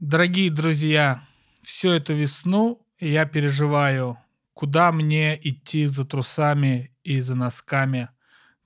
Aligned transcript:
Дорогие 0.00 0.48
друзья, 0.48 1.24
всю 1.60 1.90
эту 1.90 2.14
весну 2.14 2.86
я 3.00 3.26
переживаю, 3.26 4.16
куда 4.54 4.92
мне 4.92 5.36
идти 5.42 5.86
за 5.86 6.04
трусами 6.04 6.92
и 7.02 7.18
за 7.18 7.34
носками, 7.34 8.08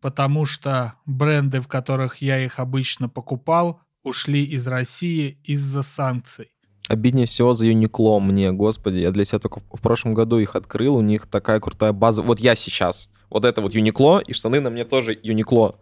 потому 0.02 0.44
что 0.44 0.92
бренды, 1.06 1.62
в 1.62 1.68
которых 1.68 2.18
я 2.18 2.38
их 2.38 2.58
обычно 2.58 3.08
покупал, 3.08 3.80
ушли 4.02 4.44
из 4.44 4.66
России 4.66 5.38
из-за 5.42 5.80
санкций. 5.80 6.52
Обиднее 6.88 7.24
всего 7.24 7.54
за 7.54 7.64
Юникло 7.64 8.20
мне, 8.20 8.52
господи. 8.52 8.98
Я 8.98 9.10
для 9.10 9.24
себя 9.24 9.38
только 9.38 9.60
в 9.60 9.80
прошлом 9.80 10.12
году 10.12 10.38
их 10.38 10.54
открыл. 10.54 10.96
У 10.96 11.02
них 11.02 11.26
такая 11.26 11.60
крутая 11.60 11.94
база. 11.94 12.20
Вот 12.20 12.40
я 12.40 12.54
сейчас. 12.54 13.08
Вот 13.30 13.46
это 13.46 13.62
вот 13.62 13.72
Юникло, 13.72 14.18
и 14.18 14.34
штаны 14.34 14.60
на 14.60 14.68
мне 14.68 14.84
тоже 14.84 15.18
Юникло. 15.22 15.80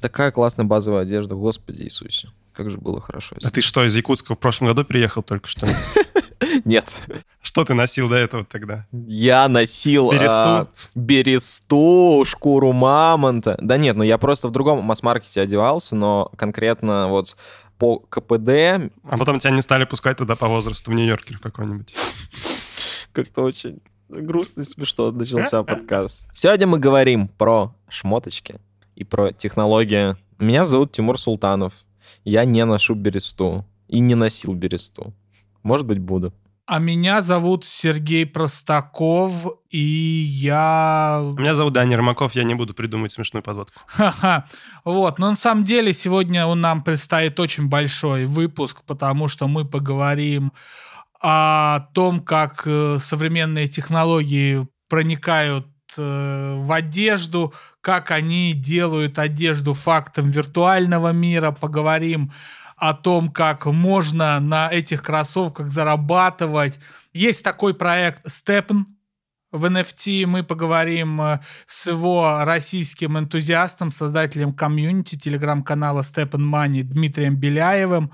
Такая 0.00 0.30
классная 0.30 0.66
базовая 0.66 1.02
одежда, 1.02 1.34
господи 1.34 1.82
Иисусе. 1.82 2.28
Как 2.52 2.70
же 2.70 2.78
было 2.78 3.00
хорошо. 3.00 3.36
А 3.42 3.50
ты 3.50 3.60
что, 3.60 3.84
из 3.84 3.94
Якутска 3.94 4.34
в 4.34 4.38
прошлом 4.38 4.68
году 4.68 4.84
приехал 4.84 5.22
только 5.22 5.48
что? 5.48 5.66
Нет. 6.64 6.92
Что 7.40 7.64
ты 7.64 7.74
носил 7.74 8.08
до 8.08 8.16
этого 8.16 8.44
тогда? 8.44 8.86
Я 8.92 9.48
носил... 9.48 10.10
Бересту? 10.10 10.40
а, 10.40 10.68
бересту, 10.94 12.24
шкуру 12.26 12.72
мамонта. 12.72 13.56
Да 13.60 13.76
нет, 13.76 13.96
ну 13.96 14.02
я 14.02 14.18
просто 14.18 14.48
в 14.48 14.52
другом 14.52 14.82
масс-маркете 14.84 15.40
одевался, 15.40 15.96
но 15.96 16.30
конкретно 16.36 17.08
вот 17.08 17.36
по 17.78 17.98
КПД 17.98 18.90
А 19.04 19.18
потом 19.18 19.38
тебя 19.38 19.52
не 19.52 19.62
стали 19.62 19.84
пускать 19.84 20.18
туда 20.18 20.36
по 20.36 20.48
возрасту 20.48 20.90
в 20.90 20.94
Нью-Йоркер 20.94 21.38
какой-нибудь. 21.38 21.94
как-то 23.12 23.42
очень 23.42 23.80
грустно 24.08 24.62
и 24.62 24.64
смешно 24.64 25.10
начался 25.10 25.62
подкаст. 25.64 26.28
Сегодня 26.32 26.66
мы 26.66 26.78
говорим 26.78 27.28
про 27.28 27.74
шмоточки 27.88 28.60
и 28.94 29.04
про 29.04 29.32
технологии. 29.32 30.16
Меня 30.38 30.64
зовут 30.64 30.92
Тимур 30.92 31.18
Султанов. 31.18 31.72
Я 32.24 32.44
не 32.44 32.64
ношу 32.64 32.94
бересту 32.94 33.64
и 33.88 34.00
не 34.00 34.14
носил 34.14 34.54
бересту. 34.54 35.12
Может 35.62 35.86
быть, 35.86 35.98
буду. 35.98 36.32
А 36.64 36.78
меня 36.78 37.22
зовут 37.22 37.64
Сергей 37.64 38.24
Простаков, 38.24 39.32
и 39.68 39.78
я... 39.78 41.20
Меня 41.36 41.54
зовут 41.54 41.74
Даня 41.74 41.92
Ермаков, 41.92 42.34
я 42.34 42.44
не 42.44 42.54
буду 42.54 42.72
придумывать 42.72 43.12
смешную 43.12 43.42
подводку. 43.42 43.80
Ха-ха. 43.86 44.46
Вот, 44.84 45.18
но 45.18 45.30
на 45.30 45.36
самом 45.36 45.64
деле 45.64 45.92
сегодня 45.92 46.46
у 46.46 46.54
нам 46.54 46.82
предстоит 46.84 47.38
очень 47.40 47.66
большой 47.66 48.26
выпуск, 48.26 48.82
потому 48.86 49.26
что 49.26 49.48
мы 49.48 49.64
поговорим 49.64 50.52
о 51.20 51.88
том, 51.94 52.20
как 52.22 52.62
э, 52.64 52.98
современные 52.98 53.66
технологии 53.66 54.66
проникают 54.88 55.66
э, 55.96 56.56
в 56.58 56.72
одежду, 56.72 57.52
как 57.82 58.12
они 58.12 58.54
делают 58.54 59.18
одежду 59.18 59.74
фактом 59.74 60.30
виртуального 60.30 61.12
мира, 61.12 61.50
поговорим 61.50 62.32
о 62.76 62.94
том, 62.94 63.30
как 63.30 63.66
можно 63.66 64.40
на 64.40 64.70
этих 64.72 65.02
кроссовках 65.02 65.68
зарабатывать. 65.68 66.78
Есть 67.12 67.44
такой 67.44 67.74
проект 67.74 68.26
Stepn, 68.26 68.86
в 69.52 69.66
NFT 69.66 70.24
мы 70.26 70.42
поговорим 70.42 71.20
э, 71.20 71.40
с 71.66 71.86
его 71.86 72.42
российским 72.42 73.18
энтузиастом, 73.18 73.92
создателем 73.92 74.54
комьюнити 74.54 75.18
телеграм-канала 75.18 76.00
Step 76.00 76.30
and 76.30 76.82
Дмитрием 76.84 77.36
Беляевым. 77.36 78.12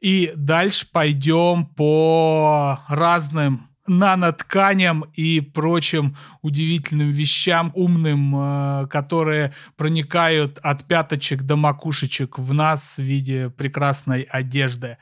И 0.00 0.32
дальше 0.34 0.88
пойдем 0.90 1.66
по 1.66 2.80
разным 2.88 3.69
нанотканям 3.90 5.04
и 5.14 5.40
прочим 5.40 6.16
удивительным 6.42 7.10
вещам 7.10 7.72
умным, 7.74 8.34
э, 8.36 8.86
которые 8.88 9.52
проникают 9.76 10.58
от 10.62 10.84
пяточек 10.84 11.42
до 11.42 11.56
макушечек 11.56 12.38
в 12.38 12.54
нас 12.54 12.98
в 12.98 13.02
виде 13.02 13.50
прекрасной 13.50 14.22
одежды. 14.22 14.96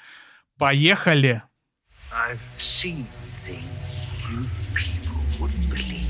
Поехали! 0.59 1.43
I've 2.11 2.41
seen 2.59 3.07
things 3.45 3.63
you 4.31 4.47
people 4.75 5.21
wouldn't 5.39 5.69
believe. 5.69 6.09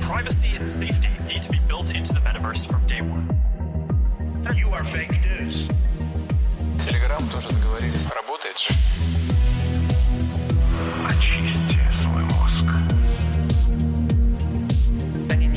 Privacy 0.00 0.56
and 0.56 0.66
safety 0.66 1.10
need 1.28 1.42
to 1.42 1.50
be 1.50 1.60
built 1.68 1.90
into 1.94 2.12
the 2.12 2.20
metaverse 2.20 2.66
from 2.66 2.84
day 2.86 3.00
one. 3.00 3.28
You 4.56 4.68
are 4.70 4.82
fake 4.82 5.12
news. 5.22 5.70
Телеграм 6.84 7.28
тоже 7.28 7.48
договорились. 7.50 8.08
Работает 8.08 8.58
же. 8.58 9.59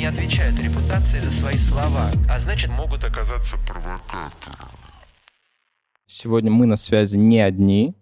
Не 0.04 0.10
отвечают 0.10 0.60
репутации 0.60 1.20
за 1.20 1.32
свои 1.32 1.56
слова, 1.56 2.12
а 2.30 2.38
значит 2.38 2.70
могут 2.72 3.06
Оказаться 3.06 3.58
провокатором. 3.66 4.70
Сегодня 6.06 6.52
мы 6.52 6.66
на 6.66 6.76
связи 6.76 7.16
не 7.16 7.40
одни. 7.40 7.96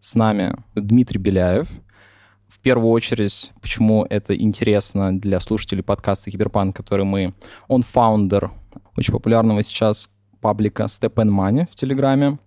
С 0.00 0.14
нами 0.14 0.54
Дмитрий 0.74 1.18
Беляев. 1.18 1.66
В 2.46 2.60
первую 2.60 2.90
очередь, 2.90 3.52
почему 3.62 4.04
это 4.04 4.36
интересно 4.36 5.18
для 5.18 5.40
слушателей 5.40 5.82
подкаста 5.82 6.30
Киберпанк, 6.30 6.76
который 6.76 7.06
мы... 7.06 7.32
Он 7.68 7.82
founder 7.82 8.52
очень 8.94 9.12
популярного 9.12 9.62
сейчас 9.62 10.10
паблика 10.42 10.82
StepN 10.82 11.68
в 11.72 11.74
Телеграме, 11.74 12.38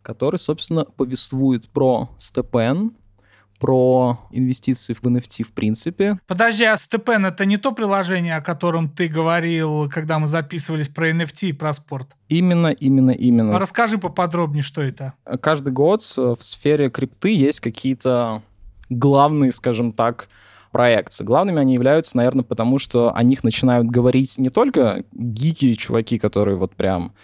который, 0.00 0.38
собственно, 0.38 0.86
повествует 0.86 1.68
про 1.68 2.08
StepN, 2.16 2.92
про 3.64 4.20
инвестиции 4.30 4.92
в 4.92 5.02
NFT 5.02 5.42
в 5.42 5.52
принципе. 5.52 6.18
Подожди, 6.26 6.64
а 6.64 6.76
Степен, 6.76 7.24
это 7.24 7.46
не 7.46 7.56
то 7.56 7.72
приложение, 7.72 8.36
о 8.36 8.42
котором 8.42 8.90
ты 8.90 9.08
говорил, 9.08 9.88
когда 9.88 10.18
мы 10.18 10.28
записывались 10.28 10.90
про 10.90 11.08
NFT 11.08 11.48
и 11.48 11.52
про 11.54 11.72
спорт? 11.72 12.08
Именно, 12.28 12.72
именно, 12.72 13.12
именно. 13.12 13.58
Расскажи 13.58 13.96
поподробнее, 13.96 14.62
что 14.62 14.82
это. 14.82 15.14
каждый 15.40 15.72
год 15.72 16.02
в 16.02 16.36
сфере 16.40 16.90
крипты 16.90 17.34
есть 17.34 17.60
какие-то 17.60 18.42
главные, 18.90 19.50
скажем 19.50 19.92
так, 19.92 20.28
проекции. 20.70 21.24
Главными 21.24 21.58
они 21.58 21.72
являются, 21.72 22.18
наверное, 22.18 22.44
потому 22.44 22.78
что 22.78 23.16
о 23.16 23.22
них 23.22 23.44
начинают 23.44 23.86
говорить 23.86 24.36
не 24.36 24.50
только 24.50 25.04
гики, 25.14 25.72
чуваки, 25.72 26.18
которые 26.18 26.58
вот 26.58 26.74
прям 26.74 27.14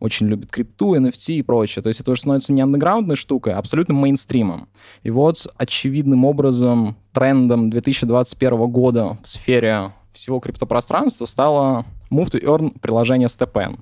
очень 0.00 0.26
любят 0.26 0.50
крипту, 0.50 0.94
NFT 0.94 1.34
и 1.34 1.42
прочее. 1.42 1.82
То 1.82 1.88
есть 1.88 2.00
это 2.00 2.10
уже 2.10 2.20
становится 2.20 2.52
не 2.52 2.62
андеграундной 2.62 3.16
штукой, 3.16 3.54
а 3.54 3.58
абсолютно 3.58 3.94
мейнстримом. 3.94 4.68
И 5.02 5.10
вот 5.10 5.46
очевидным 5.56 6.24
образом 6.24 6.96
трендом 7.12 7.70
2021 7.70 8.70
года 8.70 9.18
в 9.22 9.26
сфере 9.26 9.92
всего 10.12 10.40
криптопространства 10.40 11.26
стало 11.26 11.86
Move 12.10 12.32
to 12.32 12.42
Earn 12.42 12.78
приложение 12.80 13.28
StepN. 13.28 13.78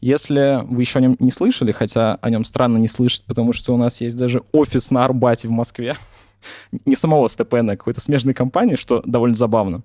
Если 0.00 0.60
вы 0.64 0.82
еще 0.82 0.98
о 0.98 1.02
нем 1.02 1.16
не 1.18 1.30
слышали, 1.30 1.72
хотя 1.72 2.14
о 2.16 2.30
нем 2.30 2.44
странно 2.44 2.78
не 2.78 2.88
слышать, 2.88 3.24
потому 3.24 3.52
что 3.52 3.74
у 3.74 3.76
нас 3.76 4.00
есть 4.00 4.16
даже 4.16 4.42
офис 4.52 4.90
на 4.90 5.04
Арбате 5.04 5.48
в 5.48 5.50
Москве, 5.50 5.96
не 6.84 6.96
самого 6.96 7.26
StepN, 7.26 7.72
а 7.72 7.76
какой-то 7.76 8.00
смежной 8.00 8.34
компании, 8.34 8.76
что 8.76 9.02
довольно 9.04 9.36
забавно, 9.36 9.82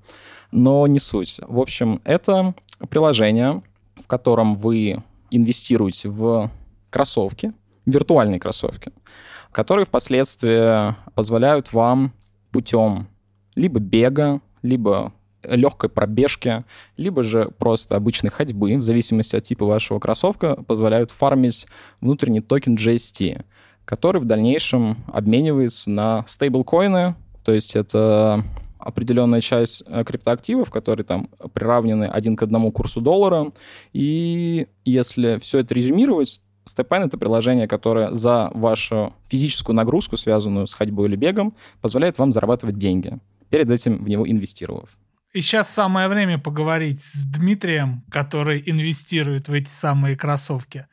но 0.51 0.85
не 0.88 1.00
суть. 1.00 1.40
В 1.47 1.59
общем, 1.59 2.01
это 2.03 2.53
приложение, 2.90 3.63
в 3.95 4.07
котором 4.07 4.56
вы 4.56 5.01
инвестируете 5.35 6.09
в 6.09 6.51
кроссовки, 6.90 7.53
виртуальные 7.85 8.40
кроссовки, 8.40 8.91
которые 9.51 9.85
впоследствии 9.85 10.96
позволяют 11.13 11.73
вам 11.73 12.13
путем 12.51 13.07
либо 13.56 13.79
бега, 13.79 14.41
либо 14.62 15.13
легкой 15.44 15.90
пробежки, 15.90 16.63
либо 16.97 17.24
же 17.24 17.51
просто 17.57 17.95
обычной 17.95 18.31
ходьбы, 18.31 18.78
в 18.78 18.84
зависимости 18.84 19.35
от 19.35 19.44
типа 19.44 19.66
вашего 19.66 20.00
кроссовка, 20.00 20.56
позволяют 20.63 21.12
фармить 21.12 21.68
внутренний 22.01 22.41
токен 22.41 22.75
GST, 22.75 23.44
который 23.85 24.22
в 24.22 24.25
дальнейшем 24.25 25.03
обменивается 25.07 25.90
на 25.90 26.25
стейблкоины, 26.28 27.16
то 27.44 27.53
есть 27.53 27.75
это 27.75 28.44
определенная 28.85 29.41
часть 29.41 29.84
э, 29.85 30.03
криптоактивов, 30.06 30.72
которые 30.72 31.06
там 31.06 31.29
приравнены 31.53 32.06
один 32.06 32.35
к 32.35 32.44
одному 32.44 32.72
курсу 32.72 33.01
доллара. 33.01 33.51
И 33.91 34.68
если 34.85 35.40
все 35.40 35.59
это 35.59 35.73
резюмировать, 35.73 36.40
StepN— 36.66 37.06
это 37.06 37.18
приложение, 37.18 37.68
которое 37.68 38.13
за 38.13 38.51
вашу 38.53 39.13
физическую 39.28 39.75
нагрузку, 39.75 40.18
связанную 40.18 40.68
с 40.68 40.74
ходьбой 40.74 41.07
или 41.07 41.15
бегом, 41.15 41.56
позволяет 41.81 42.18
вам 42.19 42.31
зарабатывать 42.31 42.77
деньги, 42.77 43.19
перед 43.50 43.69
этим 43.69 44.04
в 44.04 44.07
него 44.07 44.30
инвестировав. 44.30 44.89
И 45.33 45.42
сейчас 45.42 45.69
самое 45.69 46.07
время 46.07 46.39
поговорить 46.39 47.01
с 47.04 47.25
Дмитрием, 47.25 48.04
который 48.09 48.63
инвестирует 48.65 49.50
в 49.50 49.54
эти 49.54 49.68
самые 49.68 50.15
кроссовки. 50.15 50.88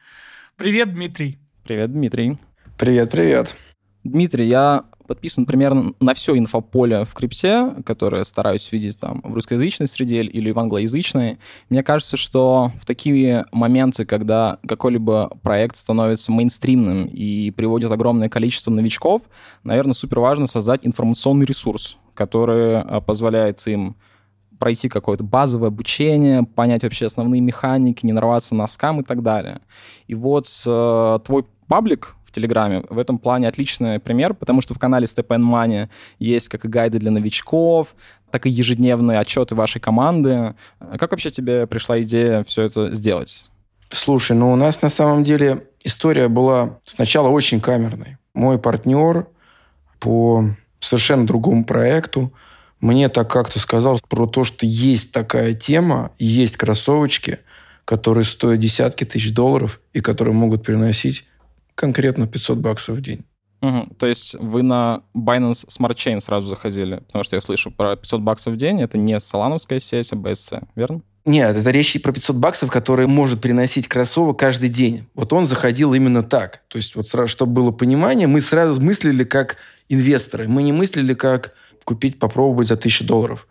Привет, 0.56 0.92
Дмитрий. 0.92 1.38
Привет, 1.62 1.92
Дмитрий. 1.92 2.38
Привет, 2.76 3.10
привет. 3.10 3.54
Дмитрий, 4.02 4.48
я 4.48 4.84
подписан 5.06 5.46
примерно 5.46 5.94
на 6.00 6.14
все 6.14 6.36
инфополе 6.36 7.04
в 7.04 7.14
крипте, 7.14 7.74
которое 7.84 8.24
стараюсь 8.24 8.70
видеть 8.72 8.98
там 8.98 9.20
в 9.24 9.34
русскоязычной 9.34 9.88
среде 9.88 10.22
или 10.22 10.50
в 10.50 10.58
англоязычной. 10.58 11.38
Мне 11.68 11.82
кажется, 11.82 12.16
что 12.16 12.72
в 12.80 12.86
такие 12.86 13.46
моменты, 13.52 14.04
когда 14.04 14.58
какой-либо 14.66 15.36
проект 15.42 15.76
становится 15.76 16.32
мейнстримным 16.32 17.06
и 17.06 17.50
приводит 17.50 17.90
огромное 17.90 18.28
количество 18.28 18.70
новичков, 18.70 19.22
наверное, 19.64 19.94
супер 19.94 20.20
важно 20.20 20.46
создать 20.46 20.86
информационный 20.86 21.46
ресурс, 21.46 21.98
который 22.14 22.80
а, 22.80 23.00
позволяет 23.00 23.66
им 23.66 23.96
пройти 24.58 24.88
какое-то 24.88 25.24
базовое 25.24 25.68
обучение, 25.68 26.44
понять 26.44 26.84
вообще 26.84 27.06
основные 27.06 27.40
механики, 27.40 28.06
не 28.06 28.12
нарваться 28.12 28.54
на 28.54 28.68
скам 28.68 29.00
и 29.00 29.02
так 29.02 29.22
далее. 29.22 29.60
И 30.06 30.14
вот 30.14 30.46
э, 30.64 31.18
твой 31.24 31.44
паблик 31.66 32.14
в 32.32 32.34
Телеграме. 32.34 32.82
В 32.88 32.98
этом 32.98 33.18
плане 33.18 33.46
отличный 33.46 34.00
пример, 34.00 34.32
потому 34.32 34.62
что 34.62 34.74
в 34.74 34.78
канале 34.78 35.04
Step 35.04 35.26
and 35.28 35.44
Money 35.44 35.88
есть 36.18 36.48
как 36.48 36.64
и 36.64 36.68
гайды 36.68 36.98
для 36.98 37.10
новичков, 37.10 37.94
так 38.30 38.46
и 38.46 38.50
ежедневные 38.50 39.18
отчеты 39.18 39.54
вашей 39.54 39.80
команды. 39.80 40.54
Как 40.98 41.10
вообще 41.10 41.30
тебе 41.30 41.66
пришла 41.66 42.00
идея 42.00 42.42
все 42.44 42.62
это 42.62 42.94
сделать? 42.94 43.44
Слушай, 43.90 44.34
ну 44.34 44.50
у 44.50 44.56
нас 44.56 44.80
на 44.80 44.88
самом 44.88 45.22
деле 45.22 45.66
история 45.84 46.28
была 46.28 46.78
сначала 46.86 47.28
очень 47.28 47.60
камерной. 47.60 48.16
Мой 48.32 48.58
партнер 48.58 49.26
по 50.00 50.46
совершенно 50.80 51.26
другому 51.26 51.66
проекту 51.66 52.32
мне 52.80 53.10
так 53.10 53.30
как-то 53.30 53.60
сказал 53.60 54.00
про 54.08 54.26
то, 54.26 54.44
что 54.44 54.64
есть 54.64 55.12
такая 55.12 55.52
тема, 55.52 56.12
есть 56.18 56.56
кроссовочки, 56.56 57.40
которые 57.84 58.24
стоят 58.24 58.60
десятки 58.60 59.04
тысяч 59.04 59.34
долларов 59.34 59.80
и 59.92 60.00
которые 60.00 60.34
могут 60.34 60.62
приносить 60.62 61.26
конкретно 61.74 62.26
500 62.26 62.58
баксов 62.58 62.96
в 62.96 63.00
день. 63.00 63.24
Угу. 63.60 63.94
То 63.98 64.06
есть 64.06 64.34
вы 64.34 64.62
на 64.62 65.02
Binance 65.16 65.66
Smart 65.68 65.94
Chain 65.94 66.20
сразу 66.20 66.48
заходили, 66.48 66.96
потому 67.06 67.24
что 67.24 67.36
я 67.36 67.40
слышу 67.40 67.70
про 67.70 67.96
500 67.96 68.20
баксов 68.20 68.54
в 68.54 68.56
день, 68.56 68.82
это 68.82 68.98
не 68.98 69.18
салановская 69.20 69.78
сеть, 69.78 70.12
а 70.12 70.16
BSC, 70.16 70.64
верно? 70.74 71.02
Нет, 71.24 71.56
это 71.56 71.70
речь 71.70 72.00
про 72.02 72.12
500 72.12 72.36
баксов, 72.36 72.70
который 72.70 73.06
может 73.06 73.40
приносить 73.40 73.86
кроссовок 73.86 74.38
каждый 74.38 74.68
день. 74.68 75.06
Вот 75.14 75.32
он 75.32 75.46
заходил 75.46 75.94
именно 75.94 76.24
так. 76.24 76.62
То 76.66 76.78
есть 76.78 76.96
вот 76.96 77.06
сразу, 77.06 77.28
чтобы 77.28 77.52
было 77.52 77.70
понимание, 77.70 78.26
мы 78.26 78.40
сразу 78.40 78.80
мыслили 78.80 79.22
как 79.22 79.56
инвесторы. 79.88 80.48
Мы 80.48 80.64
не 80.64 80.72
мыслили 80.72 81.14
как 81.14 81.54
купить, 81.84 82.18
попробовать 82.18 82.66
за 82.66 82.74
1000 82.74 83.04
долларов. 83.04 83.46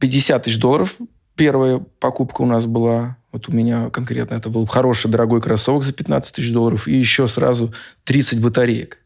50 0.00 0.42
тысяч 0.42 0.58
долларов 0.58 0.96
первая 1.38 1.78
покупка 2.00 2.42
у 2.42 2.46
нас 2.46 2.66
была. 2.66 3.16
Вот 3.32 3.48
у 3.48 3.52
меня 3.52 3.90
конкретно 3.90 4.34
это 4.34 4.48
был 4.48 4.66
хороший, 4.66 5.10
дорогой 5.10 5.40
кроссовок 5.40 5.82
за 5.82 5.92
15 5.92 6.34
тысяч 6.34 6.52
долларов 6.52 6.88
и 6.88 6.96
еще 6.96 7.28
сразу 7.28 7.74
30 8.04 8.40
батареек. 8.40 8.98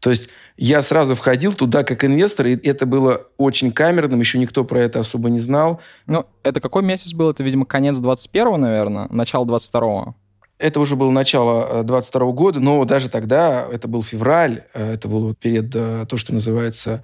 То 0.00 0.10
есть 0.10 0.28
я 0.56 0.82
сразу 0.82 1.14
входил 1.14 1.52
туда 1.52 1.84
как 1.84 2.04
инвестор, 2.04 2.46
и 2.46 2.68
это 2.68 2.84
было 2.84 3.28
очень 3.36 3.72
камерным, 3.72 4.20
еще 4.20 4.38
никто 4.38 4.64
про 4.64 4.80
это 4.80 5.00
особо 5.00 5.30
не 5.30 5.38
знал. 5.38 5.80
Ну, 6.06 6.26
это 6.42 6.60
какой 6.60 6.82
месяц 6.82 7.12
был? 7.14 7.30
Это, 7.30 7.42
видимо, 7.42 7.64
конец 7.64 7.98
21-го, 7.98 8.56
наверное, 8.56 9.06
начало 9.10 9.44
22-го. 9.44 10.14
Это 10.58 10.80
уже 10.80 10.96
было 10.96 11.10
начало 11.10 11.82
22 11.82 12.22
э, 12.28 12.32
года, 12.32 12.60
но 12.60 12.84
даже 12.84 13.08
тогда, 13.08 13.66
это 13.72 13.88
был 13.88 14.02
февраль, 14.02 14.64
э, 14.74 14.94
это 14.94 15.08
был 15.08 15.34
перед 15.34 15.74
э, 15.74 16.04
то, 16.06 16.18
что 16.18 16.34
называется 16.34 17.02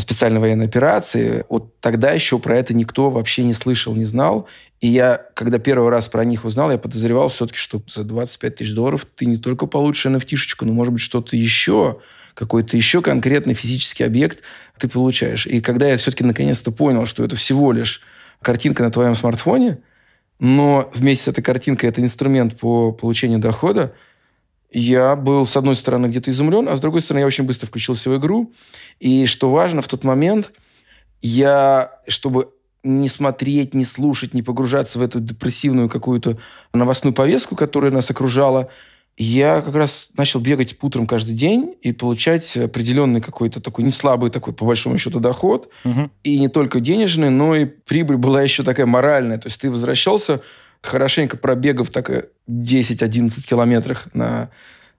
специальной 0.00 0.40
военной 0.40 0.66
операции. 0.66 1.44
Вот 1.48 1.80
тогда 1.80 2.12
еще 2.12 2.38
про 2.38 2.56
это 2.56 2.74
никто 2.74 3.10
вообще 3.10 3.42
не 3.44 3.52
слышал, 3.52 3.94
не 3.94 4.04
знал. 4.04 4.46
И 4.80 4.88
я, 4.88 5.26
когда 5.34 5.58
первый 5.58 5.90
раз 5.90 6.08
про 6.08 6.24
них 6.24 6.44
узнал, 6.44 6.70
я 6.70 6.78
подозревал 6.78 7.28
все-таки, 7.28 7.58
что 7.58 7.82
за 7.88 8.04
25 8.04 8.56
тысяч 8.56 8.74
долларов 8.74 9.06
ты 9.16 9.26
не 9.26 9.36
только 9.36 9.66
получишь 9.66 10.06
NFT-шечку, 10.06 10.64
но, 10.64 10.72
может 10.72 10.92
быть, 10.92 11.02
что-то 11.02 11.36
еще, 11.36 11.98
какой-то 12.34 12.76
еще 12.76 13.02
конкретный 13.02 13.54
физический 13.54 14.04
объект 14.04 14.42
ты 14.78 14.88
получаешь. 14.88 15.46
И 15.46 15.60
когда 15.60 15.88
я 15.88 15.96
все-таки 15.96 16.22
наконец-то 16.22 16.70
понял, 16.70 17.06
что 17.06 17.24
это 17.24 17.34
всего 17.34 17.72
лишь 17.72 18.00
картинка 18.40 18.84
на 18.84 18.92
твоем 18.92 19.16
смартфоне, 19.16 19.78
но 20.38 20.88
вместе 20.94 21.24
с 21.24 21.28
этой 21.28 21.42
картинкой 21.42 21.88
это 21.88 22.00
инструмент 22.00 22.56
по 22.56 22.92
получению 22.92 23.40
дохода, 23.40 23.94
я 24.70 25.16
был, 25.16 25.46
с 25.46 25.56
одной 25.56 25.76
стороны, 25.76 26.06
где-то 26.06 26.30
изумлен, 26.30 26.68
а 26.68 26.76
с 26.76 26.80
другой 26.80 27.00
стороны, 27.00 27.20
я 27.20 27.26
очень 27.26 27.44
быстро 27.44 27.66
включился 27.66 28.10
в 28.10 28.16
игру. 28.18 28.52
И 29.00 29.26
что 29.26 29.50
важно, 29.50 29.80
в 29.80 29.88
тот 29.88 30.04
момент 30.04 30.52
я, 31.22 31.92
чтобы 32.06 32.50
не 32.82 33.08
смотреть, 33.08 33.74
не 33.74 33.84
слушать, 33.84 34.34
не 34.34 34.42
погружаться 34.42 34.98
в 34.98 35.02
эту 35.02 35.20
депрессивную 35.20 35.88
какую-то 35.88 36.38
новостную 36.72 37.14
повестку, 37.14 37.56
которая 37.56 37.90
нас 37.90 38.10
окружала, 38.10 38.68
я 39.16 39.62
как 39.62 39.74
раз 39.74 40.10
начал 40.16 40.38
бегать 40.38 40.76
утром 40.80 41.06
каждый 41.06 41.34
день 41.34 41.74
и 41.82 41.92
получать 41.92 42.56
определенный 42.56 43.20
какой-то 43.20 43.60
такой 43.60 43.84
не 43.84 43.90
слабый 43.90 44.30
такой, 44.30 44.52
по 44.52 44.64
большому 44.64 44.96
счету, 44.96 45.18
доход. 45.18 45.70
Угу. 45.84 46.10
И 46.22 46.38
не 46.38 46.48
только 46.48 46.78
денежный, 46.78 47.30
но 47.30 47.56
и 47.56 47.64
прибыль 47.64 48.16
была 48.16 48.42
еще 48.42 48.62
такая 48.62 48.86
моральная. 48.86 49.38
То 49.38 49.48
есть 49.48 49.60
ты 49.60 49.70
возвращался 49.70 50.40
хорошенько 50.82 51.36
пробегав 51.36 51.90
так 51.90 52.28
10-11 52.48 53.46
километрах 53.48 54.14
на 54.14 54.50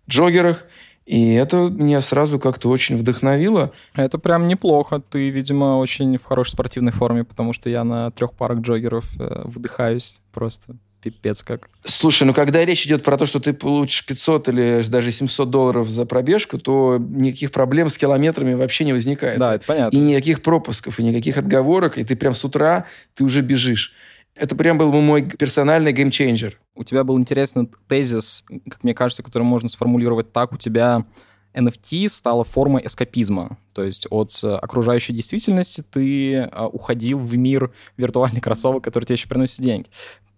джогерах, 0.09 0.65
и 1.05 1.33
это 1.33 1.69
меня 1.71 2.01
сразу 2.01 2.39
как-то 2.39 2.69
очень 2.69 2.95
вдохновило. 2.95 3.71
Это 3.95 4.19
прям 4.19 4.47
неплохо. 4.47 5.01
Ты, 5.01 5.29
видимо, 5.29 5.77
очень 5.77 6.17
в 6.17 6.23
хорошей 6.23 6.51
спортивной 6.51 6.91
форме, 6.91 7.23
потому 7.23 7.51
что 7.51 7.67
я 7.69 7.83
на 7.83 8.11
трех 8.11 8.33
парах 8.33 8.59
джогеров 8.59 9.05
э, 9.19 9.41
выдыхаюсь 9.45 10.21
просто 10.31 10.75
пипец 11.01 11.41
как. 11.41 11.69
Слушай, 11.83 12.23
ну 12.25 12.33
когда 12.33 12.63
речь 12.63 12.85
идет 12.85 13.03
про 13.03 13.17
то, 13.17 13.25
что 13.25 13.39
ты 13.39 13.53
получишь 13.53 14.05
500 14.05 14.49
или 14.49 14.83
даже 14.87 15.11
700 15.11 15.49
долларов 15.49 15.89
за 15.89 16.05
пробежку, 16.05 16.59
то 16.59 16.97
никаких 16.99 17.51
проблем 17.51 17.89
с 17.89 17.97
километрами 17.97 18.53
вообще 18.53 18.83
не 18.85 18.93
возникает. 18.93 19.39
Да, 19.39 19.55
это 19.55 19.65
понятно. 19.65 19.97
И 19.97 19.99
никаких 19.99 20.41
пропусков, 20.41 20.99
и 20.99 21.03
никаких 21.03 21.37
отговорок, 21.37 21.97
и 21.97 22.03
ты 22.03 22.15
прям 22.15 22.33
с 22.33 22.43
утра, 22.43 22.85
ты 23.15 23.23
уже 23.23 23.41
бежишь. 23.41 23.93
Это 24.39 24.55
прям 24.55 24.77
был 24.77 24.89
бы 24.89 25.01
мой 25.01 25.23
персональный 25.23 25.91
game 25.91 26.14
changer. 26.14 26.59
У 26.73 26.85
тебя 26.85 27.03
был 27.03 27.19
интересный 27.19 27.69
тезис, 27.89 28.45
как 28.69 28.83
мне 28.85 28.93
кажется, 28.93 29.21
который 29.21 29.43
можно 29.43 29.67
сформулировать 29.67 30.31
так. 30.31 30.53
У 30.53 30.57
тебя 30.57 31.05
NFT 31.53 32.07
стала 32.07 32.45
формой 32.45 32.85
эскапизма. 32.85 33.57
То 33.73 33.83
есть 33.83 34.07
от 34.09 34.31
э, 34.41 34.47
окружающей 34.47 35.11
действительности 35.11 35.81
ты 35.81 36.35
э, 36.35 36.65
уходил 36.71 37.17
в 37.17 37.35
мир 37.35 37.73
виртуальных 37.97 38.41
кроссовок, 38.41 38.81
который 38.81 39.03
тебе 39.03 39.15
еще 39.15 39.27
приносит 39.27 39.59
деньги. 39.61 39.89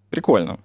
Прикольно 0.10 0.60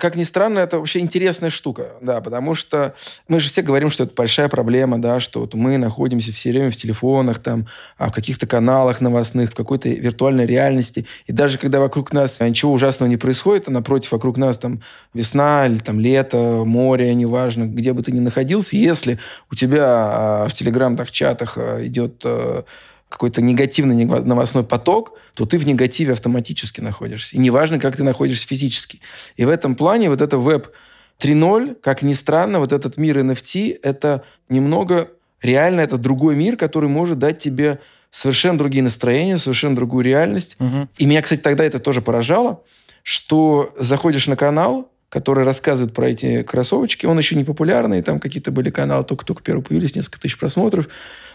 как 0.00 0.16
ни 0.16 0.24
странно, 0.24 0.58
это 0.58 0.78
вообще 0.78 0.98
интересная 0.98 1.50
штука, 1.50 1.92
да, 2.00 2.20
потому 2.20 2.54
что 2.54 2.94
мы 3.28 3.38
же 3.38 3.48
все 3.48 3.62
говорим, 3.62 3.90
что 3.90 4.04
это 4.04 4.14
большая 4.16 4.48
проблема, 4.48 5.00
да, 5.00 5.20
что 5.20 5.40
вот 5.40 5.54
мы 5.54 5.78
находимся 5.78 6.32
все 6.32 6.50
время 6.50 6.70
в 6.70 6.76
телефонах, 6.76 7.38
там, 7.38 7.68
а 7.98 8.10
в 8.10 8.12
каких-то 8.12 8.46
каналах 8.46 9.00
новостных, 9.00 9.50
в 9.50 9.54
какой-то 9.54 9.88
виртуальной 9.88 10.46
реальности, 10.46 11.06
и 11.26 11.32
даже 11.32 11.58
когда 11.58 11.78
вокруг 11.78 12.12
нас 12.12 12.40
ничего 12.40 12.72
ужасного 12.72 13.08
не 13.08 13.16
происходит, 13.16 13.68
а 13.68 13.70
напротив, 13.70 14.12
вокруг 14.12 14.36
нас 14.36 14.58
там 14.58 14.82
весна 15.14 15.66
или 15.66 15.78
там 15.78 16.00
лето, 16.00 16.64
море, 16.64 17.14
неважно, 17.14 17.64
где 17.66 17.92
бы 17.92 18.02
ты 18.02 18.10
ни 18.10 18.20
находился, 18.20 18.76
если 18.76 19.18
у 19.50 19.54
тебя 19.54 19.84
а, 19.86 20.48
в 20.48 20.54
телеграм-чатах 20.54 21.58
а, 21.58 21.86
идет 21.86 22.24
какой-то 23.10 23.42
негативный 23.42 24.06
новостной 24.06 24.64
поток, 24.64 25.18
то 25.34 25.44
ты 25.44 25.58
в 25.58 25.66
негативе 25.66 26.14
автоматически 26.14 26.80
находишься. 26.80 27.36
И 27.36 27.38
неважно, 27.38 27.78
как 27.78 27.96
ты 27.96 28.02
находишься 28.02 28.46
физически. 28.46 29.00
И 29.36 29.44
в 29.44 29.50
этом 29.50 29.74
плане 29.74 30.08
вот 30.08 30.22
это 30.22 30.38
веб 30.38 30.68
3.0, 31.20 31.74
как 31.82 32.02
ни 32.02 32.14
странно, 32.14 32.60
вот 32.60 32.72
этот 32.72 32.96
мир 32.96 33.18
NFT, 33.18 33.80
это 33.82 34.24
немного 34.48 35.10
реально 35.42 35.80
это 35.80 35.98
другой 35.98 36.36
мир, 36.36 36.56
который 36.56 36.88
может 36.88 37.18
дать 37.18 37.40
тебе 37.40 37.80
совершенно 38.10 38.58
другие 38.58 38.82
настроения, 38.82 39.38
совершенно 39.38 39.76
другую 39.76 40.04
реальность. 40.04 40.56
Угу. 40.58 40.88
И 40.98 41.06
меня, 41.06 41.20
кстати, 41.20 41.40
тогда 41.40 41.64
это 41.64 41.78
тоже 41.78 42.00
поражало, 42.00 42.62
что 43.02 43.74
заходишь 43.78 44.28
на 44.28 44.36
канал, 44.36 44.90
который 45.08 45.44
рассказывает 45.44 45.92
про 45.92 46.08
эти 46.10 46.42
кроссовочки, 46.44 47.04
он 47.04 47.18
еще 47.18 47.34
не 47.34 47.44
популярный, 47.44 48.00
там 48.00 48.20
какие-то 48.20 48.52
были 48.52 48.70
каналы, 48.70 49.04
только-только 49.04 49.42
первые 49.42 49.64
появились, 49.64 49.96
несколько 49.96 50.20
тысяч 50.20 50.38
просмотров, 50.38 50.88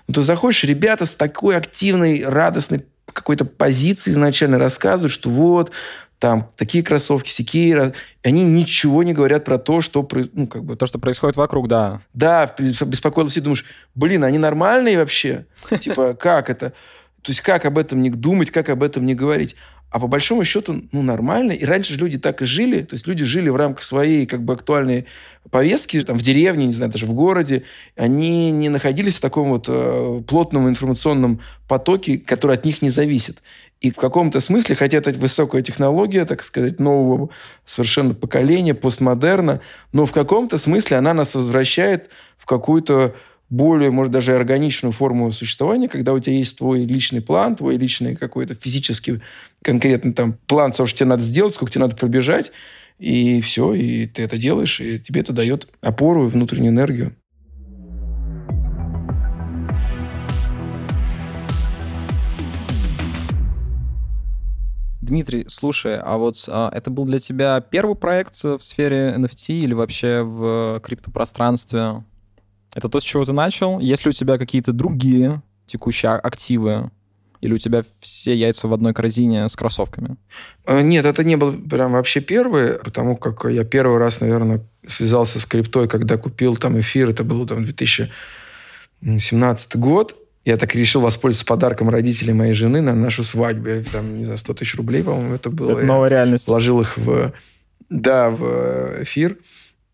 ну, 0.08 0.14
ты 0.14 0.22
заходишь, 0.22 0.64
ребята 0.64 1.06
с 1.06 1.14
такой 1.14 1.58
активной, 1.58 2.24
радостной 2.26 2.86
какой-то 3.12 3.46
позиции 3.46 4.12
изначально 4.12 4.60
рассказывают, 4.60 5.12
что 5.12 5.30
вот, 5.30 5.72
там 6.20 6.52
такие 6.56 6.84
кроссовки, 6.84 7.30
сякие. 7.30 7.94
Они 8.24 8.44
ничего 8.44 9.04
не 9.04 9.14
говорят 9.14 9.46
про 9.46 9.58
то, 9.58 9.82
что... 9.82 10.08
Ну, 10.34 10.48
как 10.48 10.64
бы... 10.64 10.76
То, 10.76 10.86
что 10.86 10.98
происходит 10.98 11.36
вокруг, 11.36 11.68
да. 11.68 12.02
Да, 12.14 12.54
беспокоился 12.58 13.40
и 13.40 13.44
думаешь, 13.44 13.66
блин, 13.96 14.24
они 14.24 14.38
нормальные 14.38 14.98
вообще? 14.98 15.46
Типа, 15.82 16.14
как 16.14 16.50
это? 16.50 16.74
То 17.22 17.32
есть 17.32 17.42
как 17.42 17.66
об 17.66 17.78
этом 17.78 18.02
не 18.02 18.10
думать, 18.10 18.52
как 18.52 18.70
об 18.70 18.84
этом 18.84 19.06
не 19.06 19.16
говорить? 19.16 19.56
А 19.96 20.00
по 20.00 20.08
большому 20.08 20.44
счету, 20.44 20.84
ну, 20.92 21.02
нормально. 21.04 21.54
И 21.54 21.64
раньше 21.64 21.94
же 21.94 22.00
люди 22.00 22.20
так 22.20 22.42
и 22.42 22.46
жили. 22.46 22.82
То 22.82 22.96
есть 22.96 23.08
люди 23.08 23.24
жили 23.24 23.48
в 23.48 23.56
рамках 23.56 23.82
своей 23.82 24.26
как 24.26 24.44
бы 24.44 24.52
актуальной 24.52 25.06
повестки, 25.50 26.02
там, 26.02 26.18
в 26.18 26.22
деревне, 26.22 26.66
не 26.66 26.74
знаю, 26.74 26.92
даже 26.92 27.06
в 27.06 27.14
городе. 27.14 27.64
Они 27.96 28.52
не 28.52 28.68
находились 28.68 29.16
в 29.16 29.22
таком 29.22 29.52
вот 29.52 29.68
э, 29.70 30.22
плотном 30.28 30.68
информационном 30.68 31.40
потоке, 31.70 32.18
который 32.18 32.58
от 32.58 32.66
них 32.66 32.82
не 32.82 32.90
зависит. 32.90 33.38
И 33.80 33.90
в 33.90 33.96
каком-то 33.96 34.42
смысле, 34.42 34.76
хотя 34.76 34.98
это 34.98 35.12
высокая 35.12 35.62
технология, 35.62 36.26
так 36.26 36.44
сказать, 36.44 36.78
нового 36.78 37.30
совершенно 37.66 38.14
поколения, 38.14 38.74
постмодерна, 38.74 39.62
но 39.94 40.06
в 40.06 40.12
каком-то 40.12 40.58
смысле 40.58 40.98
она 40.98 41.14
нас 41.14 41.36
возвращает 41.36 42.10
в 42.38 42.46
какую-то 42.46 43.16
более, 43.50 43.92
может, 43.92 44.12
даже 44.12 44.36
органичную 44.36 44.92
форму 44.92 45.32
существования, 45.32 45.88
когда 45.88 46.14
у 46.14 46.20
тебя 46.20 46.36
есть 46.36 46.58
твой 46.58 46.86
личный 46.86 47.22
план, 47.22 47.56
твой 47.56 47.78
личный 47.78 48.16
какой-то 48.16 48.56
физический 48.56 49.22
конкретный 49.62 50.14
там 50.14 50.38
план, 50.48 50.74
что 50.74 50.86
тебе 50.88 51.06
надо 51.06 51.24
сделать, 51.24 51.54
сколько 51.54 51.72
тебе 51.72 51.82
надо 51.82 51.96
пробежать, 51.96 52.52
и 52.98 53.42
все, 53.42 53.74
и 53.74 54.08
ты 54.08 54.24
это 54.24 54.38
делаешь, 54.38 54.80
и 54.80 55.00
тебе 55.00 55.22
это 55.22 55.34
дает 55.34 55.68
опору 55.82 56.28
и 56.28 56.30
внутреннюю 56.30 56.72
энергию. 56.72 57.16
Дмитрий, 65.02 65.46
слушай, 65.50 66.00
а 66.00 66.18
вот 66.18 66.44
а, 66.48 66.72
это 66.74 66.90
был 66.90 67.06
для 67.06 67.20
тебя 67.20 67.62
первый 67.62 67.96
проект 67.96 68.44
в 68.44 68.60
сфере 68.62 69.14
NFT 69.16 69.54
или 69.54 69.74
вообще 69.74 70.24
в 70.24 70.80
криптопространстве? 70.84 72.04
Это 72.76 72.90
то, 72.90 73.00
с 73.00 73.04
чего 73.04 73.26
ты 73.26 73.34
начал. 73.34 73.80
Если 73.80 74.10
у 74.10 74.12
тебя 74.12 74.38
какие-то 74.38 74.74
другие 74.74 75.42
текущие 75.66 76.12
а- 76.12 76.20
активы, 76.20 76.92
или 77.42 77.54
у 77.54 77.58
тебя 77.58 77.84
все 78.02 78.36
яйца 78.36 78.68
в 78.68 78.74
одной 78.74 78.94
корзине 78.94 79.48
с 79.48 79.56
кроссовками? 79.56 80.18
Э, 80.66 80.82
Нет, 80.82 81.06
это 81.06 81.24
не 81.24 81.38
был 81.38 81.54
прям 81.54 81.94
вообще 81.94 82.20
первый, 82.20 82.74
потому 82.74 83.16
как 83.16 83.46
я 83.46 83.64
первый 83.64 83.98
раз, 83.98 84.20
наверное, 84.20 84.62
связался 84.88 85.40
с 85.40 85.46
криптой, 85.46 85.88
когда 85.88 86.18
купил 86.18 86.58
там 86.58 86.78
эфир, 86.80 87.10
это 87.10 87.24
был 87.24 87.48
там 87.48 87.64
2017 87.64 89.78
год. 89.78 90.16
Я 90.44 90.58
так 90.58 90.76
решил 90.76 91.02
воспользоваться 91.02 91.46
подарком 91.46 91.90
родителей 91.90 92.34
моей 92.34 92.54
жены 92.54 92.82
на 92.82 92.94
нашу 92.94 93.24
свадьбу. 93.24 93.70
Я, 93.70 93.84
Там, 93.84 94.18
не 94.18 94.26
знаю, 94.26 94.38
100 94.38 94.54
тысяч 94.54 94.76
рублей, 94.76 95.02
по-моему, 95.04 95.36
это 95.36 95.50
было. 95.50 95.72
Это 95.72 95.80
Я 95.82 95.88
новая 95.88 96.10
реальность. 96.10 96.48
Вложил 96.48 96.82
их 96.82 96.98
в, 96.98 97.32
да, 97.90 98.30
в 98.30 99.04
эфир 99.04 99.38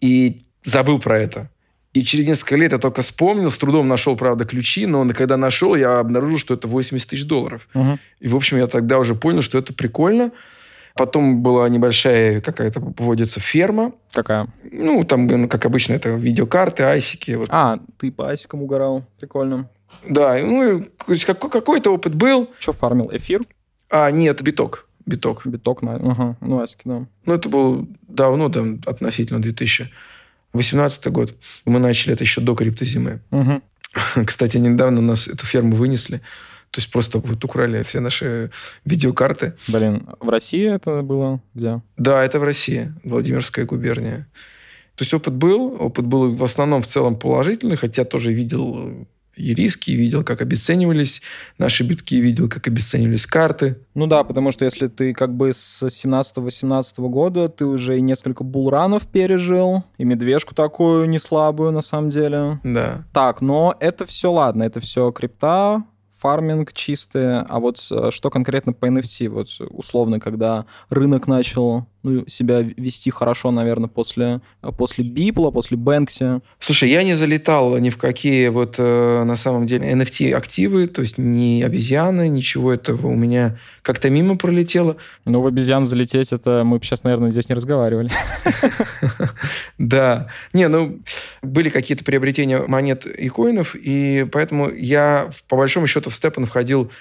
и 0.02 0.42
забыл 0.66 1.00
про 1.00 1.20
это. 1.20 1.50
И 1.94 2.04
через 2.04 2.26
несколько 2.26 2.56
лет 2.56 2.72
я 2.72 2.78
только 2.78 3.02
вспомнил, 3.02 3.52
с 3.52 3.58
трудом 3.58 3.88
нашел, 3.88 4.16
правда, 4.16 4.46
ключи, 4.46 4.86
но 4.86 5.08
когда 5.14 5.36
нашел, 5.36 5.76
я 5.76 6.00
обнаружил, 6.00 6.38
что 6.38 6.54
это 6.54 6.68
80 6.68 7.10
тысяч 7.10 7.26
долларов. 7.26 7.68
Мгм. 7.74 8.00
И, 8.22 8.28
в 8.30 8.36
общем, 8.36 8.58
я 8.58 8.68
тогда 8.68 8.98
уже 8.98 9.14
понял, 9.14 9.42
что 9.42 9.58
это 9.58 9.74
прикольно. 9.74 10.32
Потом 10.96 11.42
была 11.42 11.68
небольшая 11.70 12.42
какая-то 12.42 12.80
вводится 12.80 13.40
ферма. 13.40 13.94
Какая? 14.14 14.48
Ну, 14.72 15.04
там, 15.04 15.28
ну, 15.28 15.48
как 15.48 15.66
обычно, 15.66 15.94
это 15.94 16.10
видеокарты, 16.10 16.84
айсики. 16.84 17.32
Вот. 17.32 17.48
А, 17.50 17.80
ты 17.98 18.12
по 18.12 18.30
асикам 18.30 18.62
угорал. 18.62 19.04
Прикольно. 19.20 19.70
Да, 20.08 20.38
ну, 20.42 20.86
какой-то 20.98 21.94
опыт 21.94 22.16
был. 22.16 22.50
Что 22.60 22.74
фармил? 22.74 23.10
Эфир? 23.14 23.42
А, 23.90 24.12
нет, 24.12 24.42
биток. 24.42 24.88
Биток. 25.06 25.46
Биток 25.46 25.82
на... 25.82 25.96
Ага. 25.96 26.38
Ну, 26.42 26.62
асики, 26.62 26.84
да. 26.86 27.06
Ну, 27.26 27.34
это 27.34 27.50
был 27.50 27.88
давно, 28.08 28.50
там, 28.50 28.80
относительно 28.86 29.42
2018 30.54 31.08
год. 31.08 31.34
Мы 31.66 31.80
начали 31.80 32.14
это 32.14 32.24
еще 32.24 32.42
до 32.42 32.56
криптозимы. 32.56 33.22
Мгм. 33.32 33.64
Кстати, 34.26 34.58
недавно 34.58 35.00
у 35.00 35.04
нас 35.04 35.28
эту 35.28 35.46
ферму 35.46 35.76
вынесли. 35.76 36.22
То 36.72 36.80
есть 36.80 36.90
просто 36.90 37.20
вот 37.20 37.44
украли 37.44 37.84
все 37.84 38.00
наши 38.00 38.50
видеокарты. 38.86 39.54
Блин, 39.68 40.08
в 40.20 40.30
России 40.30 40.74
это 40.74 41.02
было 41.02 41.42
где? 41.54 41.82
Да, 41.98 42.24
это 42.24 42.40
в 42.40 42.44
России, 42.44 42.94
Владимирская 43.04 43.66
губерния. 43.66 44.28
То 44.96 45.04
есть 45.04 45.14
опыт 45.14 45.34
был, 45.34 45.76
опыт 45.80 46.06
был 46.06 46.34
в 46.34 46.44
основном 46.44 46.82
в 46.82 46.88
целом 46.88 47.18
положительный, 47.18 47.76
хотя 47.76 48.06
тоже 48.06 48.32
видел 48.32 49.08
и 49.36 49.54
риски, 49.54 49.92
видел, 49.92 50.24
как 50.24 50.42
обесценивались 50.42 51.22
наши 51.58 51.84
битки, 51.84 52.16
видел, 52.16 52.50
как 52.50 52.68
обесценивались 52.68 53.26
карты. 53.26 53.78
Ну 53.94 54.08
да, 54.08 54.24
потому 54.24 54.52
что 54.52 54.66
если 54.66 54.88
ты 54.88 55.14
как 55.14 55.34
бы 55.36 55.54
с 55.54 55.84
17-18 55.84 57.08
года, 57.10 57.50
ты 57.50 57.66
уже 57.66 57.98
и 57.98 58.02
несколько 58.02 58.44
булранов 58.44 59.08
пережил, 59.08 59.84
и 59.98 60.04
медвежку 60.04 60.54
такую 60.54 61.08
не 61.10 61.20
слабую 61.20 61.72
на 61.72 61.82
самом 61.82 62.10
деле. 62.10 62.60
Да. 62.64 63.06
Так, 63.14 63.42
но 63.42 63.76
это 63.80 64.06
все 64.06 64.32
ладно, 64.32 64.64
это 64.64 64.80
все 64.80 65.12
крипта, 65.12 65.84
фарминг 66.22 66.74
чистый, 66.74 67.42
а 67.42 67.60
вот 67.60 67.86
э, 67.90 68.12
что 68.12 68.30
конкретно 68.30 68.74
по 68.74 68.86
NFT? 68.86 69.30
Вот 69.30 69.48
условно, 69.72 70.20
когда 70.20 70.66
рынок 70.90 71.28
начал 71.28 71.88
ну, 72.04 72.28
себя 72.28 72.62
вести 72.62 73.12
хорошо, 73.12 73.52
наверное, 73.52 73.88
после, 73.88 74.42
после 74.78 75.04
Бипла, 75.04 75.52
после 75.52 75.78
Бэнкси. 75.78 76.42
Слушай, 76.60 76.90
я 76.90 77.04
не 77.04 77.16
залетал 77.16 77.78
ни 77.78 77.90
в 77.90 77.98
какие 77.98 78.48
вот 78.50 78.76
э, 78.78 79.24
на 79.24 79.36
самом 79.36 79.68
деле 79.68 79.92
NFT-активы, 79.92 80.88
то 80.88 81.02
есть 81.02 81.18
ни 81.18 81.62
обезьяны, 81.62 82.28
ничего 82.30 82.74
этого 82.74 83.08
у 83.08 83.16
меня 83.16 83.60
как-то 83.82 84.10
мимо 84.10 84.38
пролетело. 84.38 84.98
Ну, 85.26 85.42
в 85.42 85.48
обезьян 85.48 85.86
залететь, 85.86 86.34
это 86.34 86.64
мы 86.64 86.78
бы 86.80 86.86
сейчас, 86.86 87.04
наверное, 87.04 87.32
здесь 87.32 87.50
не 87.50 87.56
разговаривали. 87.56 88.12
Да. 89.78 90.28
Не, 90.54 90.68
ну, 90.68 91.00
были 91.42 91.70
какие-то 91.70 92.04
приобретения 92.04 92.60
монет 92.60 93.06
и 93.06 93.30
коинов, 93.30 93.76
и 93.76 94.28
поэтому 94.32 94.70
я, 94.70 95.32
по 95.48 95.58
большому 95.58 95.88
счету, 95.88 96.10
в 96.10 96.16
Степан 96.16 96.46
входил 96.46 96.92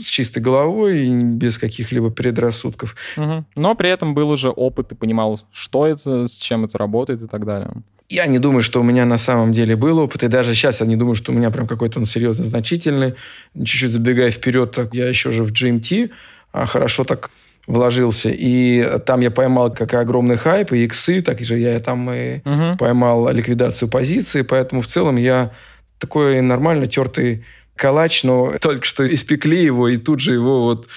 с 0.00 0.06
чистой 0.06 0.40
головой 0.40 1.06
и 1.06 1.10
без 1.22 1.58
каких-либо 1.58 2.10
предрассудков. 2.10 2.94
Мгм. 3.16 3.46
Но 3.56 3.74
при 3.74 3.90
этом 3.90 4.14
был 4.14 4.30
уже 4.30 4.50
опыт, 4.50 4.88
ты 4.88 4.94
понимал, 4.94 5.40
что 5.52 5.86
это, 5.86 6.26
с 6.26 6.34
чем 6.34 6.64
это 6.64 6.78
работает 6.78 7.22
и 7.22 7.26
так 7.26 7.44
далее. 7.44 7.70
Я 8.10 8.26
не 8.26 8.38
думаю, 8.38 8.62
что 8.62 8.80
у 8.80 8.84
меня 8.84 9.04
на 9.04 9.18
самом 9.18 9.52
деле 9.52 9.76
был 9.76 9.98
опыт, 9.98 10.22
и 10.22 10.28
даже 10.28 10.54
сейчас 10.54 10.80
я 10.80 10.86
не 10.86 10.96
думаю, 10.96 11.14
что 11.14 11.30
у 11.32 11.34
меня 11.34 11.50
прям 11.50 11.66
какой-то 11.66 11.98
он 11.98 12.06
серьезно 12.06 12.44
значительный. 12.44 13.14
Чуть-чуть 13.54 13.90
забегая 13.90 14.30
вперед, 14.30 14.72
так 14.72 14.94
я 14.94 15.08
еще 15.08 15.30
же 15.30 15.42
в 15.44 15.52
GMT 15.52 16.10
а, 16.52 16.64
хорошо 16.66 17.04
так 17.04 17.30
вложился, 17.66 18.30
и 18.32 18.98
там 19.04 19.20
я 19.20 19.30
поймал 19.30 19.70
как 19.74 19.92
и 19.92 19.96
огромный 19.98 20.36
хайп, 20.36 20.72
и 20.72 20.84
иксы, 20.84 21.20
так 21.20 21.40
же 21.40 21.58
я 21.58 21.78
там 21.80 22.10
и 22.10 22.40
Мгм. 22.46 22.78
поймал 22.78 23.28
ликвидацию 23.30 23.90
позиции, 23.90 24.40
поэтому 24.40 24.80
в 24.80 24.86
целом 24.86 25.16
я 25.16 25.50
такой 25.98 26.40
нормально 26.40 26.86
тертый 26.86 27.44
калач, 27.78 28.24
но 28.24 28.58
только 28.60 28.84
что 28.84 29.06
испекли 29.12 29.64
его, 29.64 29.88
и 29.88 29.96
тут 29.96 30.20
же 30.20 30.34
его 30.34 30.64
вот 30.64 30.88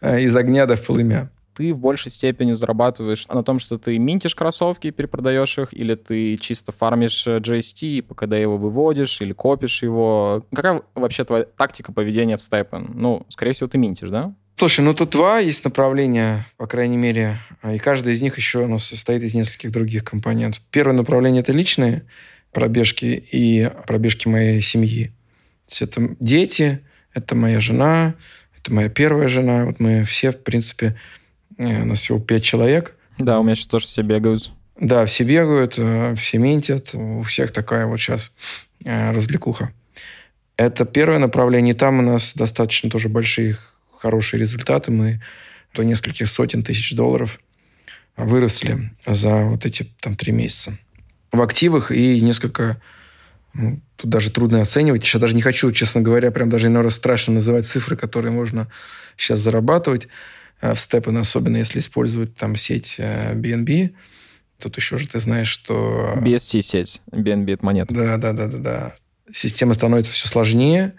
э, 0.00 0.22
из 0.22 0.34
огня 0.36 0.66
до 0.66 0.76
в 0.76 0.86
полымя. 0.86 1.30
Ты 1.54 1.74
в 1.74 1.78
большей 1.78 2.10
степени 2.10 2.52
зарабатываешь 2.52 3.28
на 3.28 3.42
том, 3.42 3.58
что 3.58 3.76
ты 3.76 3.98
минтишь 3.98 4.34
кроссовки 4.34 4.86
и 4.86 4.90
перепродаешь 4.92 5.58
их, 5.58 5.74
или 5.74 5.94
ты 5.94 6.36
чисто 6.38 6.72
фармишь 6.72 7.26
э, 7.26 7.38
GST, 7.38 7.82
и 7.82 8.04
когда 8.14 8.38
его 8.38 8.56
выводишь, 8.56 9.20
или 9.20 9.32
копишь 9.32 9.82
его. 9.82 10.46
Какая 10.54 10.82
вообще 10.94 11.24
твоя 11.24 11.44
тактика 11.44 11.92
поведения 11.92 12.36
в 12.36 12.42
степен? 12.42 12.92
Ну, 12.94 13.26
скорее 13.28 13.52
всего, 13.52 13.68
ты 13.68 13.76
минтишь, 13.76 14.08
да? 14.08 14.34
Слушай, 14.60 14.82
ну 14.82 14.92
тут 14.92 15.10
два 15.10 15.38
есть 15.38 15.64
направления, 15.64 16.46
по 16.58 16.66
крайней 16.66 16.98
мере, 16.98 17.38
а, 17.62 17.74
и 17.74 17.78
каждое 17.78 18.12
из 18.12 18.20
них 18.20 18.36
еще 18.36 18.64
оно 18.64 18.78
состоит 18.78 19.22
из 19.22 19.34
нескольких 19.34 19.72
других 19.72 20.04
компонентов. 20.04 20.62
Первое 20.70 20.94
направление– 20.94 21.40
это 21.42 21.52
личные 21.52 22.04
пробежки 22.52 23.24
и 23.32 23.70
пробежки 23.86 24.28
моей 24.28 24.60
семьи. 24.60 25.12
То 25.70 25.74
есть 25.74 25.82
это 25.82 26.16
дети, 26.18 26.80
это 27.14 27.36
моя 27.36 27.60
жена, 27.60 28.14
это 28.58 28.72
моя 28.74 28.88
первая 28.88 29.28
жена. 29.28 29.66
Вот 29.66 29.78
мы 29.78 30.02
все, 30.02 30.32
в 30.32 30.42
принципе, 30.42 30.98
э, 31.58 31.82
у 31.82 31.84
нас 31.84 32.00
всего 32.00 32.18
пять 32.18 32.42
человек. 32.42 32.96
Да, 33.18 33.38
у 33.38 33.44
меня 33.44 33.54
сейчас 33.54 33.66
тоже 33.66 33.86
все 33.86 34.02
бегают. 34.02 34.50
Да, 34.80 35.06
все 35.06 35.22
бегают, 35.22 35.74
э, 35.76 36.14
все 36.16 36.38
ментят, 36.38 36.90
у 36.94 37.22
всех 37.22 37.52
такая 37.52 37.86
вот 37.86 37.98
сейчас 37.98 38.32
э, 38.84 39.12
развлекуха. 39.12 39.72
Это 40.56 40.84
первое 40.84 41.20
направление. 41.20 41.74
Там 41.74 42.00
у 42.00 42.02
нас 42.02 42.34
достаточно 42.34 42.90
тоже 42.90 43.08
большие, 43.08 43.56
хорошие 43.96 44.40
результаты. 44.40 44.90
Мы 44.90 45.22
до 45.72 45.84
нескольких 45.84 46.26
сотен 46.26 46.64
тысяч 46.64 46.94
долларов 46.96 47.38
выросли 48.16 48.90
за 49.06 49.44
вот 49.44 49.64
эти 49.64 49.86
там 50.00 50.16
три 50.16 50.32
месяца. 50.32 50.76
В 51.30 51.40
активах 51.40 51.92
и 51.92 52.20
несколько... 52.20 52.80
тут 53.52 54.10
даже 54.10 54.30
трудно 54.30 54.62
оценивать. 54.62 55.04
Сейчас 55.04 55.20
даже 55.20 55.34
не 55.34 55.42
хочу, 55.42 55.70
честно 55.72 56.00
говоря, 56.00 56.30
прям 56.30 56.50
даже 56.50 56.68
иногда 56.68 56.90
страшно 56.90 57.34
называть 57.34 57.66
цифры, 57.66 57.96
которые 57.96 58.32
можно 58.32 58.68
сейчас 59.16 59.40
зарабатывать 59.40 60.08
э, 60.60 60.74
в 60.74 60.80
степен, 60.80 61.16
особенно 61.16 61.56
если 61.56 61.78
использовать 61.78 62.34
там 62.36 62.56
сеть 62.56 62.96
э, 62.98 63.34
BNB. 63.34 63.94
Тут 64.58 64.76
еще 64.76 64.98
же 64.98 65.08
ты 65.08 65.20
знаешь, 65.20 65.48
что... 65.48 66.14
BSC-сеть, 66.18 67.02
BNB 67.10 67.54
это 67.54 67.64
монета. 67.64 67.94
Да, 67.94 68.16
да, 68.16 68.32
да, 68.32 68.46
да, 68.46 68.58
да. 68.58 68.94
Система 69.32 69.74
становится 69.74 70.12
все 70.12 70.28
сложнее, 70.28 70.94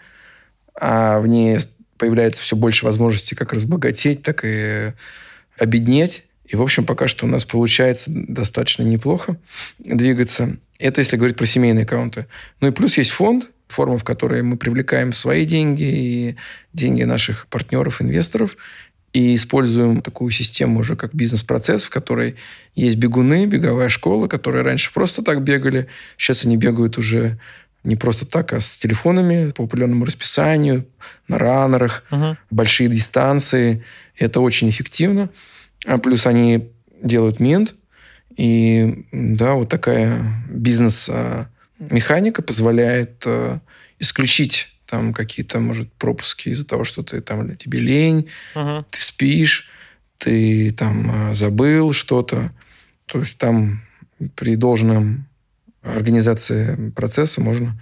а 0.74 1.20
в 1.20 1.28
ней 1.28 1.60
появляется 1.98 2.42
все 2.42 2.56
больше 2.56 2.86
возможностей 2.86 3.36
как 3.36 3.54
разбогатеть, 3.54 4.24
так 4.24 4.42
и 4.44 4.94
обеднеть. 5.58 6.26
И, 6.46 6.56
в 6.56 6.62
общем, 6.62 6.86
пока 6.86 7.08
что 7.08 7.26
у 7.26 7.30
нас 7.30 7.46
получается 7.46 8.12
достаточно 8.14 8.84
неплохо 8.84 9.38
двигаться. 9.80 10.58
Это 10.82 11.02
если 11.02 11.18
говорить 11.18 11.38
про 11.38 11.46
семейные 11.46 11.84
аккаунты. 11.84 12.26
Ну 12.60 12.68
и 12.68 12.72
плюс 12.72 12.98
есть 12.98 13.12
фонд, 13.12 13.50
форма, 13.68 13.98
в 13.98 14.04
которой 14.04 14.42
мы 14.42 14.58
привлекаем 14.58 15.14
свои 15.14 15.46
деньги 15.46 15.84
и 15.84 16.36
деньги 16.74 17.04
наших 17.04 17.48
партнеров, 17.48 18.02
инвесторов, 18.02 18.58
и 19.14 19.36
используем 19.36 20.02
такую 20.02 20.32
систему 20.32 20.80
уже 20.80 20.96
как 20.96 21.14
бизнес-процесс, 21.14 21.84
в 21.84 21.90
которой 21.90 22.36
есть 22.76 22.96
бегуны, 22.96 23.46
беговая 23.46 23.90
школа, 23.90 24.28
которые 24.28 24.64
раньше 24.64 24.94
просто 24.94 25.22
так 25.22 25.44
бегали. 25.44 25.88
Сейчас 26.18 26.46
они 26.46 26.58
бегают 26.58 26.98
уже 26.98 27.38
не 27.84 27.96
просто 27.96 28.26
так, 28.26 28.54
а 28.54 28.60
с 28.60 28.78
телефонами 28.78 29.52
по 29.52 29.64
определенному 29.64 30.06
расписанию, 30.06 30.86
на 31.28 31.38
раннерах, 31.38 32.04
Мгм. 32.12 32.38
большие 32.52 32.90
дистанции. 32.90 33.84
Это 34.18 34.40
очень 34.40 34.70
эффективно. 34.70 35.30
А 35.86 35.98
плюс 35.98 36.26
они 36.28 36.70
делают 37.02 37.40
минт. 37.40 37.76
И 38.38 39.06
да, 39.12 39.54
вот 39.54 39.70
такая 39.70 40.44
бизнес-механика 40.50 42.42
позволяет 42.42 43.24
э, 43.26 43.60
исключить 44.00 44.70
там 44.86 45.14
какие-то, 45.14 45.60
может, 45.60 45.92
пропуски 45.94 46.50
из-за 46.50 46.66
того, 46.66 46.84
что 46.84 47.04
ты 47.04 47.22
там 47.22 47.56
тебе 47.56 47.80
лень, 47.80 48.30
Мгм. 48.56 48.86
ты 48.90 49.02
спишь, 49.02 49.70
ты 50.18 50.72
там 50.72 51.30
э, 51.32 51.34
забыл 51.34 51.94
что-то. 51.94 52.52
То 53.06 53.20
есть 53.20 53.38
там 53.38 53.84
при 54.36 54.56
должном 54.56 55.28
организации 55.82 56.92
процесса 56.92 57.42
можно 57.42 57.82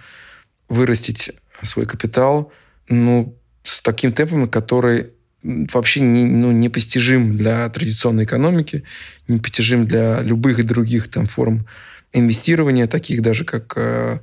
вырастить 0.68 1.32
свой 1.62 1.86
капитал 1.86 2.52
ну, 2.88 3.36
с 3.62 3.82
таким 3.82 4.12
темпом, 4.12 4.48
который 4.48 5.10
вообще 5.42 6.00
не, 6.00 6.24
ну, 6.24 6.52
непостижим 6.52 7.36
для 7.36 7.68
традиционной 7.68 8.24
экономики, 8.24 8.84
непостижим 9.28 9.86
для 9.86 10.20
любых 10.20 10.64
других 10.66 11.10
там 11.10 11.26
форм 11.26 11.66
инвестирования, 12.12 12.86
таких 12.86 13.22
даже 13.22 13.44
как 13.44 13.72
э, 13.76 14.20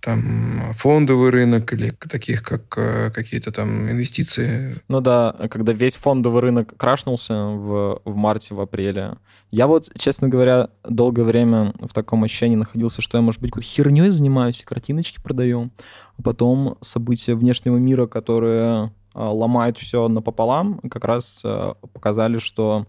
там 0.00 0.72
фондовый 0.76 1.30
рынок 1.30 1.72
или 1.72 1.90
таких, 1.90 2.42
как 2.42 2.62
э, 2.76 3.10
какие-то 3.10 3.52
там 3.52 3.90
инвестиции. 3.90 4.76
Ну 4.88 5.00
да, 5.00 5.34
когда 5.50 5.72
весь 5.72 5.94
фондовый 5.94 6.42
рынок 6.42 6.76
крашнулся 6.76 7.34
в, 7.34 8.00
в 8.04 8.16
марте, 8.16 8.54
в 8.54 8.60
апреле. 8.60 9.16
Я 9.50 9.66
вот, 9.66 9.90
честно 9.96 10.28
говоря, 10.28 10.68
долгое 10.88 11.24
время 11.24 11.72
в 11.80 11.92
таком 11.92 12.24
ощущении 12.24 12.56
находился, 12.56 13.02
что 13.02 13.18
я, 13.18 13.22
может 13.22 13.40
быть, 13.40 13.50
какой-то 13.50 13.68
херней 13.68 14.10
занимаюсь, 14.10 14.62
картиночки 14.62 15.20
продаю. 15.22 15.70
А 16.18 16.22
потом 16.22 16.76
события 16.80 17.34
внешнего 17.34 17.76
мира, 17.76 18.06
которые 18.06 18.92
ломают 19.18 19.78
все 19.78 20.08
напополам, 20.08 20.80
как 20.90 21.04
раз 21.04 21.40
а, 21.44 21.74
показали, 21.92 22.38
что 22.38 22.86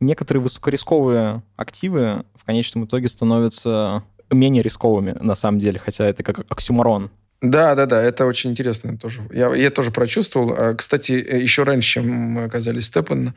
некоторые 0.00 0.42
высокорисковые 0.42 1.42
активы 1.56 2.24
в 2.34 2.44
конечном 2.44 2.84
итоге 2.84 3.08
становятся 3.08 4.02
менее 4.30 4.62
рисковыми, 4.62 5.12
на 5.20 5.34
самом 5.34 5.58
деле, 5.60 5.78
хотя 5.78 6.06
это 6.06 6.22
как 6.22 6.40
оксюмарон. 6.50 7.10
Да, 7.40 7.74
да, 7.74 7.86
да, 7.86 8.02
это 8.02 8.26
очень 8.26 8.50
интересно 8.50 8.96
тоже. 8.96 9.20
Я, 9.32 9.54
я 9.54 9.70
тоже 9.70 9.90
прочувствовал. 9.90 10.54
А, 10.56 10.74
Кстати, 10.74 11.12
э, 11.12 11.40
еще 11.40 11.62
раньше, 11.64 11.94
чем 11.94 12.08
мы 12.08 12.44
оказались 12.44 12.84
в 12.84 12.86
Степан, 12.88 13.34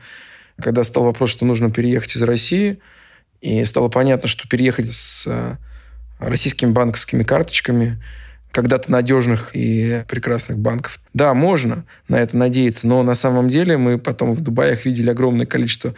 когда 0.60 0.82
стал 0.82 1.04
вопрос, 1.04 1.30
что 1.30 1.44
нужно 1.44 1.70
переехать 1.70 2.16
из 2.16 2.22
России, 2.22 2.80
и 3.40 3.64
стало 3.64 3.88
понятно, 3.88 4.28
что 4.28 4.48
переехать 4.48 4.88
с 4.88 5.26
э, 5.26 5.56
российскими 6.18 6.72
банковскими 6.72 7.22
карточками 7.22 8.02
когда-то 8.52 8.90
надежных 8.90 9.50
и 9.54 10.04
прекрасных 10.08 10.58
банков. 10.58 10.98
Да, 11.14 11.34
можно 11.34 11.84
на 12.08 12.16
это 12.16 12.36
надеяться, 12.36 12.86
но 12.86 13.02
на 13.02 13.14
самом 13.14 13.48
деле 13.48 13.76
мы 13.76 13.98
потом 13.98 14.34
в 14.34 14.40
Дубаях 14.40 14.84
видели 14.84 15.10
огромное 15.10 15.46
количество 15.46 15.94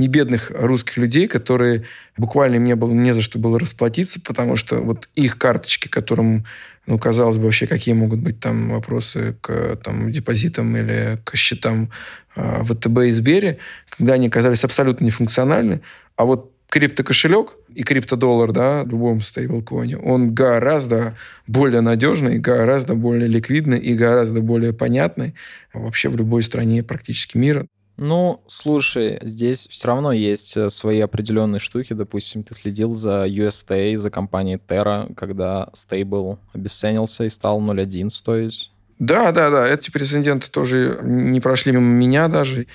небедных 0.00 0.50
русских 0.54 0.96
людей, 0.96 1.28
которые 1.28 1.84
буквально 2.16 2.56
им 2.56 2.64
не 2.64 2.74
было 2.74 2.92
не 2.92 3.12
за 3.12 3.22
что 3.22 3.38
было 3.38 3.58
расплатиться, 3.58 4.20
потому 4.20 4.56
что 4.56 4.80
вот 4.80 5.08
их 5.14 5.38
карточки, 5.38 5.88
которым, 5.88 6.46
ну, 6.86 6.98
казалось 6.98 7.36
бы, 7.36 7.44
вообще 7.44 7.66
какие 7.66 7.94
могут 7.94 8.20
быть 8.20 8.40
там 8.40 8.70
вопросы 8.70 9.36
к 9.42 9.76
там, 9.84 10.10
депозитам 10.10 10.74
или 10.76 11.18
к 11.24 11.36
счетам 11.36 11.90
э, 12.34 12.64
ВТБ 12.64 12.98
и 13.06 13.10
Сбере, 13.10 13.58
когда 13.90 14.14
они 14.14 14.28
оказались 14.28 14.64
абсолютно 14.64 15.04
нефункциональны, 15.04 15.82
а 16.16 16.24
вот 16.24 16.52
криптокошелек 16.70 17.56
и 17.74 17.82
криптодоллар, 17.82 18.52
да, 18.52 18.84
в 18.84 18.88
любом 18.88 19.20
стейблкоине, 19.20 19.98
он 19.98 20.34
гораздо 20.34 21.16
более 21.46 21.80
надежный, 21.80 22.38
гораздо 22.38 22.94
более 22.94 23.28
ликвидный 23.28 23.78
и 23.78 23.94
гораздо 23.94 24.40
более 24.40 24.72
понятный 24.72 25.34
вообще 25.72 26.08
в 26.08 26.16
любой 26.16 26.42
стране 26.42 26.82
практически 26.82 27.36
мира. 27.36 27.66
Ну, 27.96 28.42
слушай, 28.46 29.18
здесь 29.20 29.68
все 29.68 29.88
равно 29.88 30.10
есть 30.12 30.56
э, 30.56 30.70
свои 30.70 31.00
определенные 31.00 31.60
штуки. 31.60 31.92
Допустим, 31.92 32.42
ты 32.42 32.54
следил 32.54 32.94
за 32.94 33.26
UST, 33.26 33.98
за 33.98 34.10
компанией 34.10 34.56
Terra, 34.56 35.12
когда 35.14 35.68
стейбл 35.74 36.38
обесценился 36.54 37.24
и 37.24 37.28
стал 37.28 37.60
0.1 37.60 38.08
стоить. 38.08 38.72
Да, 38.98 39.32
да, 39.32 39.50
да. 39.50 39.68
Эти 39.68 39.90
прецеденты 39.90 40.50
тоже 40.50 40.98
не 41.02 41.40
прошли 41.40 41.72
мимо 41.72 41.84
меня 41.84 42.28
даже. 42.28 42.68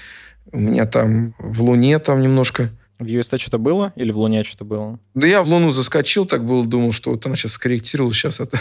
У 0.51 0.59
меня 0.59 0.85
там 0.85 1.33
в 1.39 1.63
Луне 1.63 1.97
там 1.97 2.21
немножко 2.21 2.69
в 2.99 3.05
UST 3.05 3.37
что-то 3.37 3.57
было 3.57 3.93
или 3.95 4.11
в 4.11 4.17
Луне 4.17 4.43
что-то 4.43 4.65
было? 4.65 4.99
Да 5.13 5.27
я 5.27 5.43
в 5.43 5.49
Луну 5.49 5.71
заскочил, 5.71 6.25
так 6.25 6.45
был, 6.45 6.65
думал, 6.65 6.91
что 6.93 7.11
вот 7.11 7.25
она 7.25 7.35
сейчас 7.35 7.53
скорректировала, 7.53 8.13
сейчас, 8.13 8.39
это, 8.39 8.59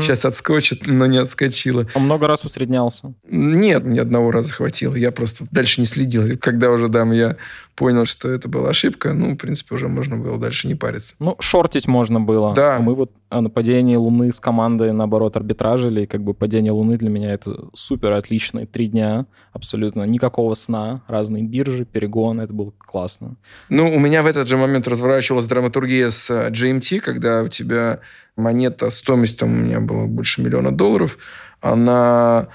сейчас 0.00 0.24
отскочит, 0.24 0.86
но 0.86 1.06
не 1.06 1.18
отскочила. 1.18 1.86
Он 1.94 2.04
много 2.04 2.26
раз 2.26 2.44
усреднялся? 2.44 3.14
Нет, 3.28 3.84
ни 3.84 3.98
одного 3.98 4.30
раза 4.30 4.52
хватило. 4.52 4.94
Я 4.94 5.10
просто 5.10 5.46
дальше 5.50 5.80
не 5.80 5.86
следил. 5.86 6.38
Когда 6.38 6.70
уже, 6.70 6.88
дам, 6.88 7.12
я 7.12 7.36
понял, 7.78 8.06
что 8.06 8.28
это 8.28 8.48
была 8.48 8.70
ошибка, 8.70 9.12
ну, 9.12 9.34
в 9.34 9.36
принципе, 9.36 9.76
уже 9.76 9.86
можно 9.86 10.16
было 10.16 10.36
дальше 10.36 10.66
не 10.66 10.74
париться. 10.74 11.14
Ну, 11.20 11.36
шортить 11.38 11.86
можно 11.86 12.20
было. 12.20 12.52
Да. 12.52 12.76
А 12.76 12.80
мы 12.80 12.96
вот 12.96 13.12
о 13.28 13.40
нападении 13.40 13.94
Луны 13.94 14.32
с 14.32 14.40
командой, 14.40 14.92
наоборот, 14.92 15.36
арбитражили, 15.36 16.02
и 16.02 16.06
как 16.06 16.24
бы 16.24 16.34
падение 16.34 16.72
Луны 16.72 16.98
для 16.98 17.08
меня 17.08 17.32
это 17.32 17.68
супер 17.74 18.12
отличные 18.12 18.66
три 18.66 18.88
дня, 18.88 19.26
абсолютно 19.52 20.02
никакого 20.02 20.54
сна, 20.54 21.02
разные 21.06 21.44
биржи, 21.44 21.84
перегоны, 21.84 22.42
это 22.42 22.52
было 22.52 22.72
классно. 22.76 23.36
Ну, 23.68 23.94
у 23.94 24.00
меня 24.00 24.24
в 24.24 24.26
этот 24.26 24.48
же 24.48 24.56
момент 24.56 24.88
разворачивалась 24.88 25.46
драматургия 25.46 26.10
с 26.10 26.28
э, 26.30 26.50
GMT, 26.50 26.98
когда 26.98 27.44
у 27.44 27.48
тебя 27.48 28.00
монета, 28.36 28.90
стоимость 28.90 29.38
там 29.38 29.52
у 29.52 29.64
меня 29.64 29.78
была 29.78 30.06
больше 30.06 30.42
миллиона 30.42 30.72
долларов, 30.72 31.16
она 31.60 32.48